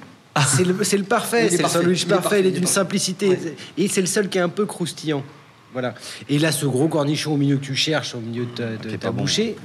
[0.46, 1.42] c'est le, c'est le parfait.
[1.42, 1.78] Il est C'est le parfait.
[1.78, 2.40] sandwich Il est parfait.
[2.40, 3.38] Il est d'une simplicité.
[3.78, 5.22] Et c'est le seul qui est un peu croustillant.
[5.72, 5.94] Voilà.
[6.28, 9.12] Et là, ce gros cornichon au milieu que tu cherches, au milieu de ta, de
[9.14, 9.56] bouchée.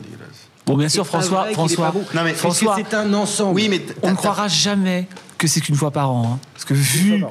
[0.65, 2.03] Bon, bien sûr, François, François, bon.
[2.13, 3.55] Non, mais François, c'est un ensemble.
[3.55, 5.07] Oui, mais on ne croira jamais
[5.37, 6.33] que c'est qu'une fois par an.
[6.35, 6.39] hein.
[6.53, 7.23] Parce que vu,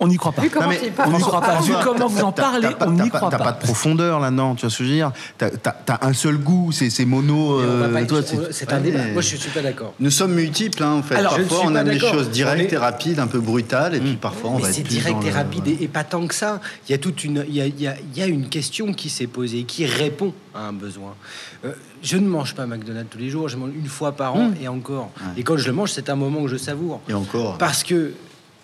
[0.00, 0.42] on n'y croit pas.
[0.42, 1.60] Vu comment Non, mais tu On n'y croit pas.
[1.60, 4.54] Vu comment vous en parlez, on n'y t'as pas- croit T'as pas de profondeur là-dedans,
[4.54, 5.12] tu vois ce que je veux dire?
[5.38, 7.60] T'as un seul goût, c'est c'est mono.
[7.60, 8.98] Euh, c'est- C'est un débat.
[9.12, 9.94] Moi, je suis pas d'accord.
[10.00, 11.16] Nous sommes multiples, hein, en fait.
[11.16, 12.12] Alors, je ne parfois, on les d'accord.
[12.14, 14.96] choses directes et rapides, un peu brutales, et puis parfois, on va c'est être plus
[14.96, 16.60] direct et rapide et, pas tant que ça.
[16.88, 18.48] Il y a toute une, il y a, il y a- il y a une
[18.48, 21.14] question qui s'est posée, qui répond à un besoin.
[21.64, 24.50] Euh, je ne mange pas McDonald's tous les jours, je mange une fois par an
[24.60, 25.10] et encore.
[25.36, 27.00] Et quand je le mange, c'est un moment que je savoure.
[27.08, 27.58] Et encore.
[27.58, 28.12] Parce que,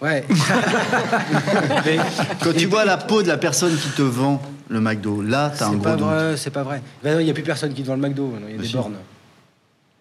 [0.02, 0.24] ouais.
[1.86, 1.96] Mais
[2.42, 5.66] Quand tu vois la peau de la personne qui te vend le McDo, là, t'as
[5.66, 6.06] un c'est gros pas doute.
[6.06, 6.82] vrai, c'est pas vrai.
[7.02, 8.26] Ben non, Il n'y a plus personne qui te vend le McDo.
[8.28, 8.74] maintenant, Il y a Bah des si.
[8.76, 8.94] bornes.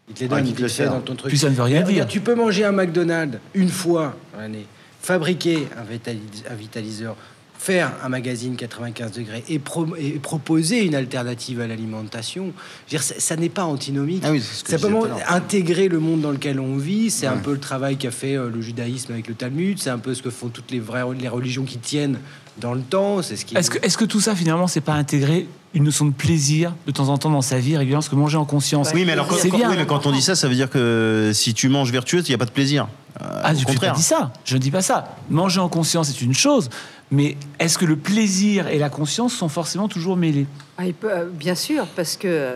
[0.10, 0.94] Ils te les Ah, donnent, ils te te le le font servent.
[0.96, 1.30] dans ton truc.
[1.30, 2.08] Puis ça ne veut rien regarde, dire.
[2.08, 4.66] Tu peux manger un McDonald's une fois dans l'année,
[5.02, 7.16] fabriquer un, vitalis- un vitaliseur,
[7.64, 12.54] faire un magazine 95 degrés et, pro- et proposer une alternative à l'alimentation.
[12.90, 14.24] Ça, ça n'est pas antinomique.
[14.26, 17.52] Ah oui, c'est ce Simplement intégrer le monde dans lequel on vit, c'est un peu
[17.52, 20.32] le travail qu'a fait euh, le judaïsme avec le Talmud, c'est un peu ce que
[20.32, 22.18] font toutes les vraies les religions qui tiennent
[22.60, 23.22] dans le temps.
[23.22, 23.56] C'est ce qui.
[23.56, 27.18] Est-ce que, tout ça, finalement, c'est pas intégrer une notion de plaisir de temps en
[27.20, 29.50] temps dans sa vie régulièrement Parce que manger en conscience, Oui, mais alors quand, c'est
[29.50, 29.70] quand- bien.
[29.70, 32.28] oui, mais quand on dit ça, ça veut dire que si tu manges vertueux, il
[32.30, 32.88] n'y a pas de plaisir.
[33.22, 33.94] Euh, Ah, au je pas contraire.
[33.94, 34.34] dit ça.
[34.46, 35.16] Je ne dis pas ça.
[35.30, 36.70] Manger en conscience est une chose,
[37.12, 40.48] mais est-ce que le plaisir et la conscience sont forcément toujours mêlés?
[40.78, 42.56] Ah, il peut- euh, bien sûr, parce que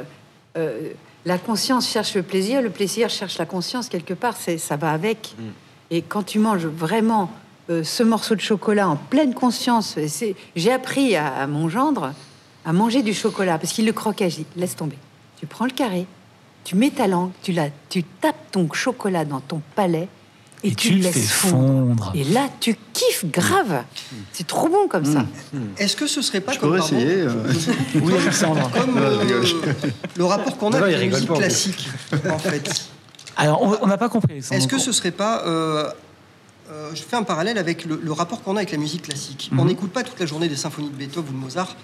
[0.57, 0.90] euh,
[1.26, 4.91] la conscience cherche le plaisir, le plaisir cherche la conscience quelque part, c'est ça va
[4.91, 5.36] avec.
[5.91, 7.30] Et quand tu manges vraiment
[7.69, 11.68] euh, ce morceau de chocolat en pleine conscience, et c'est- j'ai appris à, à mon
[11.68, 12.14] gendre
[12.64, 14.98] à manger du chocolat, parce qu'il le croquait, je dis, laisse tomber.
[15.40, 16.06] Tu prends le carré,
[16.64, 20.07] tu mets ta langue, tu, la, tu tapes ton chocolat dans ton palais
[20.66, 21.20] et, Et tu, tu le laisses fais
[21.50, 21.96] fondre.
[21.96, 22.12] fondre.
[22.16, 23.84] Et là, tu kiffes grave.
[24.34, 25.26] C'est trop bon comme ça.
[25.78, 27.22] Est-ce que ce serait pas Je comme, pourrais pardon, essayer.
[27.22, 27.54] euh.
[28.02, 28.70] Oui, Alexandre.
[28.72, 29.44] comme euh,
[30.18, 31.88] le rapport qu'on a avec la musique pas, classique,
[32.30, 32.70] en fait
[33.38, 34.38] Alors, on- on n'a pas compris.
[34.52, 35.44] Est-ce que ce serait pas.
[35.46, 35.90] euh,
[36.72, 39.52] euh, je fais un parallèle avec le, le rapport qu'on a avec la musique classique.
[39.52, 39.68] On Mhm.
[39.68, 41.76] n'écoute pas toute la journée des symphonies de Beethoven ou de Mozart.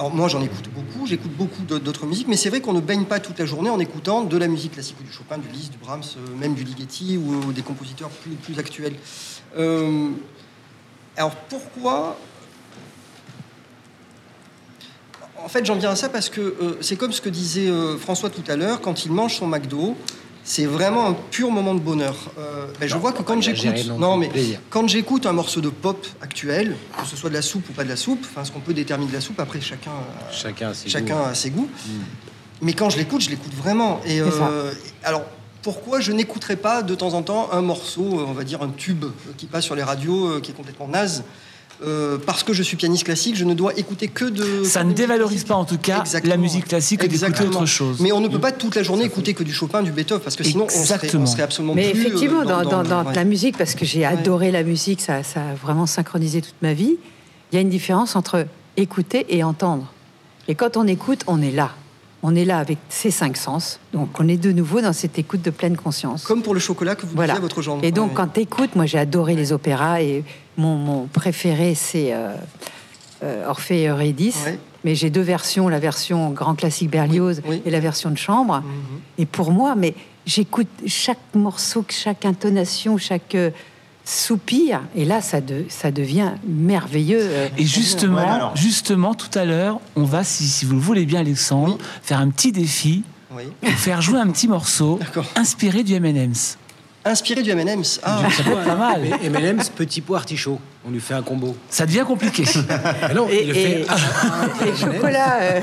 [0.00, 2.80] Euh, alors moi j'en écoute beaucoup, j'écoute beaucoup d'autres musiques, mais c'est vrai qu'on ne
[2.80, 5.48] baigne pas toute la journée en écoutant de la musique classique ou du Chopin, du
[5.48, 8.94] Liszt, du Brahms, euh, même du Ligeti ou, ou des compositeurs plus, actuels.
[9.56, 10.10] Euh,
[11.16, 12.16] alors pourquoi?
[15.42, 17.96] En fait, j'en viens à ça parce que euh, c'est comme ce que disait euh,
[17.96, 19.96] François tout à l'heure, quand il mange son McDo,
[20.52, 22.16] c'est vraiment un pur moment de bonheur.
[22.38, 24.58] Euh, ben, je Non, vois que quand j'écoute, non mais plaisir.
[24.68, 27.84] quand j'écoute un morceau de pop actuel, que ce soit de la soupe ou pas
[27.84, 30.70] de la soupe, enfin ce qu'on peut déterminer de la soupe, après chacun, a- Chacun
[30.70, 31.28] a ses chacun goûts.
[31.30, 31.68] a ses goûts.
[32.62, 34.00] Mais quand je l'écoute, je l'écoute vraiment.
[34.04, 34.72] Et euh,
[35.04, 35.22] alors
[35.62, 38.70] pourquoi je n'écouterais pas de temps en temps un morceau, euh, on va dire un
[38.70, 41.22] tube euh, qui passe sur les radios, euh, qui est complètement naze
[41.82, 44.64] Euh, parce que je suis pianiste classique, je ne dois écouter que de.
[44.64, 46.34] Ça que ne dévalorise pas, en tout cas, Exactement.
[46.34, 47.60] la musique classique que d'écouter Exactement.
[47.60, 48.00] autre chose.
[48.00, 50.36] Mais on ne peut pas toute la journée écouter que du Chopin, du Beethoven, parce
[50.36, 51.22] que sinon on serait, Exactement.
[51.22, 52.00] on serait absolument Mais plus.
[52.00, 53.14] euh, effectivement, dans, dans- dans ouais.
[53.14, 56.74] la musique, parce que j'ai adoré la musique, ça, ça a vraiment synchronisé toute ma
[56.74, 56.96] vie,
[57.50, 58.46] il y a une différence entre
[58.76, 59.90] écouter et entendre.
[60.48, 61.70] Et quand on écoute, on est là.
[62.22, 63.80] On est là avec ses cinq sens.
[63.94, 66.24] Donc on est de nouveau dans cette écoute de pleine conscience.
[66.24, 67.32] Comme pour le chocolat que vous Voilà.
[67.32, 67.78] disiez à votre genre.
[67.82, 68.14] Et donc, Ouais.
[68.16, 70.22] quand tu écoutes, moi j'ai adoré les opéras et
[70.60, 72.34] mon, mon préféré c'est euh,
[73.22, 74.42] euh, Orphée et Eurydice.
[74.44, 74.58] Ouais.
[74.84, 77.62] Mais j'ai deux versions, la version grand classique Berlioz Oui, oui.
[77.66, 78.56] et la version de chambre.
[78.60, 79.00] Mhm.
[79.18, 83.50] Et pour moi, mais j'écoute chaque morceau, chaque intonation, chaque euh,
[84.06, 87.20] soupir, et là ça, de- ça devient merveilleux.
[87.22, 87.48] euh.
[87.58, 91.76] Et justement, justement, tout à l'heure, on va, si, si vous le voulez bien, Alexandre,
[91.78, 91.84] Oui.
[92.02, 93.02] faire un petit défi
[93.62, 94.98] faire jouer un petit morceau
[95.36, 96.58] inspiré du M&M's.
[97.04, 97.98] Inspiré du M&M's.
[98.02, 99.00] Ah, Ça peut être pas mal.
[99.02, 100.60] Mais M&M's, petit pot artichaut.
[100.86, 101.56] On lui fait un combo.
[101.68, 102.44] Ça devient compliqué.
[103.02, 105.38] Ah non, Et, il le et- fait un, et chocolat.
[105.40, 105.60] euh,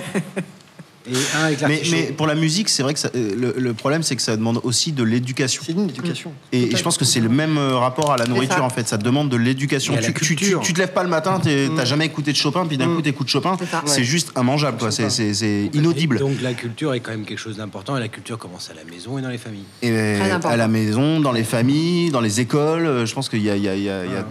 [1.10, 1.62] et un avec
[1.92, 4.36] Mais, pour la musique, c'est vrai que ça- euh, le, le problème, c'est que ça
[4.38, 5.64] demande aussi de l'éducation.
[5.66, 6.32] c'est une éducation.
[6.52, 8.88] Et, et je pense que c'est le même euh, rapport à la nourriture en fait.
[8.88, 9.94] Ça te demande de l'éducation.
[9.98, 10.60] Tu, tu, tu, culture.
[10.62, 12.96] tu te lèves pas le matin, t'es- t'as jamais écouté de Chopin, puis d'un Mm.
[12.96, 13.58] coup t'écoutes Chopin.
[13.86, 14.92] C'est juste immangeable, quoi.
[14.92, 16.20] C'est- inaudible.
[16.20, 17.98] Donc la culture est quand même quelque chose d'important.
[17.98, 19.64] Et la culture commence à la maison et dans les familles.
[19.82, 19.90] Et
[20.20, 20.50] Très important.
[20.50, 23.56] à la maison, dans les familles, dans les écoles, euh, je pense qu'il y a,
[23.56, 24.26] il y a- il y a- il y a-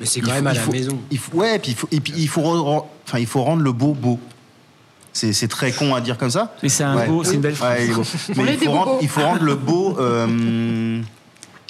[0.00, 0.98] Mais c'est il quand faut- même à la faut- maison.
[1.10, 3.62] Il faut, ouais, puis il faut, et puis il faut, rendre, enfin, il faut rendre
[3.62, 4.18] le beau beau.
[5.20, 6.54] C'est c'est très con à dire comme ça.
[6.62, 7.06] Mais c'est un Ouais.
[7.06, 7.78] beau, c'est une belle phrase.
[7.78, 8.36] Ouais, il.
[8.42, 8.98] Mais faut, rendre, bobos.
[9.02, 9.96] il faut rendre le beau.
[10.00, 11.00] euh,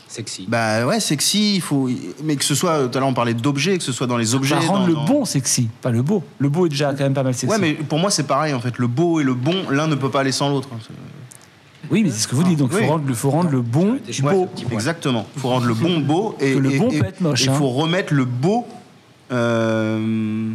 [0.06, 0.44] Sexy.
[0.48, 1.54] bah ouais, sexy.
[1.56, 1.88] Il faut,
[2.24, 2.88] mais que ce soit.
[2.88, 4.54] Tout à l'heure, on parlait d'objets, que ce soit dans les objets.
[4.56, 6.22] Bah, rendre dans- le dans- bon sexy, pas le beau.
[6.38, 7.46] Le beau est déjà quand même pas mal sexy.
[7.52, 8.76] Ouais, mais pour moi, c'est pareil en fait.
[8.78, 10.68] Le beau et le bon, l'un ne peut pas aller sans l'autre.
[10.72, 10.78] hein.
[11.90, 12.58] Oui, mais c'est ce que vous dites.
[12.58, 12.82] Donc, il Oui.
[12.84, 14.48] faut rendre, le- faut rendre le bon beau.
[14.72, 15.26] Exactement.
[15.36, 17.50] Il faut rendre le bon beau et Que le bon et- peut être moche, Il
[17.50, 17.54] hein.
[17.54, 18.66] faut remettre le beau.
[19.32, 20.50] euh,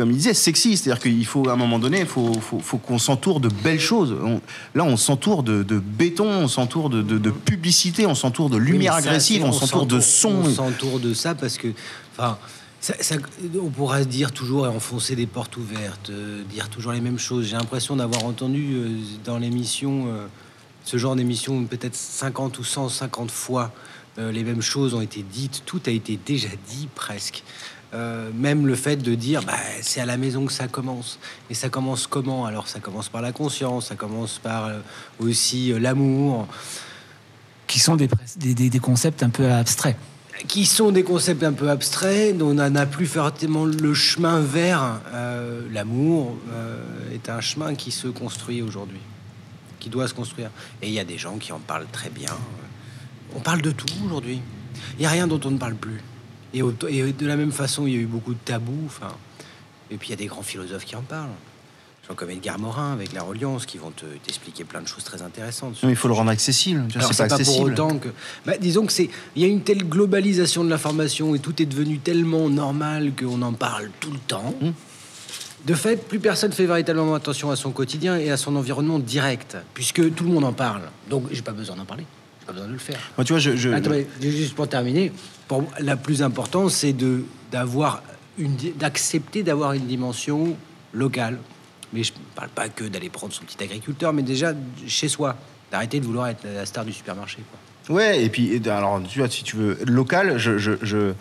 [0.00, 2.78] comme il disait, sexy, c'est-à-dire qu'il faut à un moment donné, il faut, faut, faut
[2.78, 4.16] qu'on s'entoure de belles choses.
[4.24, 4.40] On-
[4.74, 8.56] là, on s'entoure de, de béton, on s'entoure de, de, de publicité, on s'entoure de
[8.56, 10.30] lumière ça, agressive, on s'entoure de son.
[10.46, 11.68] On s'entoure de ça parce que,
[12.16, 12.38] enfin,
[12.80, 13.16] ça- ça-
[13.62, 17.18] on pourra se dire toujours et enfoncer des portes ouvertes, euh, dire toujours les mêmes
[17.18, 17.44] choses.
[17.48, 18.88] J'ai l'impression d'avoir entendu euh,
[19.26, 20.26] dans l'émission, euh,
[20.86, 23.70] ce genre d'émission, peut-être 50 ou 150 fois,
[24.16, 25.62] les mêmes choses ont été dites.
[25.66, 27.42] Tout a été déjà dit presque.
[27.92, 31.18] Euh, même le fait de dire bah, c'est à la maison que ça commence.
[31.48, 32.46] Et ça commence comment?
[32.46, 34.78] Alors ça commence par la conscience, ça commence par euh,
[35.18, 36.46] aussi euh, l'amour,
[37.66, 38.08] Qui sont des,
[38.80, 39.96] concepts un peu abstraits.
[40.46, 45.00] qui sont des concepts un peu abstraits, dont on n'a plus fortement le chemin vers
[45.70, 46.36] l'amour,
[47.12, 49.00] est un chemin qui se construit aujourd'hui,
[49.78, 50.50] qui doit se construire.
[50.80, 52.34] Et il y a des gens qui en parlent très bien.
[53.36, 54.40] On parle de tout aujourd'hui.
[54.94, 56.00] Il n'y a rien dont on ne parle plus.
[56.54, 58.82] Et, au- et de la même façon, il y a eu beaucoup de tabous.
[58.86, 59.12] Enfin,
[59.90, 61.28] et puis il y a des grands philosophes qui en parlent.
[62.08, 65.22] Gens comme Edgar Morin avec la reliance, qui vont te- t'expliquer plein de choses très
[65.22, 65.76] intéressantes.
[65.84, 66.84] mais il faut le rendre accessible.
[66.90, 67.72] C'est pas pour accessible.
[67.72, 68.08] autant que.
[68.46, 69.10] Bah, disons que c'est.
[69.36, 73.40] Il y a une telle globalisation de l'information et tout est devenu tellement normal qu'on
[73.42, 74.54] en parle tout le temps.
[74.60, 74.70] Mm.
[75.66, 79.58] De fait, plus personne fait véritablement attention à son quotidien et à son environnement direct,
[79.74, 80.82] puisque tout le monde en parle.
[81.10, 82.06] Donc, j'ai pas besoin d'en parler.
[82.40, 82.98] J'ai pas besoin de le faire.
[83.18, 85.12] Moi, tu vois, je, je- Attends, mais juste pour terminer,
[85.50, 88.04] pour la plus importante, c'est de d'avoir
[88.38, 90.56] une d'accepter d'avoir une dimension
[90.94, 91.38] locale.
[91.92, 94.52] Mais je parle pas que d'aller prendre son petit agriculteur, mais déjà
[94.86, 95.34] chez soi,
[95.72, 97.38] d'arrêter de vouloir être la star du supermarché.
[97.50, 97.96] Quoi.
[97.96, 101.14] Ouais, et puis, alors, tu vois, si tu veux, local, je, je, je-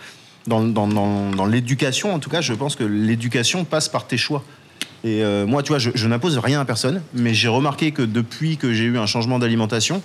[0.45, 4.17] dans, dans, dans, dans l'éducation, en tout cas, je pense que l'éducation passe par tes
[4.17, 4.43] choix.
[5.05, 8.01] Et euh, moi, tu vois, je, je n'impose rien à personne, mais j'ai remarqué que
[8.01, 10.01] depuis que j'ai eu un changement d'alimentation,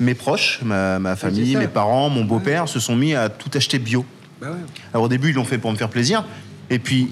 [0.00, 3.78] mes proches, ma, ma famille, mes parents, mon beau-père, se sont mis à tout acheter
[3.78, 4.04] bio.
[4.40, 4.56] Bah ouais.
[4.94, 6.24] Alors au début, ils l'ont fait pour me faire plaisir,
[6.70, 7.10] et puis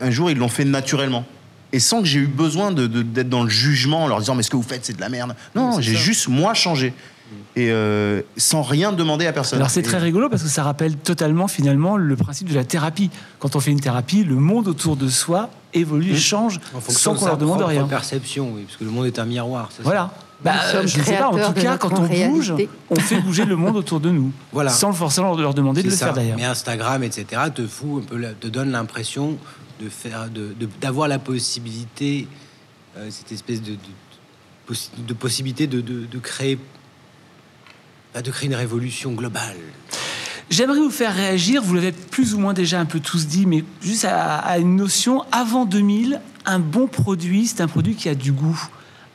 [0.00, 1.24] un jour, ils l'ont fait naturellement.
[1.72, 4.34] Et sans que j'ai eu besoin de- de- d'être dans le jugement en leur disant
[4.34, 5.34] mais ce que vous faites c'est de la merde.
[5.54, 6.92] Non, j'ai juste moi changé.
[7.56, 9.58] Et euh, sans rien demander à personne.
[9.58, 13.10] Alors c'est très rigolo parce que ça rappelle totalement finalement le principe de la thérapie.
[13.38, 16.94] Quand on fait une thérapie, le monde autour de soi évolue et change En fonction
[16.98, 17.84] sans de qu'on leur demande propre rien.
[17.86, 19.70] perception, oui, parce que le monde est un miroir.
[19.76, 20.10] ça Voilà.
[20.44, 22.52] Bah, je ne sais pas, en tout cas, quand on bouge,
[22.90, 24.32] on fait bouger le monde autour de nous.
[24.52, 24.70] Voilà.
[24.70, 26.06] Sans forcément leur demander de le ça.
[26.06, 26.36] faire d'ailleurs.
[26.36, 29.38] Mais Instagram, etc., te fout un peu, la- te donne l'impression
[29.80, 32.26] de faire, de, de- d'avoir la possibilité,
[32.96, 33.78] euh, cette espèce de, de,
[34.68, 36.58] possi- de possibilité de, de, de créer,
[38.20, 39.56] de créer une révolution globale.
[40.50, 43.64] J'aimerais vous faire réagir, vous l'avez plus ou moins déjà un peu tous dit, mais
[43.80, 48.14] juste à, à une notion, avant 2000, un bon produit, c'est un produit qui a
[48.14, 48.60] du goût.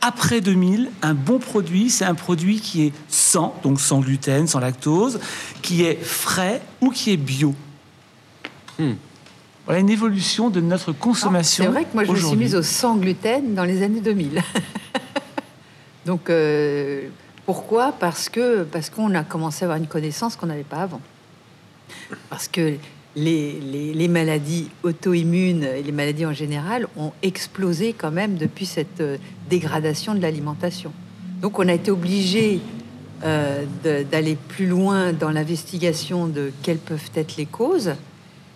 [0.01, 4.59] Après 2000, un bon produit, c'est un produit qui est sans, donc sans gluten, sans
[4.59, 5.19] lactose,
[5.61, 7.55] qui est frais ou qui est bio.
[8.79, 8.93] Hmm.
[9.65, 11.65] Voilà une évolution de notre consommation.
[11.65, 14.41] C'est vrai que moi, je me suis mise au sans gluten dans les années 2000.
[16.05, 17.09] Donc, euh,
[17.47, 17.93] pourquoi?
[17.93, 21.01] Parce que parce qu'on a commencé à avoir une connaissance qu'on n'avait pas avant.
[22.29, 22.73] Parce que
[23.15, 28.99] les, les- maladies auto-immunes et les maladies en général ont explosé quand même depuis cette
[28.99, 29.17] euh,
[29.49, 30.91] dégradation de l'alimentation.
[31.41, 32.59] Donc, on a été obligé
[33.23, 33.63] euh,
[34.11, 37.93] d'aller plus loin dans l'investigation de quelles peuvent être les causes.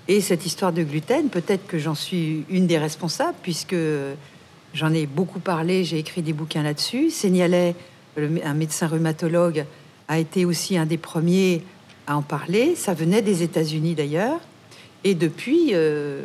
[0.10, 3.76] Et cette histoire de gluten, peut-être que j'en suis une des responsables, puisque
[4.74, 7.10] j'en ai beaucoup parlé, j'ai écrit des bouquins là-dessus.
[7.10, 7.74] Seignalet,
[8.16, 9.66] le- un médecin rhumatologue,
[10.08, 11.64] a été aussi un des premiers
[12.08, 12.76] à en parler.
[12.76, 14.40] Ça venait des États-Unis d'ailleurs.
[15.04, 16.24] Et depuis, euh,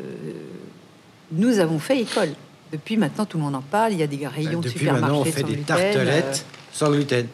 [1.33, 2.31] nous avons fait école.
[2.73, 3.93] Depuis maintenant, tout le monde en parle.
[3.93, 6.91] Il y a des rayons de Depuis supermarchés maintenant, on sans des gluten, tartelettes sans
[6.91, 7.27] gluten.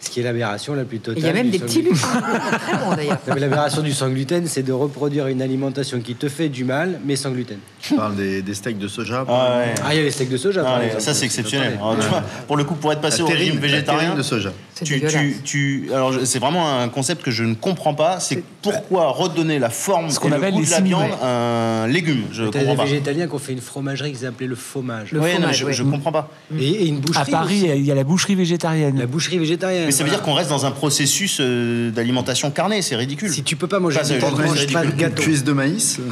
[0.00, 1.20] Ce qui est l'aberration la plus totale.
[1.22, 1.94] il y a même des petits gluten.
[1.94, 2.20] lupins,
[2.58, 3.18] très bons d'ailleurs.
[3.36, 7.16] L'aberration du sans gluten, c'est de reproduire une alimentation qui te fait du mal, mais
[7.16, 7.58] sans gluten.
[7.80, 9.24] Tu parles des, des steaks de soja.
[9.28, 9.74] Ah ouais.
[9.84, 11.78] Ah, il y a les steaks de soja, par Ah ouais, ça c'est exceptionnel.
[12.00, 14.52] tu vois, pour le coup, pour être passé La au régime végétarien, de soja.
[14.74, 18.20] C'est tu, tu, tu- alors c'est vraiment un concept que je ne comprends pas.
[18.20, 21.10] C'est pourquoi redonner la forme Ce qu'on et le appelle goût les de la viande
[21.20, 22.22] à un légume.
[22.30, 22.84] Je comprends des pas.
[22.84, 25.10] végétaliens qui ont fait une fromagerie qui s'appelait le fromage.
[25.10, 26.30] Le Ouais, non, fromage, je, je comprends pas.
[26.56, 27.30] Et, une À boucherie.
[27.32, 27.78] Paris, aussi.
[27.78, 28.96] il y a la boucherie végétarienne.
[28.98, 29.87] La boucherie végétarienne.
[29.88, 32.82] Mais ça veut dire qu'on reste dans un processus euh, d'alimentation carnée.
[32.82, 33.32] C'est ridicule.
[33.32, 35.22] Si tu peux pas manger de mange pas de gâteau.
[35.22, 35.98] Cuisse de maïs.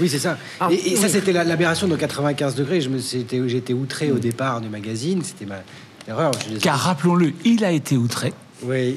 [0.00, 0.36] Oui, c'est ça.
[0.58, 1.08] Ah, et, et ça, oui.
[1.12, 2.80] c'était la- l'aberration de 95 degrés.
[2.80, 5.22] Je me, c'était- j'étais outré au départ du magazine.
[5.22, 5.60] C'était ma
[6.08, 6.32] erreur.
[6.60, 8.32] Car rappelons-le, il a été outré.
[8.64, 8.96] Oui.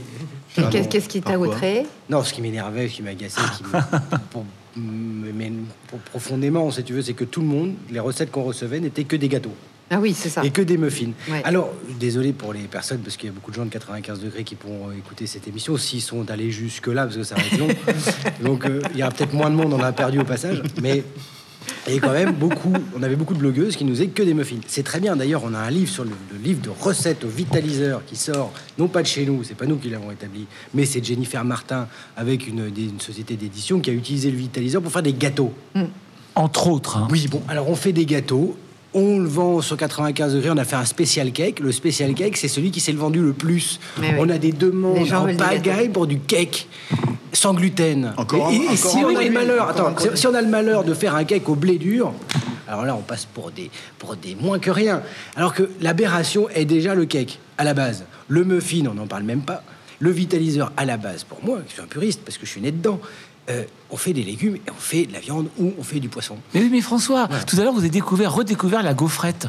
[0.71, 1.85] Qu'est-ce qui t'a outré?
[2.09, 4.45] Non, ce qui m'énervait, ce qui m'agaçait, qui me- pour-
[4.75, 5.51] mais
[5.87, 9.03] pour- profondément, si tu veux, c'est que tout le monde, les recettes qu'on recevait n'étaient
[9.03, 9.53] que des gâteaux
[9.89, 10.43] Ah oui, c'est ça.
[10.43, 11.11] et que des muffins.
[11.29, 11.41] Ouais.
[11.45, 14.43] Alors, désolé pour les personnes, parce qu'il y a beaucoup de gens de 95 degrés
[14.43, 17.57] qui pourront euh, écouter cette émission, s'ils sont allés jusque-là, parce que ça va être
[17.57, 17.67] long.
[18.43, 20.61] Donc, euh, il y aura peut-être moins de monde, on a perdu au passage.
[20.81, 21.03] Mais
[21.87, 24.23] il y a quand même beaucoup, on avait beaucoup de blogueuses qui nous faisaient que
[24.23, 24.57] des muffins.
[24.67, 27.29] C'est très bien, d'ailleurs, on a un livre sur le, le livre de recettes au
[27.29, 30.85] vitaliseur qui sort, non pas de chez nous, c'est pas nous qui l'avons établi, mais
[30.85, 31.87] c'est Jennifer Martin
[32.17, 35.53] avec une, des- une société d'édition qui a utilisé le vitaliseur pour faire des gâteaux.
[36.35, 36.97] Entre autres.
[36.97, 37.07] hein.
[37.09, 38.57] Oui, bon, alors on fait des gâteaux.
[38.93, 40.49] On le vend sur 95 degrés.
[40.49, 41.59] On a fait un spécial cake.
[41.59, 43.79] Le spécial cake, c'est celui qui s'est le vendu le plus.
[43.99, 44.15] Mais oui.
[44.19, 46.67] On a des demandes en pagaille pour du cake
[47.33, 48.13] sans gluten.
[48.17, 49.91] Encore et, un- et encore si un on a produit, le malheur, encore attends, un
[49.93, 50.11] produit.
[50.15, 52.13] si, si on a le malheur de faire un cake au blé dur,
[52.67, 53.69] alors là, on passe pour des,
[53.99, 55.01] pour des moins que rien.
[55.35, 58.05] Alors que l'aberration est déjà le cake à la base.
[58.29, 59.63] Le muffin, on n'en parle même pas.
[59.99, 62.61] Le vitaliseur à la base, pour moi, je suis un puriste parce que je suis
[62.61, 62.99] né dedans.
[63.49, 66.09] Euh, on fait des légumes et on fait de la viande ou on fait du
[66.09, 66.35] poisson.
[66.53, 69.47] Mais oui, mais François, tout à l'heure, vous avez découvert, redécouvert la gaufrette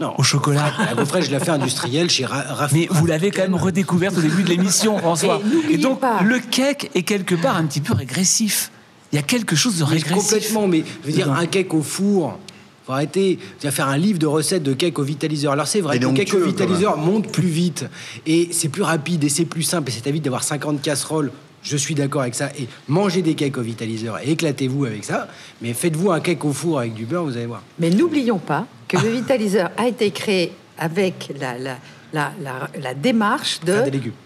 [0.00, 0.14] Non.
[0.18, 0.72] au chocolat.
[0.78, 4.16] La gaufrette, je l'ai fait industrielle chez Ra Raf- Mais vous l'avez quand même redécouverte
[4.18, 5.40] au début de l'émission, François.
[5.70, 8.70] Et donc, pas- le cake est quelque part un petit peu régressif.
[9.12, 10.22] Il y a quelque chose de Mais régressif.
[10.22, 12.38] complètement, mais je veux dire, un cake au four.
[12.86, 13.38] Faut arrêter.
[13.60, 15.52] Tu vas faire un livre de recettes de cake au vitaliseur.
[15.52, 17.84] Alors c'est vrai le cake au vitaliseur monte plus vite
[18.26, 21.30] et c'est plus rapide et c'est plus simple et c'est évite d'avoir 50 casseroles.
[21.62, 22.50] Je suis d'accord avec ça.
[22.58, 25.28] Et mangez des cakes au vitaliseur et éclatez-vous avec ça.
[25.60, 27.62] Mais faites-vous un cake au four avec du beurre, vous allez voir.
[27.78, 32.32] Mais n'oublions pas que le vitaliseur a été créé avec la, la,
[32.80, 33.74] la, démarche de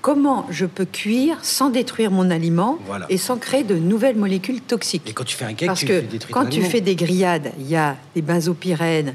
[0.03, 3.07] comment je peux cuire sans détruire mon aliment Voilà.
[3.09, 5.09] et sans créer de nouvelles molécules toxiques.
[5.09, 7.69] Et quand tu fais un cake, Parce tu que quand tu fais des grillades, il
[7.69, 9.15] y a des benzopyrènes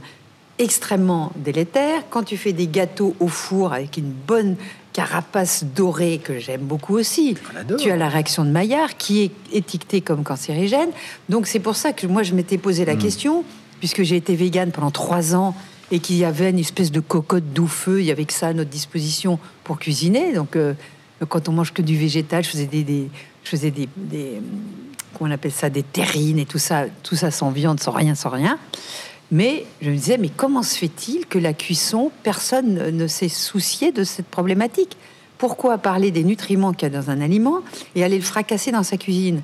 [0.59, 2.03] extrêmement délétères.
[2.09, 4.55] Quand tu fais des gâteaux au four avec une bonne
[5.01, 7.35] carapace dorée que j'aime beaucoup aussi.
[7.77, 10.89] Tu as la réaction de Maillard qui est étiquetée comme cancérigène.
[11.29, 13.43] Donc c'est pour ça que moi je m'étais posé la question,
[13.79, 15.53] puisque j'ai été végane pendant trois ans
[15.91, 18.53] et qu'il y avait une espèce de cocotte doux-feu, il y avait que ça à
[18.53, 20.33] notre disposition pour cuisiner.
[20.33, 20.73] Donc euh,
[21.29, 23.09] quand on mange que du végétal, je faisais des, des-
[23.43, 24.41] je faisais des, des-
[25.13, 28.15] comment on appelle ça, des terrines et tout ça, tout ça sans viande, sans rien,
[28.15, 28.57] sans rien.
[29.31, 33.91] Mais je me disais, mais comment se fait-il que la cuisson, personne ne- s'est soucié
[33.91, 34.95] de cette problématique?
[35.37, 37.59] Pourquoi parler des nutriments qu'il y a dans un aliment
[37.95, 39.41] et aller le fracasser dans sa cuisine?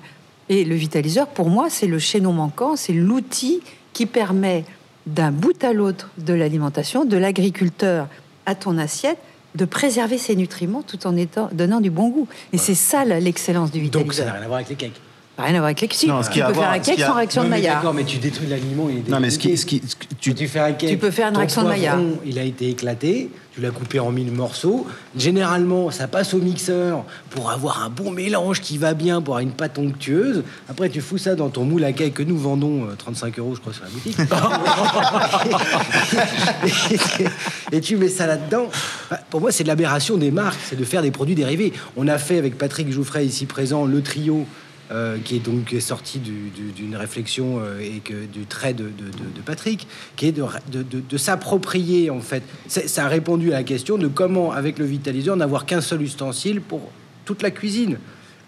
[0.49, 3.61] Et le vitaliseur, pour moi, c'est le chaînon manquant, c'est l'outil
[3.93, 4.65] qui permet
[5.05, 8.07] d'un bout à l'autre de l'alimentation, de l'agriculteur
[8.45, 9.17] à ton assiette,
[9.55, 12.27] de préserver ses nutriments tout en étant, donnant du bon goût.
[12.53, 14.05] Et c'est ça l'excellence du vitaliseur.
[14.05, 14.99] Donc ça n'a rien à voir avec les cakes.
[15.35, 16.83] Rien à voir avec Si, Non, ce tu qui a à peux faire voir- un
[16.83, 17.75] ce cake qui a- sans réaction de Non, mais Maillard.
[17.77, 20.07] D'accord, mais tu détruis l'aliment, il est Non, mais ce qui, ce qui, ce Tu,
[20.19, 20.89] tu, tu fais un cake.
[20.91, 21.97] Tu peux faire une ton réaction de Maillard.
[22.23, 24.85] Il a été éclaté, tu l'as coupé en mille morceaux.
[25.17, 29.39] Généralement, ça passe au mixeur pour avoir un bon mélange qui va bien, pour avoir
[29.43, 30.43] une pâte onctueuse.
[30.69, 33.55] Après, tu fous ça dans ton moule à cake que nous vendons euh, 35 euros,
[33.55, 34.17] je crois, sur la boutique.
[37.71, 38.67] et, tu mets ça là-dedans.
[38.69, 41.73] Enfin, Pour moi, c'est de l'aberration des marques, c'est de faire des produits dérivés.
[41.97, 44.45] On a fait avec Patrick Jouffret, ici présent, le trio.
[44.93, 48.83] Euh, qui est donc sorti du- du- d'une réflexion euh, et que du trait de,
[48.83, 52.43] de- de- de Patrick, qui est de, de- de- de s'approprier en fait.
[52.67, 56.61] Ça a répondu à la question de comment, avec le vitaliseur, n'avoir qu'un seul ustensile
[56.61, 56.91] pour
[57.25, 57.97] toute la cuisine.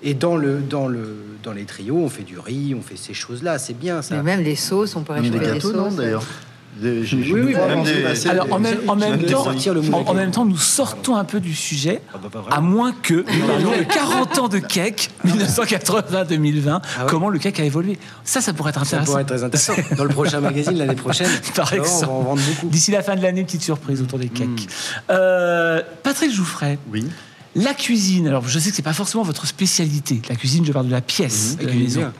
[0.04, 3.14] Et dans, le, dans, le, dans les trios, on fait du riz, on fait ces
[3.14, 4.16] choses-là, c'est bien ça.
[4.18, 5.60] Mais même les sauces, on pourrait Même des non,
[5.90, 5.96] sauces.
[5.96, 6.24] d'ailleurs
[6.78, 10.44] Des- Oui, oui, même des- des- Alors en même, en même temps, en, même temps,
[10.46, 14.38] nous sortons un peu du sujet, Ah bah, à moins que nous parlions de 40
[14.40, 16.82] ans de cake, 1980-2020.
[16.98, 17.98] Ah ouais Comment le cake a évolué?
[18.24, 19.12] Ça, ça pourrait être Ça intéressant.
[19.12, 19.74] pourrait être très intéressant.
[19.98, 22.06] Dans le prochain magazine, l'année prochaine, Par exemple.
[22.06, 22.68] on va en vendre beaucoup.
[22.68, 24.48] D'ici la fin de l'année, une petite surprise autour des cakes.
[24.48, 25.12] Mm.
[25.12, 27.06] Euh, Patrick Jouffret, Oui.
[27.56, 28.28] la cuisine.
[28.28, 30.22] Alors, je sais que c'est pas forcément votre spécialité.
[30.30, 32.12] La cuisine, je parle de la pièce de la une maison.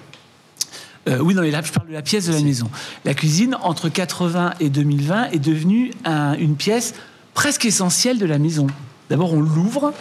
[1.08, 2.70] Euh, oui, non, mais là, je parle de la pièce de la maison.
[3.04, 6.94] La cuisine, entre 80 et 2020, est devenue un- une pièce
[7.34, 8.68] presque essentielle de la maison.
[9.10, 9.94] D'abord, on l'ouvre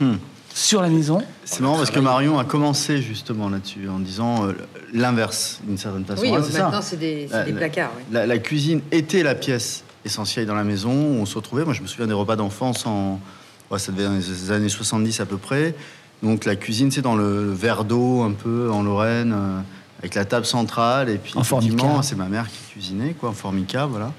[0.00, 0.14] Hmm.
[0.54, 1.22] sur la maison.
[1.44, 4.52] C'est marrant parce que Marion a commencé justement là-dessus en disant euh,
[4.94, 6.22] l'inverse d'une certaine façon.
[6.22, 7.92] Oui, Ah, maintenant c'est des, La- placards.
[7.98, 8.02] oui.
[8.10, 10.90] La, la cuisine était la pièce essentielle dans la maison.
[10.92, 11.64] où On se retrouvait.
[11.66, 13.20] Moi, je me souviens des repas d'enfance en.
[13.70, 15.74] Ouais, ça devait être dans les années 70 à peu près.
[16.22, 19.60] Donc, la cuisine, c'est dans le verre d'eau, un peu en Lorraine, euh,
[20.00, 21.08] avec la table centrale.
[21.08, 21.42] Et puis, En
[22.02, 24.12] c'est ma mère qui cuisinait, quoi, en formica, voilà.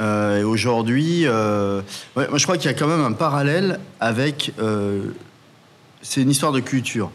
[0.00, 1.82] Euh, et aujourd'hui, euh,
[2.16, 4.52] ouais, moi, je crois qu'il y a quand même un parallèle avec.
[4.58, 5.02] euh,
[6.00, 7.10] c'est une histoire de culture.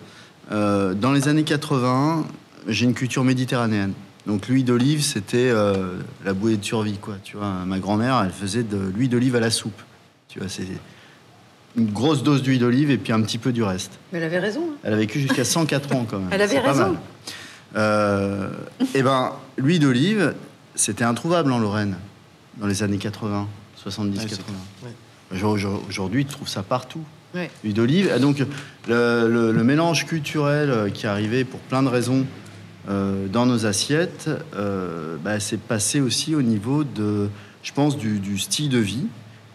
[0.52, 2.26] Euh, dans les années 80,
[2.68, 3.94] j'ai une culture méditerranéenne.
[4.28, 7.16] Donc l'huile d'olive, c'était euh, la bouée de survie, quoi.
[7.24, 9.82] Tu vois, ma grand-mère, elle faisait de l'huile d'olive à la soupe.
[10.30, 10.68] Tu vois, c'est
[11.76, 13.92] une grosse dose d'huile d'olive et puis un petit peu du reste.
[14.14, 14.62] Mais elle avait raison.
[14.70, 14.76] hein.
[14.84, 16.30] Elle a vécu jusqu'à 104 ans quand même.
[16.32, 16.96] Elle avait raison.
[17.74, 17.82] Mal.
[17.84, 18.50] Euh,
[18.96, 20.34] et ben, l'huile d'olive,
[20.76, 21.96] c'était introuvable en Lorraine
[22.58, 24.56] dans les années 80, 70, Ouais, c'est 80.
[25.34, 27.02] Aujourd'hui, Aujourd'hui, tu trouves ça partout.
[27.36, 27.52] Ouais.
[27.64, 28.12] L'huile d'olive.
[28.16, 28.40] Et Donc,
[28.88, 32.26] le, le- le mélange culturel euh, qui est arrivé pour plein de raisons
[32.90, 37.28] euh, dans nos assiettes, euh, bah, c'est passé aussi au niveau de,
[37.64, 39.06] je pense, du, du style de vie,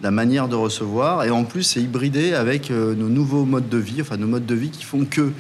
[0.02, 1.24] la manière de recevoir.
[1.24, 4.44] Et en plus, c'est hybridé avec euh, nos nouveaux modes de vie, enfin nos modes
[4.47, 5.32] de vie qui font que,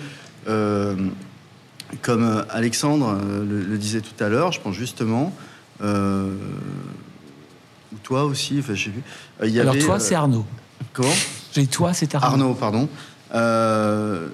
[2.00, 5.32] comme euh, Alexandre euh, le, le disait tout à l'heure, je pense justement,
[5.82, 6.32] euh,
[7.92, 9.02] ou toi aussi, enfin, j'ai vu.
[9.40, 10.46] euh, il y Alors avait, toi, euh, c'est Arnaud.
[10.92, 11.12] Comment?
[11.52, 12.26] J'ai toi, c'est Arnaud.
[12.28, 12.88] Arnaud, pardon.
[13.34, 14.28] Euh,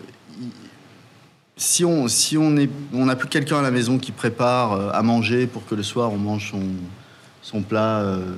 [1.56, 5.02] si on si on est on n'a plus quelqu'un à la maison qui prépare à
[5.02, 6.62] manger pour que le soir on mange son
[7.42, 8.34] son plat, euh,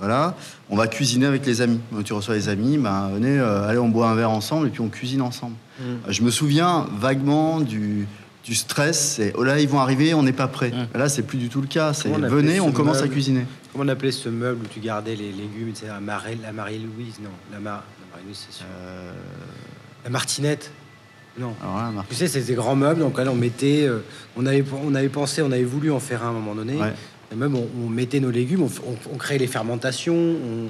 [0.00, 0.34] voilà,
[0.70, 1.78] on va cuisiner avec les amis.
[1.94, 4.70] Quand tu reçois les amis, ben venez, euh, allez, on boit un verre ensemble et
[4.70, 5.54] puis on cuisine ensemble.
[5.78, 5.82] Mm.
[5.82, 8.08] Euh, Je me souviens vaguement du
[8.44, 10.72] du stress, c'est oh là ils vont arriver, on n'est pas prêt.
[10.94, 11.92] Là c'est plus du tout le cas.
[11.92, 13.46] C'est venez, on commence à cuisiner.
[13.72, 15.86] Comment on appelait ce meuble où tu gardais les légumes, etc.
[15.88, 17.30] La Marie- la Marie-Louise, non.
[17.52, 18.66] La, Mar- la Marie-Louise, c'est sûr.
[18.70, 19.12] Euh,
[20.04, 20.70] La Martinette,
[21.38, 21.54] non.
[21.62, 22.08] là, Marc.
[22.08, 24.00] Tu sais, c'est des grands meubles, donc là, on mettait, euh,
[24.36, 26.76] on avait, on avait pensé, on avait voulu en faire un à un moment donné.
[26.76, 26.92] Ouais.
[27.32, 30.14] Et même, on, on mettait nos légumes, on, on- on créait les fermentations.
[30.14, 30.68] on-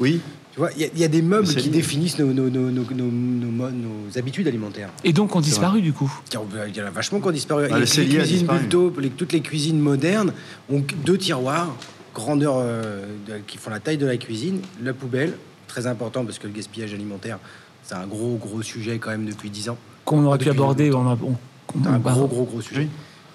[0.00, 0.20] Oui.
[0.52, 2.70] Tu vois, il y, a- il y a des meubles qui définissent nos, nos, nos,
[2.70, 4.90] nos, nos- nos mo- nos habitudes alimentaires.
[5.04, 6.12] Et donc, ont disparu du coup.
[6.32, 6.34] Il
[6.76, 7.66] y en a- vachement qui ont disparu.
[7.70, 7.86] Ah, les,
[8.18, 8.46] cuisines
[9.00, 10.32] les- toutes les cuisines modernes
[10.70, 11.74] ont deux tiroirs,
[12.14, 15.34] grandeur euh, de- qui font la taille de la cuisine, la poubelle,
[15.68, 17.38] très important parce que le gaspillage alimentaire,
[17.84, 19.78] c'est un gros gros sujet quand même depuis 10 ans.
[20.04, 20.92] Qu'on aurait pu aborder.
[20.92, 21.36] On a, on-
[21.86, 22.88] un gros gros gros sujet.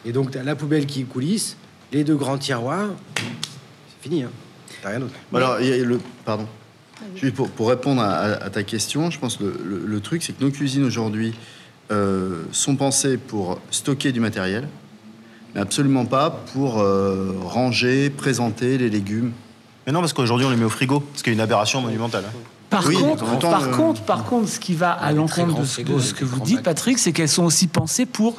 [0.06, 1.56] Et donc la poubelle qui coulisse,
[1.94, 4.24] les deux grands tiroirs, c'est fini.
[4.24, 4.30] Hein.
[4.84, 5.14] T'as rien d'autre.
[5.32, 6.46] Bon, alors il y a le pardon.
[7.16, 10.00] Juste pour, pour répondre à, à- à ta question, je pense que le, le- le
[10.00, 11.34] truc, c'est que nos cuisines aujourd'hui
[11.92, 14.68] euh, sont pensées pour stocker du matériel,
[15.54, 19.32] mais absolument pas pour euh, ranger, présenter les légumes.
[19.86, 22.24] Mais non, parce qu'aujourd'hui, on les met au frigo, ce qui est une aberration monumentale.
[22.28, 22.34] hein.
[22.72, 25.66] Par, Oui, contre, temps, par, euh, contre, par contre, ce qui va à l'encontre de,
[25.66, 26.64] ce- de que vous dites.
[26.64, 28.36] Patrick, c'est qu'elles sont aussi pensées pour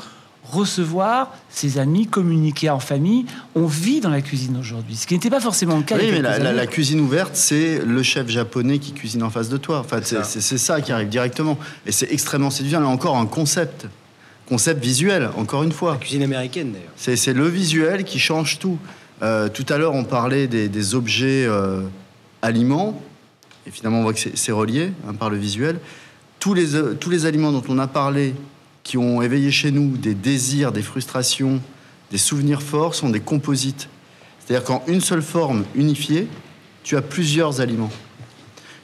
[0.51, 3.27] recevoir ses amis, communiquer en famille.
[3.55, 5.97] On vit dans la cuisine aujourd'hui, ce qui n'était pas forcément le cas.
[5.97, 9.48] Oui, mais la, la- la cuisine ouverte, c'est le chef japonais qui cuisine en face
[9.48, 9.81] de toi.
[9.81, 11.59] Enfin, c'est c'est- c'est ça qui arrive directement.
[11.86, 12.81] Et c'est extrêmement séduisant.
[12.81, 13.86] Là encore, un concept.
[14.48, 15.97] Concept visuel, encore une fois.
[15.97, 16.93] Cuisine américaine d'ailleurs.
[16.97, 18.78] C'est c'est le visuel qui change tout.
[19.23, 21.81] Euh, tout à l'heure, on parlait des, des objets euh,
[22.43, 23.02] aliments.
[23.66, 25.81] Et finalement, on voit que c'est- c'est relié hein, par le visuel.
[26.39, 28.35] Tous les, euh, tous les aliments dont on a parlé,
[28.87, 31.61] qui ont éveillé chez nous des désirs, des frustrations,
[32.13, 33.89] des souvenirs forts, sont des composites.
[34.39, 36.29] C'est-à-dire qu'en une seule forme unifiée,
[36.85, 37.91] tu as plusieurs aliments.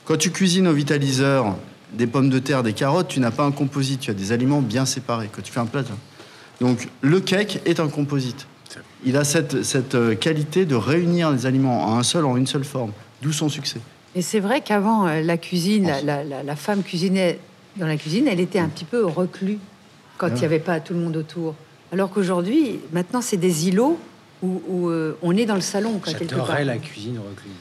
[0.05, 1.55] Quand tu cuisines au vitaliseur
[1.93, 4.61] des pommes de terre, des carottes, tu n'as pas un composite, tu as des aliments
[4.61, 5.29] bien séparés.
[5.31, 5.85] Quand tu fais un plat,
[6.61, 8.49] donc le cake est un composite.
[9.05, 12.49] Il a cette, cette euh, qualité de réunir les aliments en un seul, en une
[12.49, 12.91] seule forme.
[13.23, 13.79] D'où son succès.
[14.17, 17.39] Et c'est vrai qu'avant, euh, la cuisine, la, la- la- la femme cuisinait
[17.77, 19.59] dans la cuisine, elle était un petit peu reclus
[20.19, 21.55] quand il n'y avait pas tout le monde autour.
[21.93, 23.99] Alors qu'aujourd'hui, maintenant, c'est des îlots
[24.43, 26.01] où, où, euh, on est dans le salon.
[26.07, 27.53] J'adorerais la cuisine recluse.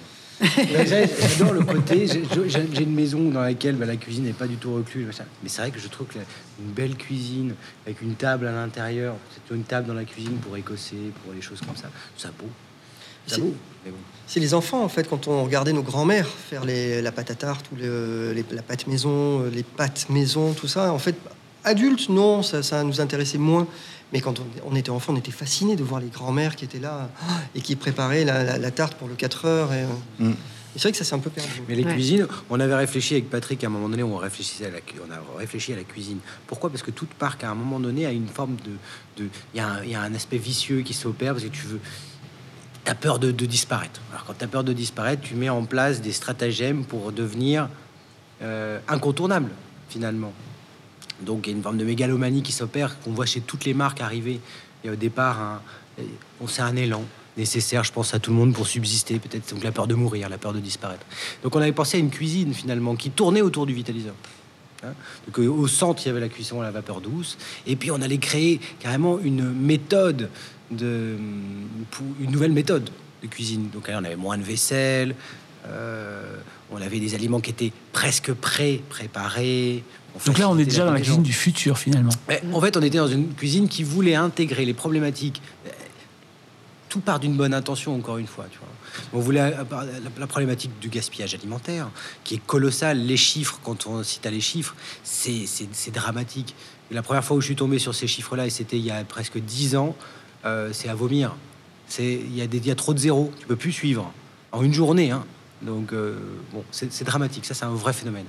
[1.38, 2.08] J'adore le côté.
[2.08, 5.06] j'ai- une maison dans laquelle bah, la cuisine n'est pas du tout recluse.
[5.44, 6.24] Mais c'est vrai que je trouve que la-
[6.60, 7.54] une belle cuisine
[7.86, 11.42] avec une table à l'intérieur, c'est une table dans la cuisine pour écosser, pour les
[11.42, 12.48] choses comme ça, ça beau.
[13.28, 13.54] Ça C'est- beau.
[13.86, 13.98] Mais bon.
[14.26, 17.36] C'est les enfants, en fait, quand on regardait nos grands-mères faire les- la pâte à
[17.36, 20.92] tarte ou les- les- la pâte maison, euh, les pâtes maison, tout ça.
[20.92, 21.16] En fait,
[21.64, 23.68] adultes, non, ça, ça nous intéressait moins.
[24.14, 27.10] Mais quand on, était enfant, on était fascinés de voir les grands-mères qui étaient là
[27.56, 29.72] et qui préparaient la, la- la tarte pour le 4 heures.
[29.74, 29.88] Et, euh,
[30.20, 30.32] Mm.
[30.32, 30.36] et
[30.76, 31.62] c'est vrai que ça s'est un peu perdu.
[31.70, 31.94] Mais les Ouais.
[31.94, 35.12] cuisines, on avait réfléchi avec Patrick à un moment donné, on réfléchissait à la, on
[35.12, 36.18] a réfléchi à la cuisine.
[36.46, 36.70] Pourquoi?
[36.70, 39.60] Parce que toute marque, à un moment donné, a une forme de, de, il y,
[39.62, 41.80] a un- il y a un aspect vicieux qui s'opère parce que tu veux,
[42.88, 44.02] as peur de, de disparaître.
[44.12, 47.70] Alors quand tu as peur de disparaître, tu mets en place des stratagèmes pour devenir
[48.42, 49.52] euh, incontournable
[49.88, 50.34] finalement.
[51.26, 53.74] Donc il y a une forme de mégalomanie qui s'opère, qu'on voit chez toutes les
[53.74, 54.40] marques arriver.
[54.84, 55.62] Et au départ, un-
[56.40, 57.04] on sait un élan
[57.38, 60.28] nécessaire, je pense, à tout le monde pour subsister, peut-être donc la peur de mourir,
[60.30, 61.06] la peur de disparaître.
[61.44, 64.16] Donc on avait pensé à une cuisine finalement qui tournait autour du vitaliseur.
[64.84, 64.94] Hein.
[65.38, 67.38] Euh, au centre, il y avait la cuisson à la vapeur douce,
[67.68, 70.30] et puis on allait créer carrément une méthode
[70.72, 71.16] de,
[72.20, 72.90] une nouvelle méthode
[73.22, 73.70] de cuisine.
[73.70, 75.16] Donc on avait moins de vaisselle,
[75.68, 76.36] euh,
[76.72, 79.84] on avait des aliments qui étaient presque prêts, préparés.
[80.26, 82.12] Donc là, on est déjà dans la cuisine du futur, finalement.
[82.28, 85.42] Mais en fait, on était dans une cuisine qui voulait intégrer les problématiques.
[86.90, 88.48] Tout part d'une bonne intention, encore une fois.
[88.52, 88.68] Tu vois.
[89.14, 89.64] On voulait euh,
[90.20, 91.90] la, problématique du gaspillage alimentaire,
[92.26, 92.98] qui est colossal.
[92.98, 96.54] Les chiffres, quand on cite les chiffres, c'est dramatique.
[96.90, 99.04] La première fois où je suis tombé sur ces chiffres-là, et c'était il y a
[99.06, 99.96] presque dix ans,
[100.44, 101.36] euh, c'est à vomir.
[102.00, 103.32] Il y a des y a trop de zéros.
[103.40, 104.12] Tu peux plus suivre
[104.52, 105.12] en une journée.
[105.12, 105.26] hein.
[105.62, 106.18] Donc euh,
[106.54, 107.46] bon, c'est dramatique.
[107.46, 108.26] Ça, c'est un vrai phénomène.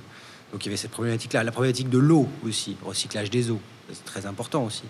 [0.51, 3.59] Donc il y avait cette problématique-là, la problématique de l'eau aussi, recyclage des eaux,
[3.91, 4.83] c'est très important aussi.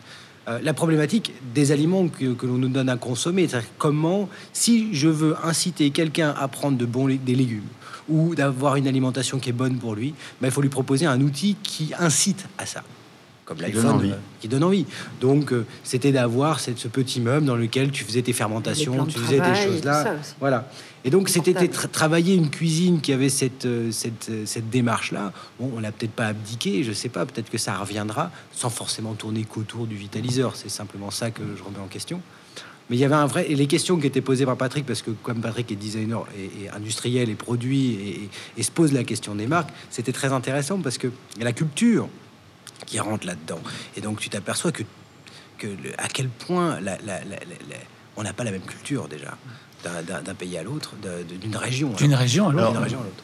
[0.49, 5.07] Euh, la problématique des aliments que, l'on nous donne à consommer, c'est-à-dire comment, si je
[5.07, 7.67] veux inciter quelqu'un à prendre de bons des légumes
[8.09, 11.21] ou d'avoir une alimentation qui est bonne pour lui, ben, il faut lui proposer un
[11.21, 12.83] outil qui incite à ça.
[13.45, 14.11] Comme Qui donne l'iPhone, envie.
[14.11, 14.85] euh, qui donne envie.
[15.19, 19.37] Donc, euh, c'était d'avoir ce petit meuble dans lequel tu faisais tes fermentations, tu faisais
[19.37, 20.03] travail des et choses tout là.
[20.03, 20.33] ça aussi.
[20.39, 20.69] Voilà.
[21.05, 25.33] Et donc, c'était tra- travailler une cuisine qui avait cette, euh, cette, euh, cette démarche-là.
[25.59, 29.13] Bon, on l'a peut-être pas abdiqué, je sais pas, peut-être que ça reviendra, sans forcément
[29.13, 30.55] tourner qu'autour du vitaliseur.
[30.55, 32.21] C'est simplement ça que je remets en question.
[32.89, 33.49] Mais il y avait un vrai.
[33.51, 36.65] Et les questions qui étaient posées par Patrick, parce que comme Patrick est designer et,
[36.65, 40.31] et industriel et produit et, et- et se pose la question des marques, c'était très
[40.31, 42.07] intéressant parce que il y a la culture
[42.85, 43.59] qui rentre là-dedans.
[43.97, 44.83] Et donc, tu t'aperçois que,
[45.57, 47.35] que le- à quel point la- la- la- la-
[47.69, 47.75] la-
[48.17, 49.35] on n'a pas la même culture déjà,
[49.83, 50.93] d'un- pays à l'autre,
[51.41, 51.93] d'une région.
[51.93, 52.21] à D'une l'autre.
[52.21, 52.77] région à l'autre.
[52.77, 53.23] À l'autre.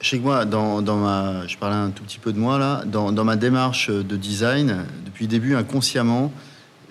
[0.00, 3.10] Chez moi, dans, dans ma, je parlais un tout petit peu de moi là, dans,
[3.12, 6.30] dans ma démarche de design, depuis le début, inconsciemment,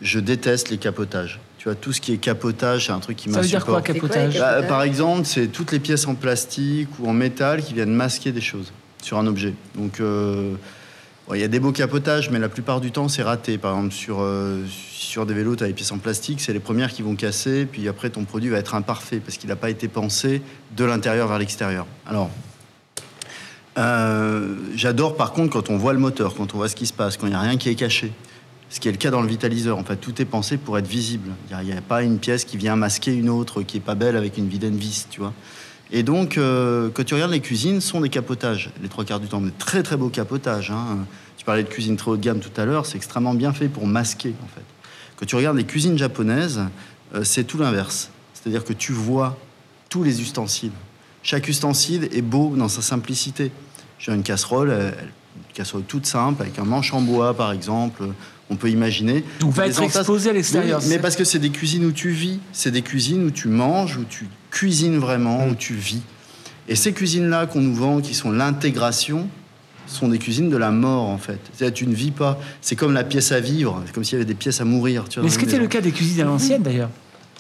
[0.02, 1.40] je déteste les capotages.
[1.60, 3.76] Tu vois, tout ce qui est capotage, c'est un truc qui Ça veut dire quoi,
[3.80, 4.02] m'insupporte.
[4.02, 7.64] capotage quoi, les Bah, Par exemple, c'est toutes les pièces en plastique ou en métal
[7.64, 9.54] qui viennent masquer des choses sur un objet.
[9.76, 10.56] Donc, euh,
[11.32, 13.58] il y a des beaux capotages, mais la plupart du temps, c'est raté.
[13.58, 16.60] Par exemple, sur, euh, sur des vélos, tu as des pièces en plastique, c'est les
[16.60, 19.70] premières qui vont casser, puis après, ton produit va être imparfait parce qu'il n'a pas
[19.70, 20.42] été pensé
[20.76, 21.86] de l'intérieur vers l'extérieur.
[22.06, 22.30] Alors,
[23.78, 26.94] euh, j'adore par contre quand on voit le moteur, quand on voit ce qui se
[26.94, 28.12] passe, quand il n'y a rien qui est caché.
[28.70, 29.78] Ce qui est le cas dans le vitaliseur.
[29.78, 31.30] En fait, tout est pensé pour être visible.
[31.52, 34.16] Il n'y a, pas une pièce qui vient masquer une autre qui est pas belle
[34.16, 35.34] avec une vilaine vis, tu vois.
[35.96, 39.28] Et donc, euh, quand tu regardes les cuisines, sont des capotages, les trois quarts du
[39.28, 40.72] temps, mais très très beaux capotages.
[40.72, 41.06] hein.
[41.38, 43.68] Tu parlais de cuisine très haut de gamme tout à l'heure, c'est extrêmement bien fait
[43.68, 44.66] pour masquer en fait.
[45.18, 46.62] Quand tu regardes les cuisines japonaises,
[47.14, 48.10] euh, c'est tout l'inverse.
[48.34, 49.38] C'est-à-dire que tu vois
[49.90, 50.72] tous les ustensiles.
[51.22, 53.52] Chaque ustensile est beau dans sa simplicité.
[54.00, 54.96] J'ai une casserole, une
[55.54, 58.04] casserole toute simple, avec un manche en bois par exemple.
[58.50, 59.24] On peut imaginer.
[59.40, 60.80] Donc, va être exposé à l'extérieur.
[60.84, 63.48] Oui, mais parce que c'est des cuisines où tu vis, c'est des cuisines où tu
[63.48, 66.02] manges, où tu cuisines vraiment, où tu vis.
[66.68, 69.28] Et ces cuisines-là qu'on nous vend, qui sont l'intégration,
[69.88, 71.40] sont des cuisines de la mort en fait.
[71.54, 72.40] C'est-à-dire tu ne vis pas.
[72.62, 75.06] C'est comme la pièce à vivre, c'est comme s'il y avait des pièces à mourir.
[75.10, 76.90] Tu vois, Mais ce qui était le cas des cuisines à l'ancienne d'ailleurs?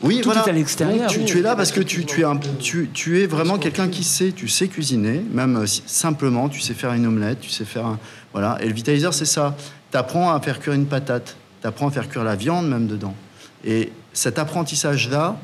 [0.01, 0.45] Oui, Tout voilà.
[0.45, 1.09] est à l'extérieur.
[1.09, 3.87] Tu, tu es là parce que tu, tu es, un- tu, tu es vraiment quelqu'un
[3.87, 7.49] qui sait, tu sais cuisiner, même euh, si- simplement, tu sais faire une omelette, tu
[7.49, 7.99] sais faire un...
[8.33, 8.57] Voilà.
[8.61, 9.55] Et le vitaliseur, c'est ça.
[9.91, 12.87] Tu apprends à faire cuire une patate, tu apprends à faire cuire la viande même
[12.87, 13.15] dedans.
[13.63, 15.37] Et cet apprentissage-là,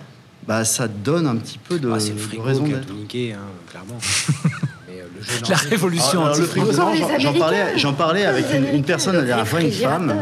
[0.46, 2.74] bah, ça te donne un petit peu de, Ah, c'est le de frigo raison qui
[2.74, 2.88] a d'être.
[2.88, 3.38] tout niqué, hein,
[3.70, 3.98] clairement.
[4.90, 6.26] Mais, euh, le jeu La révolution.
[6.26, 9.48] Alors, le frigo, non, les j'en- parlais, j'en parlais avec une, une personne la dernière
[9.48, 10.14] fois, une femme,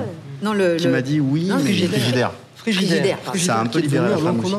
[0.43, 2.31] Non, le, qui le- m'a dit oui, Non, mais frigidaire.
[2.73, 3.19] Frigidaire.
[3.35, 4.56] Ça a un peu libéré la femme aussi.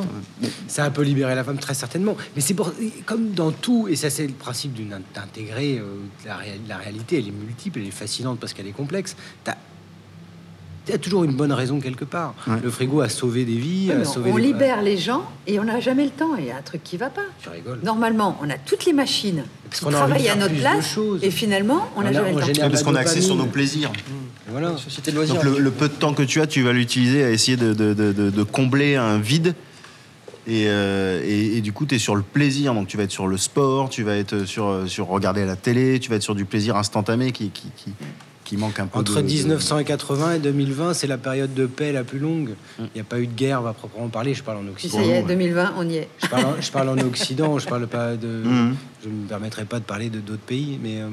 [0.67, 2.17] Ça a un peu libéré la femme, très certainement.
[2.35, 2.73] Mais c'est pour,
[3.07, 5.85] comme dans tout, et ça c'est le principe d'une- d'intégrer euh,
[6.27, 9.17] la, ré- la réalité, elle est multiple, elle est fascinante parce qu'elle est complexe.
[9.47, 9.57] As
[10.97, 12.35] toujours une bonne raison quelque part.
[12.47, 12.55] Ouais.
[12.65, 15.65] Le frigo a sauvé des vies, a sauvé on des- libère les gens et on
[15.65, 16.36] n'a jamais le temps.
[16.39, 17.20] Il y a un truc qui va pas.
[17.43, 17.81] Tu rigoles.
[17.82, 21.86] Normalement, on a toutes les machines Parce qui a travaillent à notre place et finalement,
[21.97, 22.70] on n'a a- jamais on le temps.
[22.70, 23.90] Parce qu'on a accès sur nos plaisirs.
[24.51, 24.78] Voilà.
[24.78, 25.35] Société de loisirs.
[25.35, 27.74] Donc le, le peu de temps que tu as, tu vas l'utiliser à essayer de,
[27.74, 29.55] de- de- de- de combler un vide.
[30.47, 32.73] Et, euh, et- et du coup, tu es sur le plaisir.
[32.73, 36.01] Donc tu vas être sur le sport, tu vas être sur, sur regarder la télé,
[36.01, 37.90] tu vas être sur du plaisir instantané qui, qui, qui,
[38.49, 41.93] qui manque un peu Entre de- de- 1980 et 2020, c'est la période de paix
[41.93, 42.51] la plus longue.
[42.79, 42.83] Mm.
[42.83, 44.33] Il n'y a pas eu de guerre, à proprement parler.
[44.33, 44.97] Je parle en Occident.
[44.97, 45.29] ça y est, ouais.
[45.29, 46.09] 2020, on y est.
[46.23, 48.27] Je parle, en, je parle en Occident, je parle pas de.
[48.49, 48.77] Mhm.
[49.05, 51.09] Je ne me permettrai pas de parler de d'autres pays, mais euh,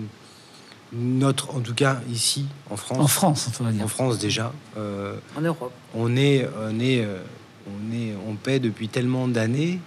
[0.94, 3.84] notre, en tout cas ici, en France, En France, on va dire.
[3.84, 5.74] en France déjà, euh, En Europe.
[5.94, 7.18] on est, on est, euh,
[7.68, 9.80] on est, on paie depuis tellement d'années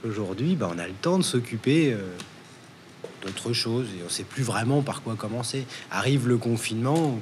[0.00, 1.96] qu'aujourd'hui, bah, on a le temps de s'occuper euh,
[3.22, 5.66] d'autres choses et on ne sait plus vraiment par quoi commencer.
[5.90, 7.18] Arrive le confinement,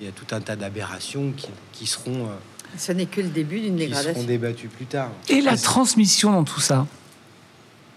[0.00, 3.28] il y a tout un tas d'aberrations qui, qui seront, euh, Ce n'est que le
[3.28, 4.24] début d'une qui seront dégradation.
[4.24, 5.10] débattues plus tard.
[5.28, 6.86] Et la transmission dans tout ça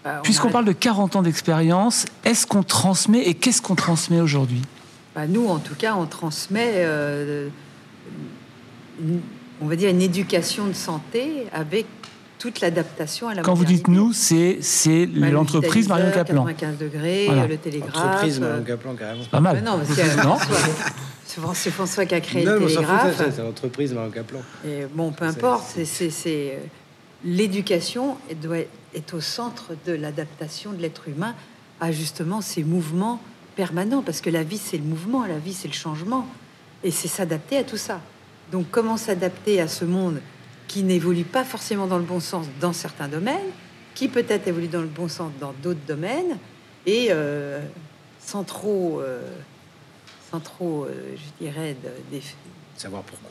[0.04, 3.74] Bah, on Puisqu'on a- parle de 40 ans d'expérience, est-ce qu'on transmet et qu'est-ce qu'on
[3.74, 4.62] transmet aujourd'hui?
[5.14, 7.48] Bah, nous, en tout cas, on transmet, euh,
[9.02, 9.20] une-
[9.60, 11.84] on va dire, une éducation de santé avec
[12.40, 16.44] toute l'adaptation à la Quand vous dites nous, c'est c'est Bah, le l'entreprise Marion Caplan.
[16.46, 17.46] 95 degrés, Voilà.
[17.46, 17.94] le télégraphe.
[17.96, 19.24] Entreprise, euh, Marion Caplan, carrément.
[19.30, 19.62] Pas mal.
[19.62, 20.56] bah non, parce que Non François-
[21.26, 23.16] c'est Fran- c'est François qui a créé Non, le fout, télégraphe.
[23.16, 24.40] ça, ça, c'est l'entreprise Marion Caplan.
[24.66, 26.58] Et bon, peu importe, c'est, c'est, c'est, euh,
[27.24, 31.34] l'éducation doit être, est au centre de l'adaptation de l'être humain
[31.80, 33.20] à justement ces mouvements
[33.54, 36.26] permanents, parce que la vie c'est le mouvement, la vie c'est le changement,
[36.82, 38.00] et c'est s'adapter à tout ça.
[38.50, 40.20] Donc comment s'adapter à ce monde
[40.70, 43.50] qui n'évolue pas forcément dans le bon sens dans certains domaines,
[43.96, 46.38] qui peut-être évolue dans le bon sens dans d'autres domaines,
[46.86, 47.60] et euh,
[48.20, 49.20] sans trop, euh,
[50.30, 52.20] sans trop, euh, je dirais, de-
[52.76, 53.30] Savoir pourquoi.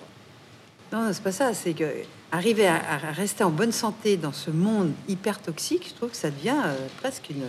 [0.92, 1.54] non, non, c'est pas ça.
[1.54, 1.86] C'est que
[2.30, 6.18] arriver à, à rester en bonne santé dans ce monde hyper toxique, je trouve que
[6.18, 6.62] ça devient
[7.00, 7.46] presque une.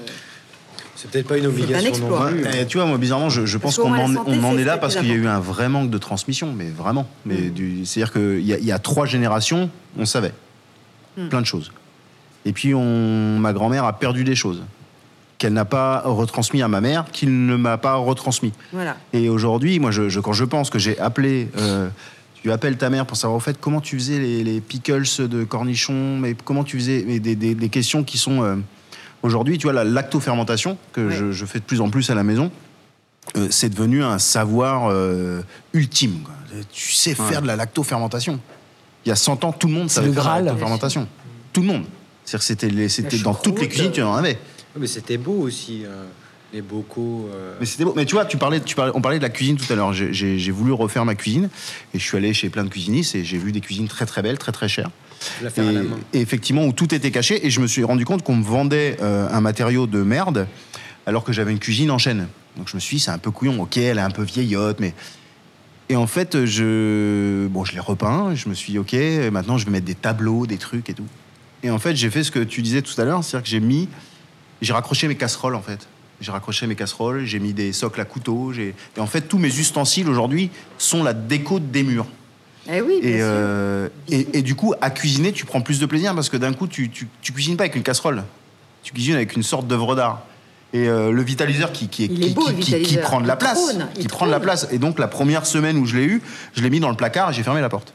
[1.01, 2.31] C'est peut-être pas une obligation exploit.
[2.31, 2.45] non plus.
[2.45, 4.53] Ouais, et tu vois, moi, bizarrement, je, je pense qu'on en, la santé, on en
[4.55, 7.09] c'est est là parce qu'il y a eu un vrai manque de transmission, mais vraiment.
[7.25, 7.85] Mais Mm.
[7.85, 10.33] c'est-à-dire qu'il y, a- il y a trois générations, on savait
[11.17, 11.29] Mm.
[11.29, 11.73] plein de choses.
[12.45, 14.63] Et puis, on, ma grand-mère a perdu des choses
[15.39, 18.53] qu'elle n'a pas retransmis à ma mère, qu'il ne m'a pas retransmis.
[18.73, 18.97] Voilà.
[19.15, 21.89] Et aujourd'hui, moi, je, je- quand je pense que j'ai appelé, euh,
[22.43, 25.45] tu appelles ta mère pour savoir au fait comment tu faisais les, les pickles de
[25.45, 28.57] cornichons, mais comment tu faisais mais des, des- des questions qui sont euh,
[29.23, 31.15] aujourd'hui, tu vois, la lactofermentation que Ouais.
[31.15, 32.51] je, je fais de plus en plus à la maison.
[33.37, 35.43] euh, c'est devenu un savoir euh,
[35.73, 36.21] ultime.
[36.25, 36.35] quoi.
[36.73, 38.41] Tu sais faire de la lactofermentation.
[39.07, 41.07] Il y a 100 ans, tout le monde savait le faire de la lactofermentation.
[41.53, 41.85] Tout le monde.
[42.25, 44.39] C'est-à-dire que c'était, c'était dans toutes les cuisines, tu en avais.
[44.77, 46.05] Mais c'était beau aussi, euh,
[46.53, 47.29] les bocaux.
[47.33, 47.93] euh, Mais c'était beau.
[47.97, 49.93] Mais tu vois, tu parlais, tu parlais, on parlait de la cuisine tout à l'heure.
[49.93, 51.49] J'ai- J'ai j'ai voulu refaire ma cuisine
[51.95, 54.23] et je suis allé chez plein de cuisinistes et j'ai vu des cuisines très très
[54.23, 54.91] belles, très très chères.
[55.43, 55.99] La faire à Et, la main.
[56.13, 58.97] et effectivement, où tout était caché et je me suis rendu compte qu'on me vendait
[59.03, 60.47] euh, un matériau de merde
[61.07, 62.29] alors que j'avais une cuisine en chaîne.
[62.57, 63.61] Donc je me suis dit, c'est un peu couillon.
[63.63, 64.95] Ok, elle est un peu vieillotte, mais.
[65.89, 68.35] Et en fait, je, bon, je l'ai repeint.
[68.35, 68.95] Je me suis dit, ok,
[69.33, 71.07] maintenant je vais mettre des tableaux, des trucs et tout.
[71.63, 73.61] Et en fait, j'ai fait ce que tu disais tout à l'heure, c'est-à-dire que j'ai
[73.61, 73.89] mis,
[74.63, 75.89] j'ai raccroché mes casseroles en fait.
[76.21, 78.53] J'ai raccroché mes casseroles, j'ai mis des socles à couteau.
[78.53, 82.07] Et en fait, tous mes ustensiles aujourd'hui sont la déco des murs.
[82.73, 86.15] Eh oui, Et, euh, et, et du coup, à cuisiner, tu prends plus de plaisir
[86.15, 88.23] parce que d'un coup, tu, tu, tu cuisines pas avec une casserole.
[88.83, 90.23] Tu cuisines avec une sorte d'œuvre d'art.
[90.73, 91.89] Et euh, le vitaliseur qui,
[92.33, 92.47] beau,
[93.03, 94.69] prend de la place, trône, qui prend de la place.
[94.71, 96.23] Et donc la première semaine où je l'ai eu,
[96.55, 97.93] je l'ai mis dans le placard et j'ai fermé la porte.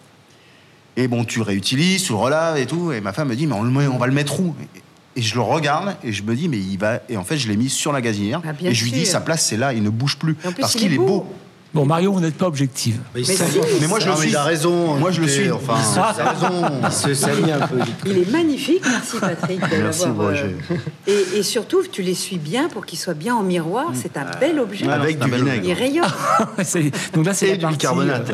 [0.98, 2.92] Et bon, tu le réutilises, tu le relaves et tout.
[2.92, 4.54] Et ma femme me dit, mais on, le met- on va le mettre où?
[5.16, 7.00] Et je le regarde et je me dis, mais il va.
[7.08, 8.42] Et en fait, je l'ai mis sur la gazinière.
[8.46, 10.36] Ah, et je lui dis, sa place, c'est là, il ne bouge plus.
[10.60, 11.06] Parce il qu'il est est beau.
[11.06, 11.34] beau.
[11.76, 13.00] Bon, Marion, vous n'êtes pas objective.
[13.14, 13.44] Mais il Mais si.
[13.82, 14.30] Mais moi, je Non, le mais suis.
[14.32, 14.96] il a raison.
[14.96, 15.52] Moi, je le suis.
[15.52, 16.72] Enfin, il a raison.
[16.86, 17.76] il se salit un peu.
[18.06, 19.60] Il est magnifique, merci Patrick.
[19.60, 20.56] de Merci, l'avoir, Roger.
[21.08, 23.88] et, et surtout, tu les suis bien pour qu'ils soient bien en miroir.
[23.94, 24.88] C'est un bel objet.
[24.90, 25.78] Avec du Il vinaigre.
[25.78, 26.06] rayonne.
[26.64, 28.32] C'est- Donc là, c'est Et la du bicarbonate.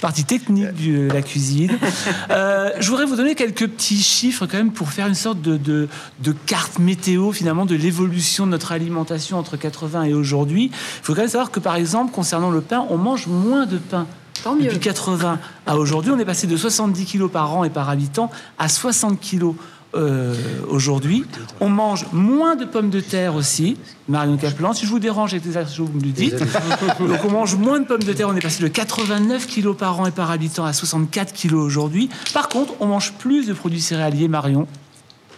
[0.00, 1.72] Partie technique de la cuisine.
[2.30, 5.56] Euh, je voudrais vous donner quelques petits chiffres quand même pour faire une sorte de,
[5.56, 5.88] de,
[6.20, 10.70] de carte météo finalement de l'évolution de notre alimentation entre 80 et aujourd'hui.
[10.72, 13.78] Il faut quand même savoir que par exemple concernant le pain, on mange moins de
[13.78, 14.06] pain.
[14.42, 14.64] Tant mieux.
[14.64, 18.30] Depuis 80 à aujourd'hui, on est passé de 70 kilos par an et par habitant
[18.58, 19.54] à 60 kilos
[19.94, 20.34] euh,
[20.68, 21.24] aujourd'hui.
[21.60, 23.76] On mange moins de pommes de terre aussi.
[24.08, 26.38] Marion Caplan, si je vous dérange avec des achats, vous me le dites.
[26.98, 28.28] Donc on mange moins de pommes de terre.
[28.28, 32.10] On est passé de 89 kilos par an et par habitant à 64 kilos aujourd'hui.
[32.34, 34.66] Par contre, on mange plus de produits céréaliers, Marion.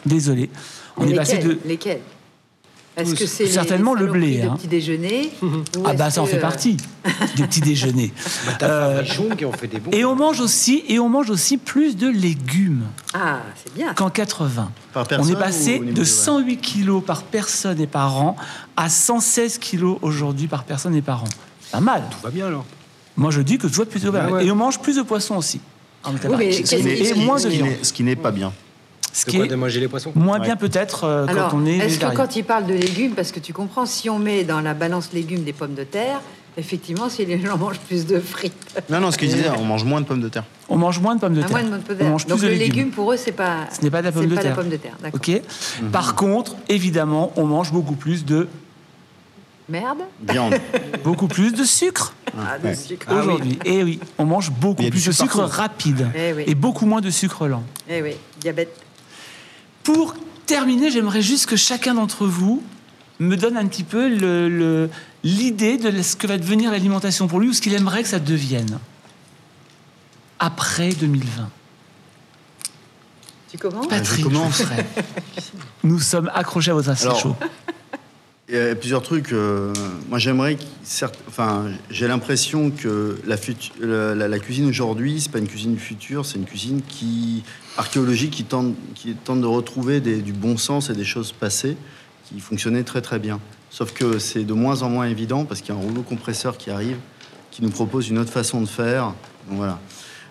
[0.06, 0.50] Désolé.
[0.96, 2.00] On est lesquels, passé de lesquels?
[2.98, 4.56] Est-ce que c'est certainement les le blé, hein.
[4.56, 5.30] petit déjeuner
[5.84, 6.76] ah bah ça en fait euh, partie
[7.36, 8.12] du petit déjeuner.
[8.62, 9.90] Euh, Richoun qui ont fait des bons.
[9.92, 12.82] et on mange aussi et on mange aussi plus de légumes.
[13.14, 13.94] Ah, c'est bien.
[13.94, 14.70] qu'en 80.
[14.92, 18.36] Par On est passé de des- 108 kilos par personne et par an
[18.76, 21.28] à 116 kilos aujourd'hui par personne et par an.
[21.60, 22.02] C'est Pas mal.
[22.10, 22.64] Tout va bien alors.
[23.16, 24.22] Moi, je dis que tout va plutôt bien.
[24.28, 24.46] Ah ouais.
[24.46, 25.60] Et on mange plus de poissons aussi.
[26.04, 27.68] En Oui, mais qui- et moins de viande.
[27.82, 28.52] ce qui n'est pas bien.
[29.12, 30.12] Ce qui quoi est de manger les poissons?
[30.14, 30.46] moins Ouais.
[30.46, 33.40] bien peut-être euh, quand on est est-ce que quand il parle de légumes, parce que
[33.40, 36.20] tu comprends, si on met dans la balance légumes des pommes de terre,
[36.56, 38.54] effectivement, si les gens mangent plus de frites,
[38.90, 40.44] Non, non, ce que je disais, on mange moins de pommes de terre.
[40.68, 41.50] On mange moins de pommes de à terre.
[41.58, 42.10] moins de pommes de On terre.
[42.10, 42.76] mange plus Donc de le légumes.
[42.76, 43.66] légume pour eux, c'est pas.
[43.76, 44.50] Ce n'est pas de la pomme de pas terre.
[44.56, 44.96] la pomme de terre.
[45.02, 45.20] D'accord.
[45.26, 45.42] Ok.
[45.92, 48.48] Par contre, évidemment, on mange beaucoup plus de
[49.70, 49.98] Merde.
[50.26, 50.54] Viande.
[51.04, 53.06] beaucoup plus de sucre Ah, de sucre.
[53.12, 53.58] aujourd'hui.
[53.66, 55.56] Et oui, on mange beaucoup plus de sucre sucre partout.
[55.60, 56.44] rapide Eh oui.
[56.46, 57.62] et beaucoup moins de sucre lent.
[57.88, 58.74] Eh oui, diabète.
[59.88, 62.62] Pour terminer, j'aimerais juste que chacun d'entre vous
[63.20, 64.90] me donne un petit peu le- le-
[65.24, 68.18] l'idée de ce que va devenir l'alimentation pour lui ou ce qu'il aimerait que ça
[68.18, 68.78] devienne
[70.38, 71.48] après 2020.
[73.50, 73.86] Tu commences?
[73.88, 74.62] Patrick, je commence.
[75.84, 77.34] Nous sommes accrochés à votre assiette chaud.
[78.50, 79.32] Il y a plusieurs trucs.
[79.32, 79.74] euh,
[80.08, 80.56] moi, j'aimerais,
[81.28, 86.46] enfin, j'ai l'impression que la, cuisine aujourd'hui, c'est pas une cuisine du futur, c'est une
[86.46, 87.42] cuisine qui
[87.76, 91.76] archéologique qui tente, qui tente de retrouver du bon sens et des choses passées
[92.24, 93.38] qui fonctionnaient très très bien.
[93.70, 96.56] Sauf que c'est de moins en moins évident parce qu'il y a un rouleau compresseur
[96.56, 96.96] qui arrive,
[97.50, 99.14] qui nous propose une autre façon de faire.
[99.48, 99.78] Donc, voilà.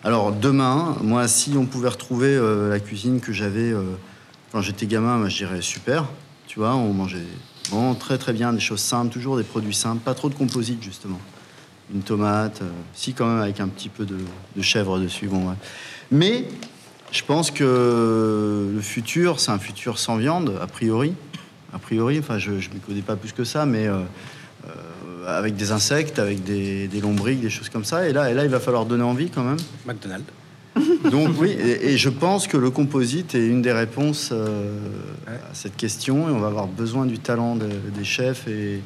[0.04, 3.84] Alors demain, moi, si on pouvait retrouver euh, la cuisine que j'avais euh,
[4.52, 6.06] quand j'étais gamin, moi, je dirais super.
[6.48, 7.20] Tu vois, on mangeait
[7.70, 10.84] vraiment très très bien, des choses simples, toujours des produits simples, pas trop de composites
[10.84, 11.20] justement.
[11.94, 14.18] Une tomate, euh, si quand même avec un petit peu de,
[14.62, 15.28] chèvre dessus.
[15.28, 15.56] Bon.
[16.12, 16.46] Mais
[17.12, 21.14] je pense que le futur, c'est un futur sans viande, a priori.
[21.74, 24.00] A priori, enfin, je ne m'y connais pas plus que ça, mais euh,
[24.66, 28.08] euh, avec des insectes, avec des, des lombriques, des choses comme ça.
[28.08, 29.58] Et là, et là, il va falloir donner envie quand même.
[29.86, 30.32] McDonald's.
[31.12, 34.80] Donc oui, et, et je pense que le composite est une des réponses euh,
[35.28, 36.30] à cette question.
[36.30, 38.82] Et on va avoir besoin du talent de- des chefs et,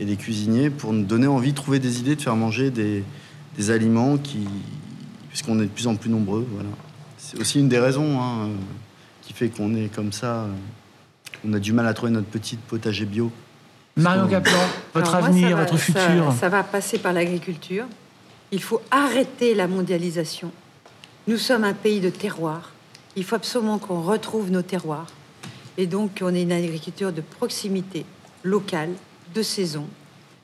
[0.00, 3.02] et des cuisiniers pour nous donner envie de trouver des idées, de faire manger des,
[3.56, 4.46] des aliments qui,
[5.28, 6.46] puisqu'on est de plus en plus nombreux.
[6.52, 6.68] Voilà.
[7.18, 8.54] C'est aussi une des raisons hein, euh,
[9.22, 10.42] qui fait qu'on est comme ça.
[10.44, 10.46] euh,
[11.48, 13.30] on a du mal à trouver notre petit potager bio.
[13.96, 14.52] Marion Caplan,
[14.94, 16.32] votre Alors moi, avenir, va- votre ça- futur.
[16.38, 17.84] Ça, va passer par l'agriculture.
[18.52, 20.50] Il faut arrêter la mondialisation.
[21.28, 22.70] Nous sommes un pays de terroir.
[23.16, 25.08] Il faut absolument qu'on retrouve nos terroirs.
[25.76, 28.06] Et donc, on ait une agriculture de proximité,
[28.44, 28.90] locale,
[29.34, 29.86] de saison.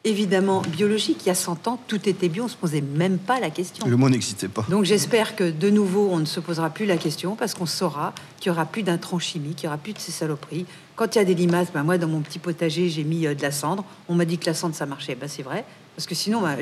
[0.03, 1.19] Évidemment, biologique.
[1.25, 2.43] Il y a 100 ans, tout était bio.
[2.43, 3.87] On ne se posait même pas la question.
[3.87, 4.67] Le mot n'existait pas.
[4.69, 8.13] Donc j'espère que de nouveau, on ne se posera plus la question parce qu'on saura
[8.41, 10.67] qu'il n'y aura plus d'intrants chimiques, qu'il n'y aura plus de ces saloperies.
[10.97, 13.37] Quand il y a des limaces, ben moi, dans mon petit potager, j'ai mis euh,
[13.37, 13.85] de la cendre.
[14.09, 15.15] On m'a dit que la cendre, ça marchait.
[15.15, 15.65] Ben, c'est vrai.
[15.95, 16.59] Parce que sinon, ben,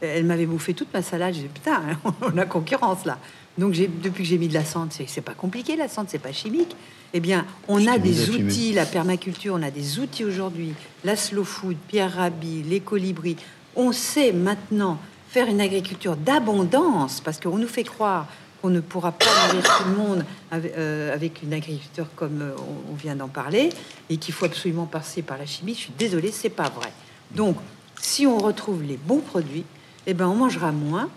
[0.00, 1.34] elle m'avait bouffé toute ma salade.
[1.34, 1.82] J'ai dit, putain,
[2.22, 3.18] on a concurrence là.
[3.60, 6.32] Donc depuis que j'ai mis de la cendre, c'est, pas compliqué, la cendre, c'est pas
[6.32, 6.74] chimique.
[7.12, 10.72] Eh bien, on a des outils, la permaculture, on a des outils aujourd'hui.
[11.04, 13.36] La slow food, Pierre Rabhi, les colibris.
[13.76, 18.26] On sait maintenant faire une agriculture d'abondance parce qu'on nous fait croire
[18.62, 22.52] qu'on ne pourra pas nourrir tout le monde avec, euh, avec une agriculture comme euh,
[22.58, 23.70] on, on vient d'en parler
[24.10, 25.74] et qu'il faut absolument passer par la chimie.
[25.74, 26.92] Je suis désolée, c'est pas vrai.
[27.34, 27.56] Donc,
[28.00, 29.64] si on retrouve les bons produits,
[30.06, 31.08] eh ben, on mangera moins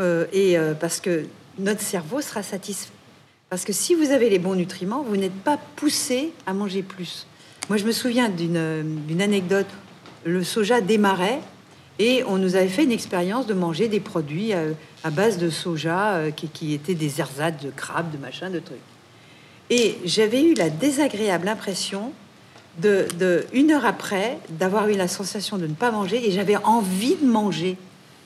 [0.00, 1.26] euh, et euh, parce que
[1.58, 2.92] notre cerveau sera satisfait.
[3.48, 7.26] Parce que si vous avez les bons nutriments, vous n'êtes pas poussé à manger plus.
[7.68, 9.66] Moi, je me souviens d'une anecdote.
[10.24, 11.40] Le soja démarrait
[11.98, 14.72] et on nous avait fait une expérience de manger des produits euh,
[15.04, 18.58] à base de soja euh, qui, qui étaient des ersatz de crabes, de machin, de
[18.58, 18.78] trucs.
[19.68, 22.12] Et j'avais eu la désagréable impression
[22.80, 26.56] de, de une heure après d'avoir eu la sensation de ne pas manger et j'avais
[26.56, 27.76] envie de manger.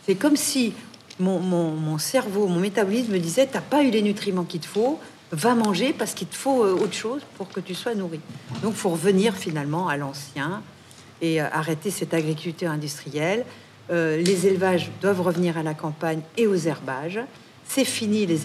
[0.07, 0.73] C'est comme si
[1.21, 4.99] mon, cerveau, mon métabolisme me disait T'as pas eu les nutriments qu'il te faut,
[5.33, 8.21] va manger parce qu'il te faut euh, autre chose pour que tu sois nourri.
[8.63, 10.63] Donc, faut revenir finalement à l'ancien
[11.21, 13.45] et euh, arrêter cette agriculture industrielle.
[13.91, 17.21] Euh, les élevages doivent revenir à la campagne et aux herbages.
[17.67, 18.41] C'est fini les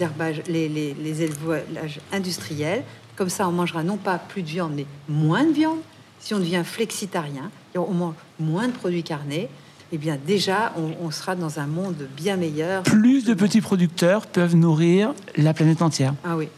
[0.48, 2.84] les, élevages industriels.
[3.16, 5.80] Comme ça, on mangera non pas plus de viande, mais moins de viande.
[6.20, 9.48] Si on devient flexitarien, on mange moins de produits carnés,
[9.92, 12.82] eh bien déjà, on, on sera dans un monde bien meilleur.
[12.84, 16.14] Plus de petits producteurs peuvent nourrir la planète entière.
[16.24, 16.48] Ah oui.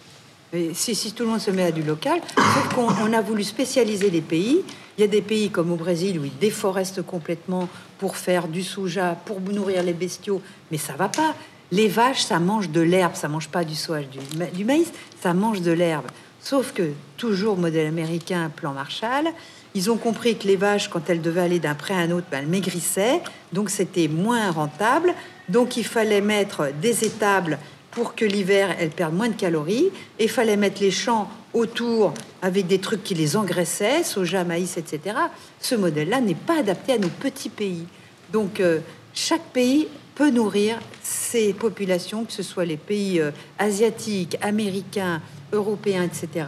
[0.55, 3.23] Et si, si tout le monde se met à du local, sauf qu'on on a
[3.23, 4.61] voulu spécialiser les pays.
[4.99, 7.67] Il y a des pays comme au Brésil où ils déforestent complètement
[7.99, 11.35] pour faire du soja, pour nourrir les bestiaux, mais ça va pas.
[11.71, 14.93] Les vaches, ça mange de l'herbe, ça mange pas du soja, du, ma- du maïs,
[15.23, 16.05] ça mange de l'herbe.
[16.43, 19.29] Sauf que, toujours modèle américain, plan Marshall,
[19.74, 22.27] ils ont compris que les vaches, quand elles devaient aller d'un pré à un autre,
[22.31, 23.23] ben, elles maigrissaient,
[23.53, 25.15] donc c'était moins rentable.
[25.49, 27.59] Donc il fallait mettre des étables
[27.90, 29.90] pour que l'hiver, elles perdent moins de calories.
[30.19, 34.77] Et il fallait mettre les champs autour avec des trucs qui les engraissaient, soja, maïs,
[34.77, 35.16] etc.
[35.61, 37.86] Ce modèle-là n'est pas adapté à nos petits pays.
[38.32, 38.81] Donc euh,
[39.15, 45.20] chaque pays peut nourrir ses populations, que ce soit les pays euh, asiatiques, américains,
[45.53, 46.47] européens, etc.,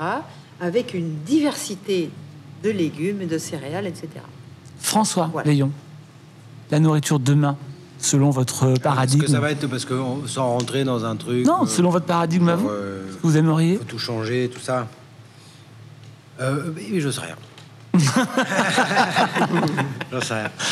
[0.61, 2.11] avec une diversité
[2.65, 4.09] de légumes, de céréales, etc.
[4.81, 5.51] François Voilà.
[5.53, 5.71] Léon,
[6.71, 7.57] la nourriture demain,
[7.99, 9.21] selon votre Est-ce paradigme.
[9.23, 11.47] que ça va être parce que on- sans rentrer dans un truc.
[11.47, 14.89] Non, euh, selon votre paradigme à vous, euh, vous aimeriez faut tout changer, tout ça.
[16.41, 17.37] Euh, mais je sais rien.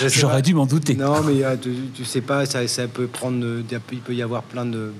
[0.08, 0.94] J'aurais dû m'en douter.
[0.94, 3.44] Non, mais euh, tu, tu sais pas, ça, ça peut prendre.
[3.92, 4.92] Il peut y avoir plein de,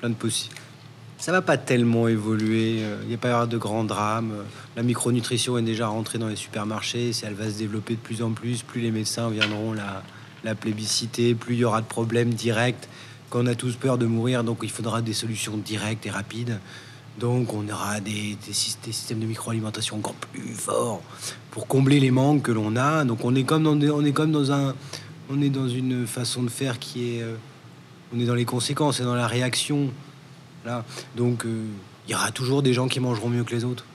[0.00, 0.54] plein de possibles.
[1.18, 2.82] Ça va pas tellement évoluer.
[3.02, 4.32] Il n'y a pas y avoir de grands drames.
[4.76, 7.10] La micronutrition est déjà rentrée dans les supermarchés.
[7.22, 10.02] Elle va se développer de plus en plus, plus les médecins viendront la,
[10.44, 12.86] la plébisciter, plus il y aura de problèmes directs.
[13.30, 16.60] Quand on a tous peur de mourir, donc il faudra des solutions directes et rapides.
[17.18, 21.00] Donc on aura des, des syst- des systèmes de microalimentation encore plus forts
[21.50, 23.04] pour combler les manques que l'on a.
[23.06, 24.74] Donc on est comme dans, on est comme dans un,
[25.30, 27.36] on est dans une façon de faire qui est, euh,
[28.14, 29.88] on est dans les conséquences et dans la réaction.
[30.66, 30.84] Là,
[31.16, 31.64] donc euh,
[32.06, 33.86] il y aura toujours des gens qui mangeront mieux que les autres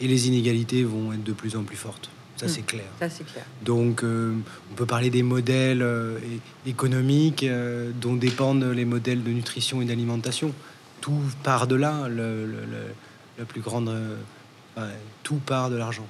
[0.00, 2.10] et les inégalités vont être de plus en plus fortes.
[2.36, 2.48] Ça Mm.
[2.48, 2.84] c'est clair.
[2.98, 3.44] Ça, c'est clair.
[3.64, 4.32] Donc, euh,
[4.70, 6.18] on peut parler des modèles euh,
[6.66, 10.54] économiques euh, dont dépendent les modèles de nutrition et d'alimentation.
[11.02, 12.94] Tout part de là, le, le- le-
[13.38, 13.90] la plus grande.
[14.76, 14.88] enfin,
[15.22, 16.06] tout part de l'argent.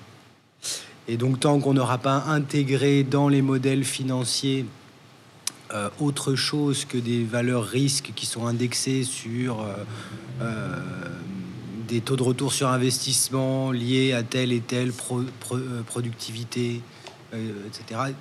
[1.09, 4.67] Et donc, tant qu'on n'aura pas intégré dans les modèles financiers
[6.01, 9.65] autre chose que des valeurs risques qui sont indexées sur
[11.91, 14.93] des taux de retour sur investissement liés à telle et telle
[15.53, 16.83] euh, productivité,
[17.35, 18.13] euh, etc.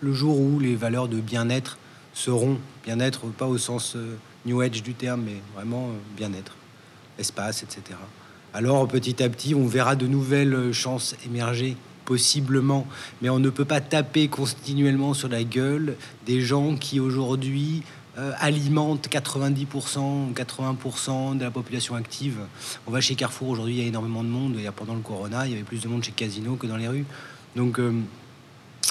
[0.00, 1.76] Le jour où les valeurs de bien-être
[2.14, 4.16] seront bien-être, pas au sens euh,
[4.46, 6.56] new age du terme, mais vraiment bien-être,
[7.18, 7.98] espace, etc.
[8.54, 11.76] Alors petit à petit, on verra de nouvelles chances émerger
[12.06, 12.86] possiblement,
[13.20, 15.94] mais on ne peut pas taper continuellement sur la gueule
[16.24, 17.82] des gens qui aujourd'hui
[18.20, 22.36] euh, alimentent 90% ou 80% de la population active.
[22.86, 24.52] On va chez Carrefour aujourd'hui, il y a énormément de monde.
[24.56, 26.66] Il y a pendant le Corona, il y avait plus de monde chez Casino que
[26.66, 27.06] dans les rues.
[27.56, 27.92] Donc euh,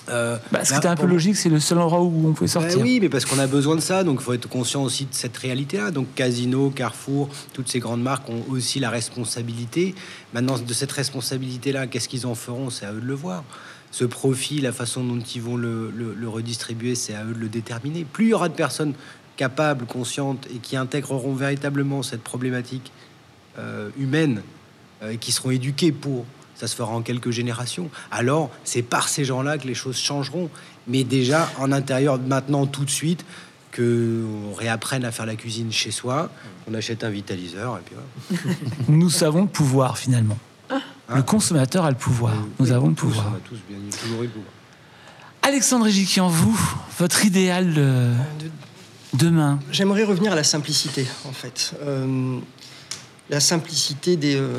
[0.10, 2.28] euh, Bah, ce qui là, était un peu pour- logique, c'est le seul endroit où
[2.28, 2.80] on pouvait bah sortir.
[2.82, 5.14] oui, mais parce qu'on a besoin de ça, donc il faut être conscient aussi de
[5.14, 5.92] cette réalité-là.
[5.92, 9.94] Donc Casino, Carrefour, toutes ces grandes marques ont aussi la responsabilité.
[10.34, 12.70] Maintenant, de cette responsabilité-là, qu'est-ce qu'ils en feront?
[12.70, 13.44] C'est à eux de le voir.
[13.92, 17.40] Ce profit, la façon dont ils vont le, le- le redistribuer, c'est à eux de
[17.40, 18.06] le déterminer.
[18.06, 18.94] Plus il y aura de personnes
[19.40, 22.91] capables, conscientes et qui intégreront véritablement cette problématique
[23.57, 24.41] euh, humaine,
[25.02, 26.26] euh, et qui seront éduqués pour,
[26.56, 30.49] ça se fera en quelques générations, alors c'est par ces gens-là que les choses changeront.
[30.88, 33.24] Mais déjà, en intérieur, maintenant, tout de suite,
[33.72, 36.30] que on réapprenne à faire la cuisine chez soi,
[36.70, 38.56] on achète un vitaliseur, et puis voilà.
[38.90, 40.38] Nous savons le pouvoir finalement.
[41.16, 42.34] Le consommateur a le pouvoir.
[42.60, 43.32] Nous Oui, avons le tous, pouvoir.
[43.32, 44.53] On a tous bien toujours eu le pouvoir.
[45.44, 46.60] Alexandre Égiquian, vous,
[46.99, 48.14] votre idéal euh,
[49.14, 51.73] demain J'aimerais revenir à la simplicité, en fait.
[51.81, 52.40] Euh,
[53.30, 54.36] la simplicité des.
[54.36, 54.52] euh,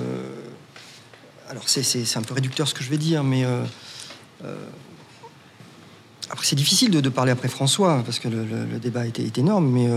[1.48, 3.44] alors, c'est- un peu réducteur ce que je vais dire, mais.
[3.44, 3.64] euh,
[6.30, 9.88] après, c'est difficile de, parler après François, parce que le, débat était, est énorme, mais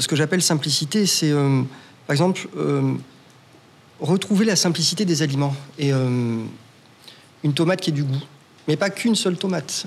[0.00, 1.32] ce que j'appelle simplicité, c'est.
[2.06, 2.48] par exemple,
[4.00, 8.22] retrouver la simplicité des aliments et une tomate qui ait du goût.
[8.68, 9.86] Mais pas qu'une seule tomate.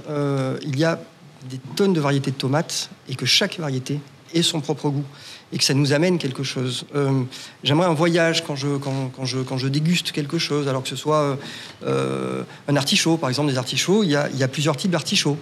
[0.61, 1.01] Il y a
[1.49, 3.99] des tonnes de variétés de tomates et que chaque variété
[4.33, 5.05] ait son propre goût
[5.51, 6.85] et que ça nous amène quelque chose.
[6.95, 7.21] Euh,
[7.63, 10.95] J'aimerais un voyage quand je, quand, je, quand je déguste quelque chose, alors que ce
[10.95, 11.37] soit
[11.85, 14.89] euh, un artichaut, par exemple, des artichauts, il y a, il y a plusieurs types
[14.89, 15.37] d'artichauts.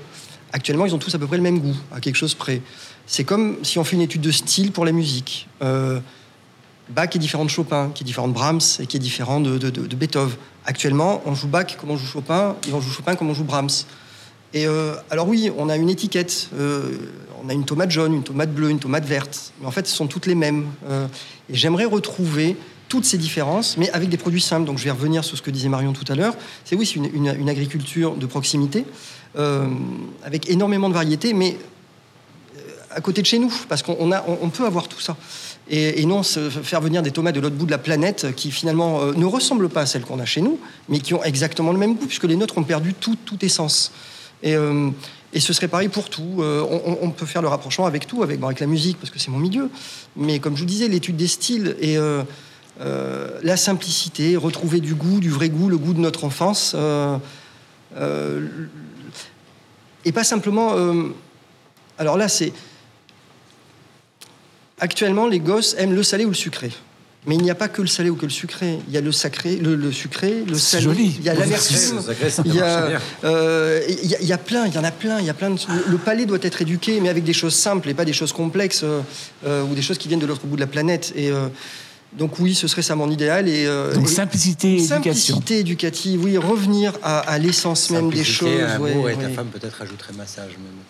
[0.51, 2.61] Actuellement, ils ont tous à peu près le même goût, à quelque chose près.
[3.07, 5.47] C'est comme si on fait une étude de style pour la musique.
[5.61, 6.01] Euh,
[6.89, 9.57] Bach est différent de Chopin, qui est différent de Brahms et qui est différent de,
[9.57, 10.35] de, de Beethoven.
[10.65, 13.45] Actuellement, on joue Bach comme on joue Chopin, et on joue Chopin comme on joue
[13.45, 13.85] Brahms.
[14.53, 16.49] Et euh, alors oui, on a une étiquette.
[16.57, 16.97] Euh,
[17.43, 19.53] on a une tomate jaune, une tomate bleue, une tomate verte.
[19.59, 20.67] Mais en fait, ce sont toutes les mêmes.
[20.87, 21.07] Euh,
[21.49, 22.57] et j'aimerais retrouver
[22.89, 24.65] toutes ces différences, mais avec des produits simples.
[24.65, 26.35] Donc je vais revenir sur ce que disait Marion tout à l'heure.
[26.65, 28.83] C'est oui, c'est une, agriculture de proximité,
[30.25, 31.57] avec énormément de variétés, mais
[32.93, 35.15] à côté de chez nous, parce qu'on peut avoir tout ça.
[35.69, 39.05] Et, non se faire venir des tomates de l'autre bout de la planète qui finalement
[39.05, 40.59] ne ressemblent pas à celles qu'on a chez nous,
[40.89, 43.93] mais qui ont exactement le même goût, puisque les nôtres ont perdu tout, tout essence.
[44.43, 44.89] Et, euh,
[45.33, 46.37] et, ce serait pareil pour tout.
[46.39, 46.61] Euh,
[47.01, 49.39] on, peut faire le rapprochement avec tout, avec, avec la musique, parce que c'est mon
[49.39, 49.69] milieu.
[50.15, 52.23] Mais comme je vous disais, l'étude des styles et euh,
[53.43, 56.75] la simplicité, retrouver du goût, du vrai goût, le goût de notre enfance.
[60.05, 60.75] et pas simplement.
[61.97, 62.53] alors là, c'est.
[64.79, 66.71] Actuellement, les gosses aiment le salé ou le sucré.
[67.27, 68.79] Mais il n'y a pas que le salé ou que le sucré.
[68.87, 70.83] Il y a le sacré, le, le sucré, le salé.
[70.83, 71.15] Joli.
[71.19, 72.01] Il y a l'amertume.
[72.45, 74.89] Il, y a, euh, il, y a, il y a plein, il y en a
[74.89, 75.51] plein, il y a plein.
[75.51, 78.33] De, le palais doit être éduqué, mais avec des choses simples et pas des choses
[78.33, 81.13] complexes euh, ou des choses qui viennent de l'autre bout de la planète.
[81.15, 81.47] Et euh,
[82.13, 83.47] donc oui, ce serait ça mon idéal.
[83.47, 84.95] Et, donc et simplicité éducation.
[85.03, 88.49] Simplicité éducative, oui, revenir à, à l'essence même des choses.
[88.49, 89.15] Un ouais, mot, et ouais.
[89.15, 90.81] ta femme peut-être ajouterait massage même.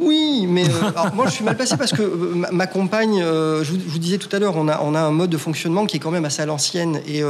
[0.00, 3.20] Oui, mais euh, alors, moi je suis mal passé parce que euh, ma, ma, compagne,
[3.22, 5.30] euh, je, vous, je, vous, disais tout à l'heure, on a, on a un mode
[5.30, 7.22] de fonctionnement qui est quand même assez à l'ancienne et,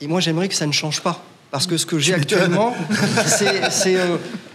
[0.00, 1.22] et moi j'aimerais que ça ne change pas.
[1.50, 2.74] Parce que ce que j'ai actuellement,
[3.26, 3.96] c'est,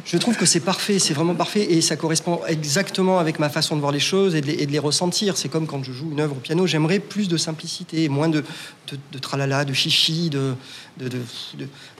[0.03, 3.76] je trouve que c'est parfait, c'est vraiment parfait et ça correspond exactement avec ma façon
[3.76, 5.38] de voir les choses et de les, et de les ressentir.
[5.38, 8.44] C'est comme quand je joue une œuvre au piano, j'aimerais plus de simplicité, moins de,
[8.91, 10.56] de, de tralala, de chichi, de,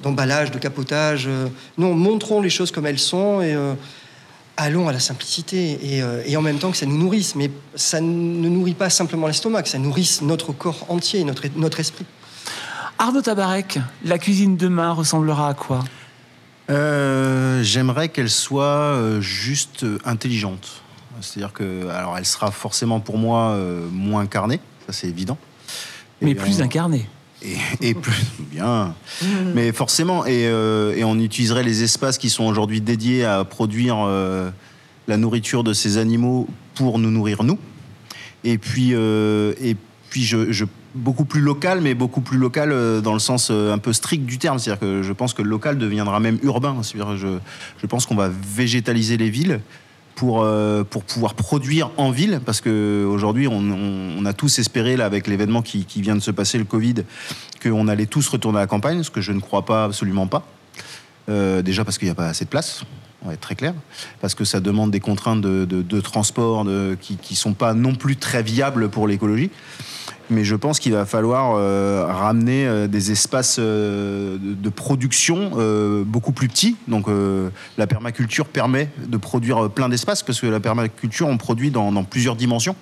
[0.02, 1.30] d'emballage, de, capotage.
[1.78, 3.56] Non, montrons les choses comme elles sont et
[4.58, 7.36] allons à la simplicité et, euh, et, en même temps que ça nous nourrisse.
[7.36, 12.06] Mais ça ne nourrit pas simplement l'estomac, ça nourrisse notre corps entier, notre, notre esprit.
[13.00, 15.84] Arnaud Tabarek, la cuisine demain ressemblera à quoi?
[16.70, 20.82] Euh, J'aimerais qu'elle soit euh, juste intelligente.
[21.22, 25.38] C'est-à-dire que, alors, elle sera forcément pour moi euh, moins incarnée, ça c'est évident.
[26.22, 26.64] Mais plus on...
[26.64, 27.08] incarnée.
[27.82, 27.96] Et,
[28.52, 28.96] bien,
[29.54, 33.98] mais forcément, et, euh, et, on utiliserait les espaces qui sont aujourd'hui dédiés à produire
[34.00, 34.50] euh,
[35.08, 37.58] la nourriture de ces animaux pour nous nourrir nous.
[38.44, 39.76] Et puis, euh, et
[40.10, 40.66] puis je,
[40.96, 44.60] beaucoup plus local, mais beaucoup plus local dans le sens un peu strict du terme.
[44.60, 46.78] C'est-à-dire que je pense que le local deviendra même urbain.
[46.82, 47.38] C'est-à-dire je,
[47.82, 49.62] je pense qu'on va végétaliser les villes
[50.18, 55.28] pour, euh, pour pouvoir produire en ville, parce qu'aujourd'hui, on, a tous espéré, là, avec
[55.28, 56.96] l'événement qui, vient de se passer, le Covid,
[57.62, 60.44] qu'on allait tous retourner à la campagne, ce que je ne crois pas, absolument pas.
[61.30, 62.84] Euh, déjà parce qu'il n'y a pas assez de place,
[63.22, 63.76] on va être très clair,
[64.20, 66.66] parce que ça demande des contraintes de, transport
[67.00, 69.52] qui ne sont pas non plus très viables pour l'écologie
[70.30, 75.52] mais je pense qu'il va falloir euh, ramener euh, des espaces euh, de, de, production
[76.06, 76.76] beaucoup plus petits.
[76.88, 77.08] Donc
[77.78, 82.04] la permaculture permet de produire plein d'espaces parce que la permaculture on produit dans, dans
[82.04, 82.76] plusieurs dimensions.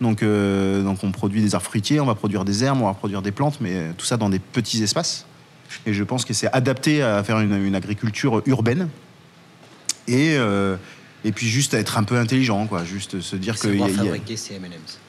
[0.00, 3.22] Donc, donc on produit des arbres fruitiers, on va produire des herbes, on va produire
[3.22, 5.24] des plantes, mais tout ça dans des petits espaces.
[5.86, 8.88] Et je pense que c'est adapté à faire une, une, agriculture urbaine.
[10.08, 10.36] Et,
[11.24, 12.84] et puis juste à être un peu intelligent, quoi.
[12.84, 13.68] Juste se dire que...
[13.68, 15.03] Savoir y a, fabriquer ses M&M's ouais.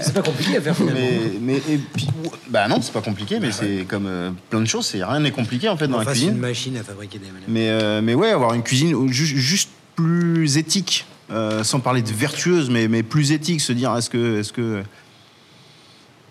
[0.00, 1.00] C'est pas compliqué à faire finalement.
[1.00, 2.08] Mais, mais et puis,
[2.48, 3.86] bah non, c'est pas compliqué, mais c'est ouais.
[3.88, 4.86] comme euh, plein de choses.
[4.86, 6.30] C'est rien n'est compliqué en fait dans la cuisine.
[6.34, 7.44] une machine à fabriquer des M&M's.
[7.48, 12.12] Mais euh, mais ouais, avoir une cuisine juste, juste plus éthique, euh, sans parler de
[12.12, 14.82] vertueuse, mais mais plus éthique, se dire est-ce que est-ce que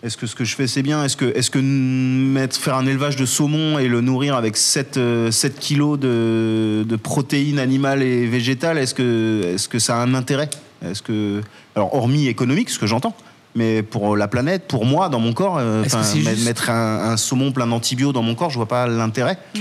[0.03, 1.03] est-ce que ce que je fais c'est bien?
[1.03, 4.99] Est-ce que, est que mettre, faire un élevage de saumon et le nourrir avec 7,
[5.31, 10.13] 7 kilos de, de, protéines animales et végétales, est-ce que, est que ça a un
[10.13, 10.49] intérêt?
[10.83, 11.41] Est-ce que
[11.75, 13.15] alors hormis économique, ce que j'entends,
[13.55, 16.45] mais pour la planète, pour moi, dans mon corps, euh, juste...
[16.45, 19.37] mettre un, un, saumon plein d'antibiotiques dans mon corps, je vois pas l'intérêt.
[19.55, 19.59] Mm.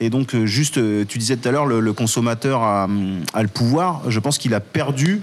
[0.00, 2.88] Et donc, euh, juste, tu disais tout à l'heure, le, le, consommateur a,
[3.34, 4.02] a, le pouvoir.
[4.08, 5.22] Je pense qu'il a perdu.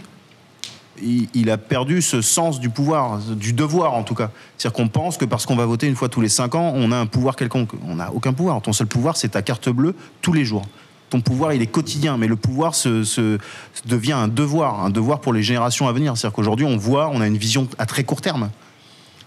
[1.04, 4.30] Il, il, a perdu ce sens du pouvoir, du devoir en tout cas.
[4.58, 6.92] C'est-à-dire qu'on pense que parce qu'on va voter une fois tous les cinq ans, on
[6.92, 7.72] a un pouvoir quelconque.
[7.88, 8.62] On n'a aucun pouvoir.
[8.62, 10.64] Ton seul pouvoir, c'est ta carte bleue tous les jours
[11.12, 13.38] ton pouvoir il est quotidien, mais le pouvoir se,
[13.86, 16.18] devient un devoir, un devoir pour les générations à venir.
[16.18, 18.50] C'est-à-dire qu'aujourd'hui on voit, on a une vision à très court terme.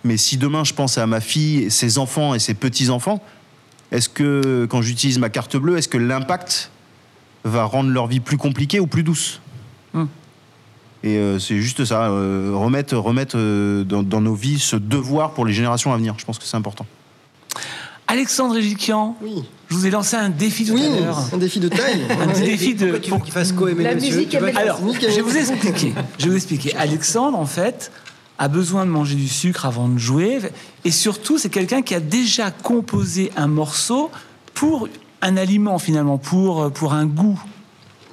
[0.02, 3.22] Mais si demain je pense à ma fille, ses enfants et ses petits-enfants,
[3.92, 6.70] est-ce que quand j'utilise ma carte bleue, est-ce que l'impact
[7.44, 9.42] va rendre leur vie plus compliquée ou plus douce?
[9.92, 10.06] Hmm.
[11.02, 15.32] Et euh, c'est juste ça, euh, remettre, remettre euh, dans, dans nos vies ce devoir
[15.32, 16.14] pour les générations à venir.
[16.16, 16.86] Je pense que c'est important.
[18.06, 21.18] Alexandre Egikian, Oui, je vous ai lancé un défi tout oui à l'heure.
[21.32, 22.02] un défi de taille.
[22.20, 22.86] Un petit défi de.
[22.86, 25.94] Veux qu'il fasse co-aimer La monsieur musique est Alors, je vais vous expliquer.
[26.18, 26.76] Je vais vous expliquer.
[26.78, 27.90] Alexandre, en fait,
[28.38, 30.38] a besoin de manger du sucre avant de jouer.
[30.84, 34.10] Et surtout, c'est quelqu'un qui a déjà composé un morceau
[34.52, 34.88] pour
[35.22, 37.40] un aliment, finalement, pour, pour un goût.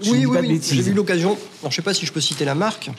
[0.01, 0.61] Je Oui, oui, de oui.
[0.63, 1.37] J'ai eu l'occasion.
[1.63, 2.89] Je ne sais pas si je peux citer la marque.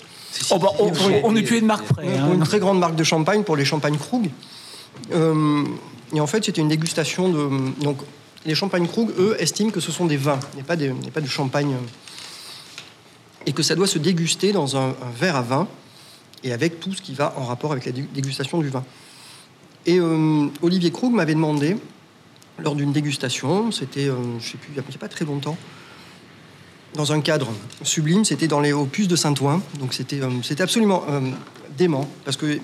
[0.51, 0.93] Oh, bah, on-
[1.24, 2.02] on n'est plus une marque près.
[2.06, 2.35] pour hein.
[2.35, 4.31] une très grande marque de champagne, pour les champagnes Krug.
[5.14, 5.64] Euh,
[6.14, 7.48] et en fait, c'était une dégustation de.
[7.82, 7.98] Donc,
[8.44, 11.28] les champagnes Krug, eux, estiment que ce sont des vins, et pas, des, pas du
[11.28, 11.76] champagne.
[13.47, 15.68] Et que ça doit se déguster dans un, verre à vin,
[16.44, 18.84] et avec tout ce qui va en rapport avec la dé- dégustation du vin.
[19.86, 21.76] Et euh, Olivier Krug m'avait demandé,
[22.59, 25.56] lors d'une dégustation, c'était, euh, je sais plus, il n'y a- pas très longtemps,
[26.94, 27.48] dans un cadre
[27.82, 29.62] sublime, c'était dans les opus de Saint-Ouen.
[29.80, 31.05] Donc c'était euh, c'était absolument
[31.76, 32.59] dément, parce que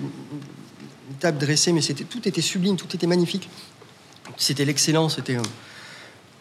[1.09, 3.49] une table dressée, mais c'était tout était sublime, tout était magnifique.
[4.37, 5.15] C'était l'excellence.
[5.15, 5.41] C'était euh,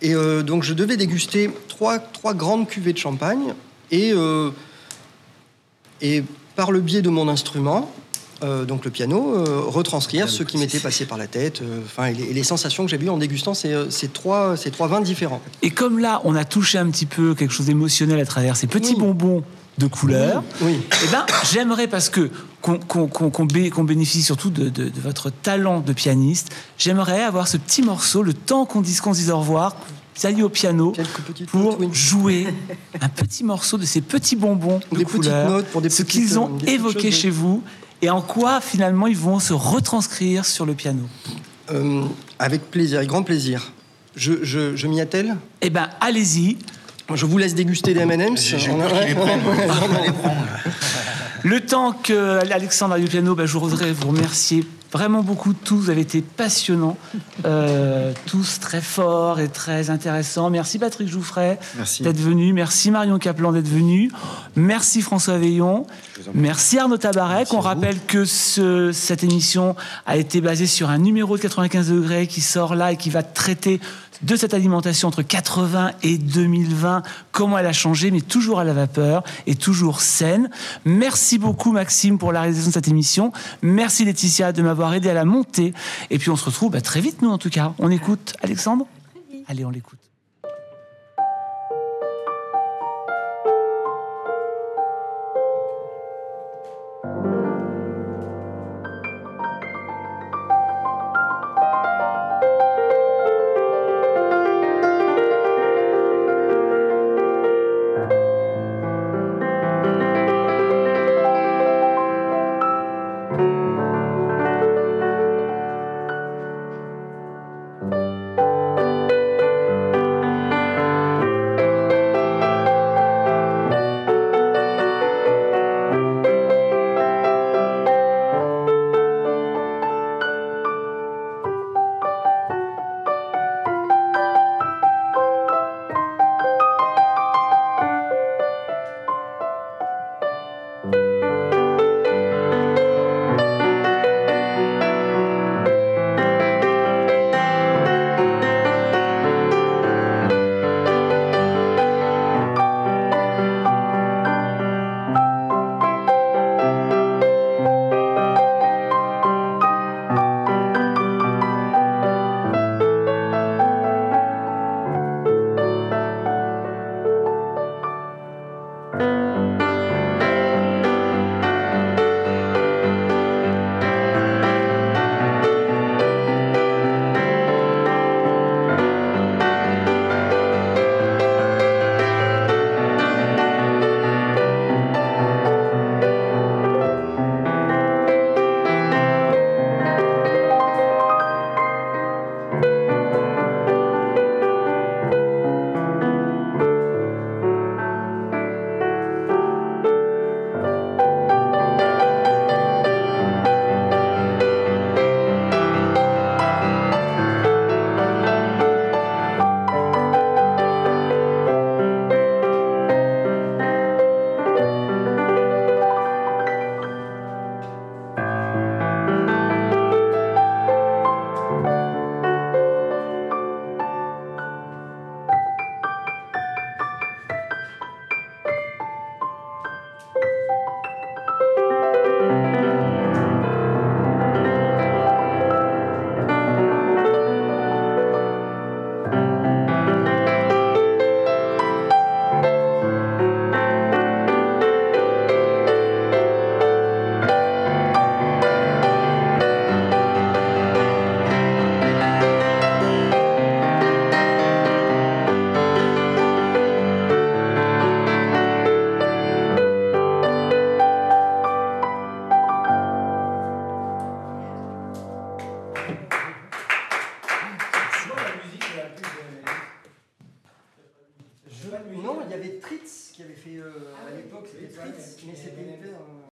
[0.03, 3.55] et euh, donc je devais déguster trois, trois grandes cuvées de champagne
[3.90, 4.51] et euh,
[6.01, 6.23] et
[6.55, 7.90] par le biais de mon instrument.
[8.45, 12.07] euh, donc le piano, euh, retranscrire ce qui m'était passé par la tête, euh, enfin
[12.07, 14.86] et les, et les sensations que j'ai eues en dégustant ces, ces trois, ces trois
[14.86, 15.40] vins différents.
[15.62, 18.69] Et comme là, on a touché un petit peu quelque chose d'émotionnel à travers ces
[18.69, 19.01] petits Oui.
[19.01, 19.43] bonbons
[19.79, 20.81] de couleur, Oui.
[21.05, 22.31] eh ben, j'aimerais, parce que
[22.61, 27.83] qu'on qu'on bénéficie surtout de, de- de votre talent de pianiste, j'aimerais avoir ce petit
[27.83, 29.77] morceau, le temps qu'on dise qu'on se dise au revoir,
[30.25, 30.93] alliez au piano
[31.53, 31.89] pour notes, oui.
[31.93, 32.47] jouer
[33.01, 36.03] un petit morceau de ces petits bonbons de Des petites couleur, notes pour des ce
[36.03, 37.63] qu'ils euh, ont évoqué chez vous,
[38.03, 41.05] et en quoi finalement ils vont se retranscrire sur le piano.
[41.71, 42.03] Euh,
[42.41, 43.71] avec plaisir, avec grand plaisir.
[44.17, 45.37] Je, je, je m'y attelle?
[45.61, 46.59] Eh ben, allez-y.
[47.14, 48.52] Je vous laisse déguster des M&M's.
[48.55, 49.16] A- ouais,
[51.43, 55.76] Le temps que Alexandre aille au piano, ben, je voudrais vous remercier vraiment beaucoup tous.
[55.76, 56.97] Vous avez été passionnants,
[57.44, 60.51] euh, tous très forts et très intéressants.
[60.51, 62.02] Merci Patrick Jouffret Merci.
[62.02, 62.52] d'être venu.
[62.52, 64.10] Merci Marion Caplan d'être venu.
[64.56, 65.86] Merci François Veillon.
[66.35, 67.52] Merci Arnaud Tabarek.
[67.52, 69.76] On rappelle que ce- cette émission
[70.06, 73.22] a été basée sur un numéro de 95 degrés qui sort là et qui va
[73.22, 73.80] traiter
[74.23, 78.73] de cette alimentation entre 80 et 2020, comment elle a changé, mais toujours à la
[78.73, 80.51] vapeur et toujours saine.
[80.85, 83.32] Merci beaucoup Maxime pour la réalisation de cette émission.
[83.62, 85.74] Merci Laetitia de m'avoir aidé à la monter.
[86.11, 87.74] Et puis on se retrouve bah, très vite, nous en tout cas.
[87.78, 88.86] On écoute Alexandre?
[89.49, 90.07] Allez, on l'écoute.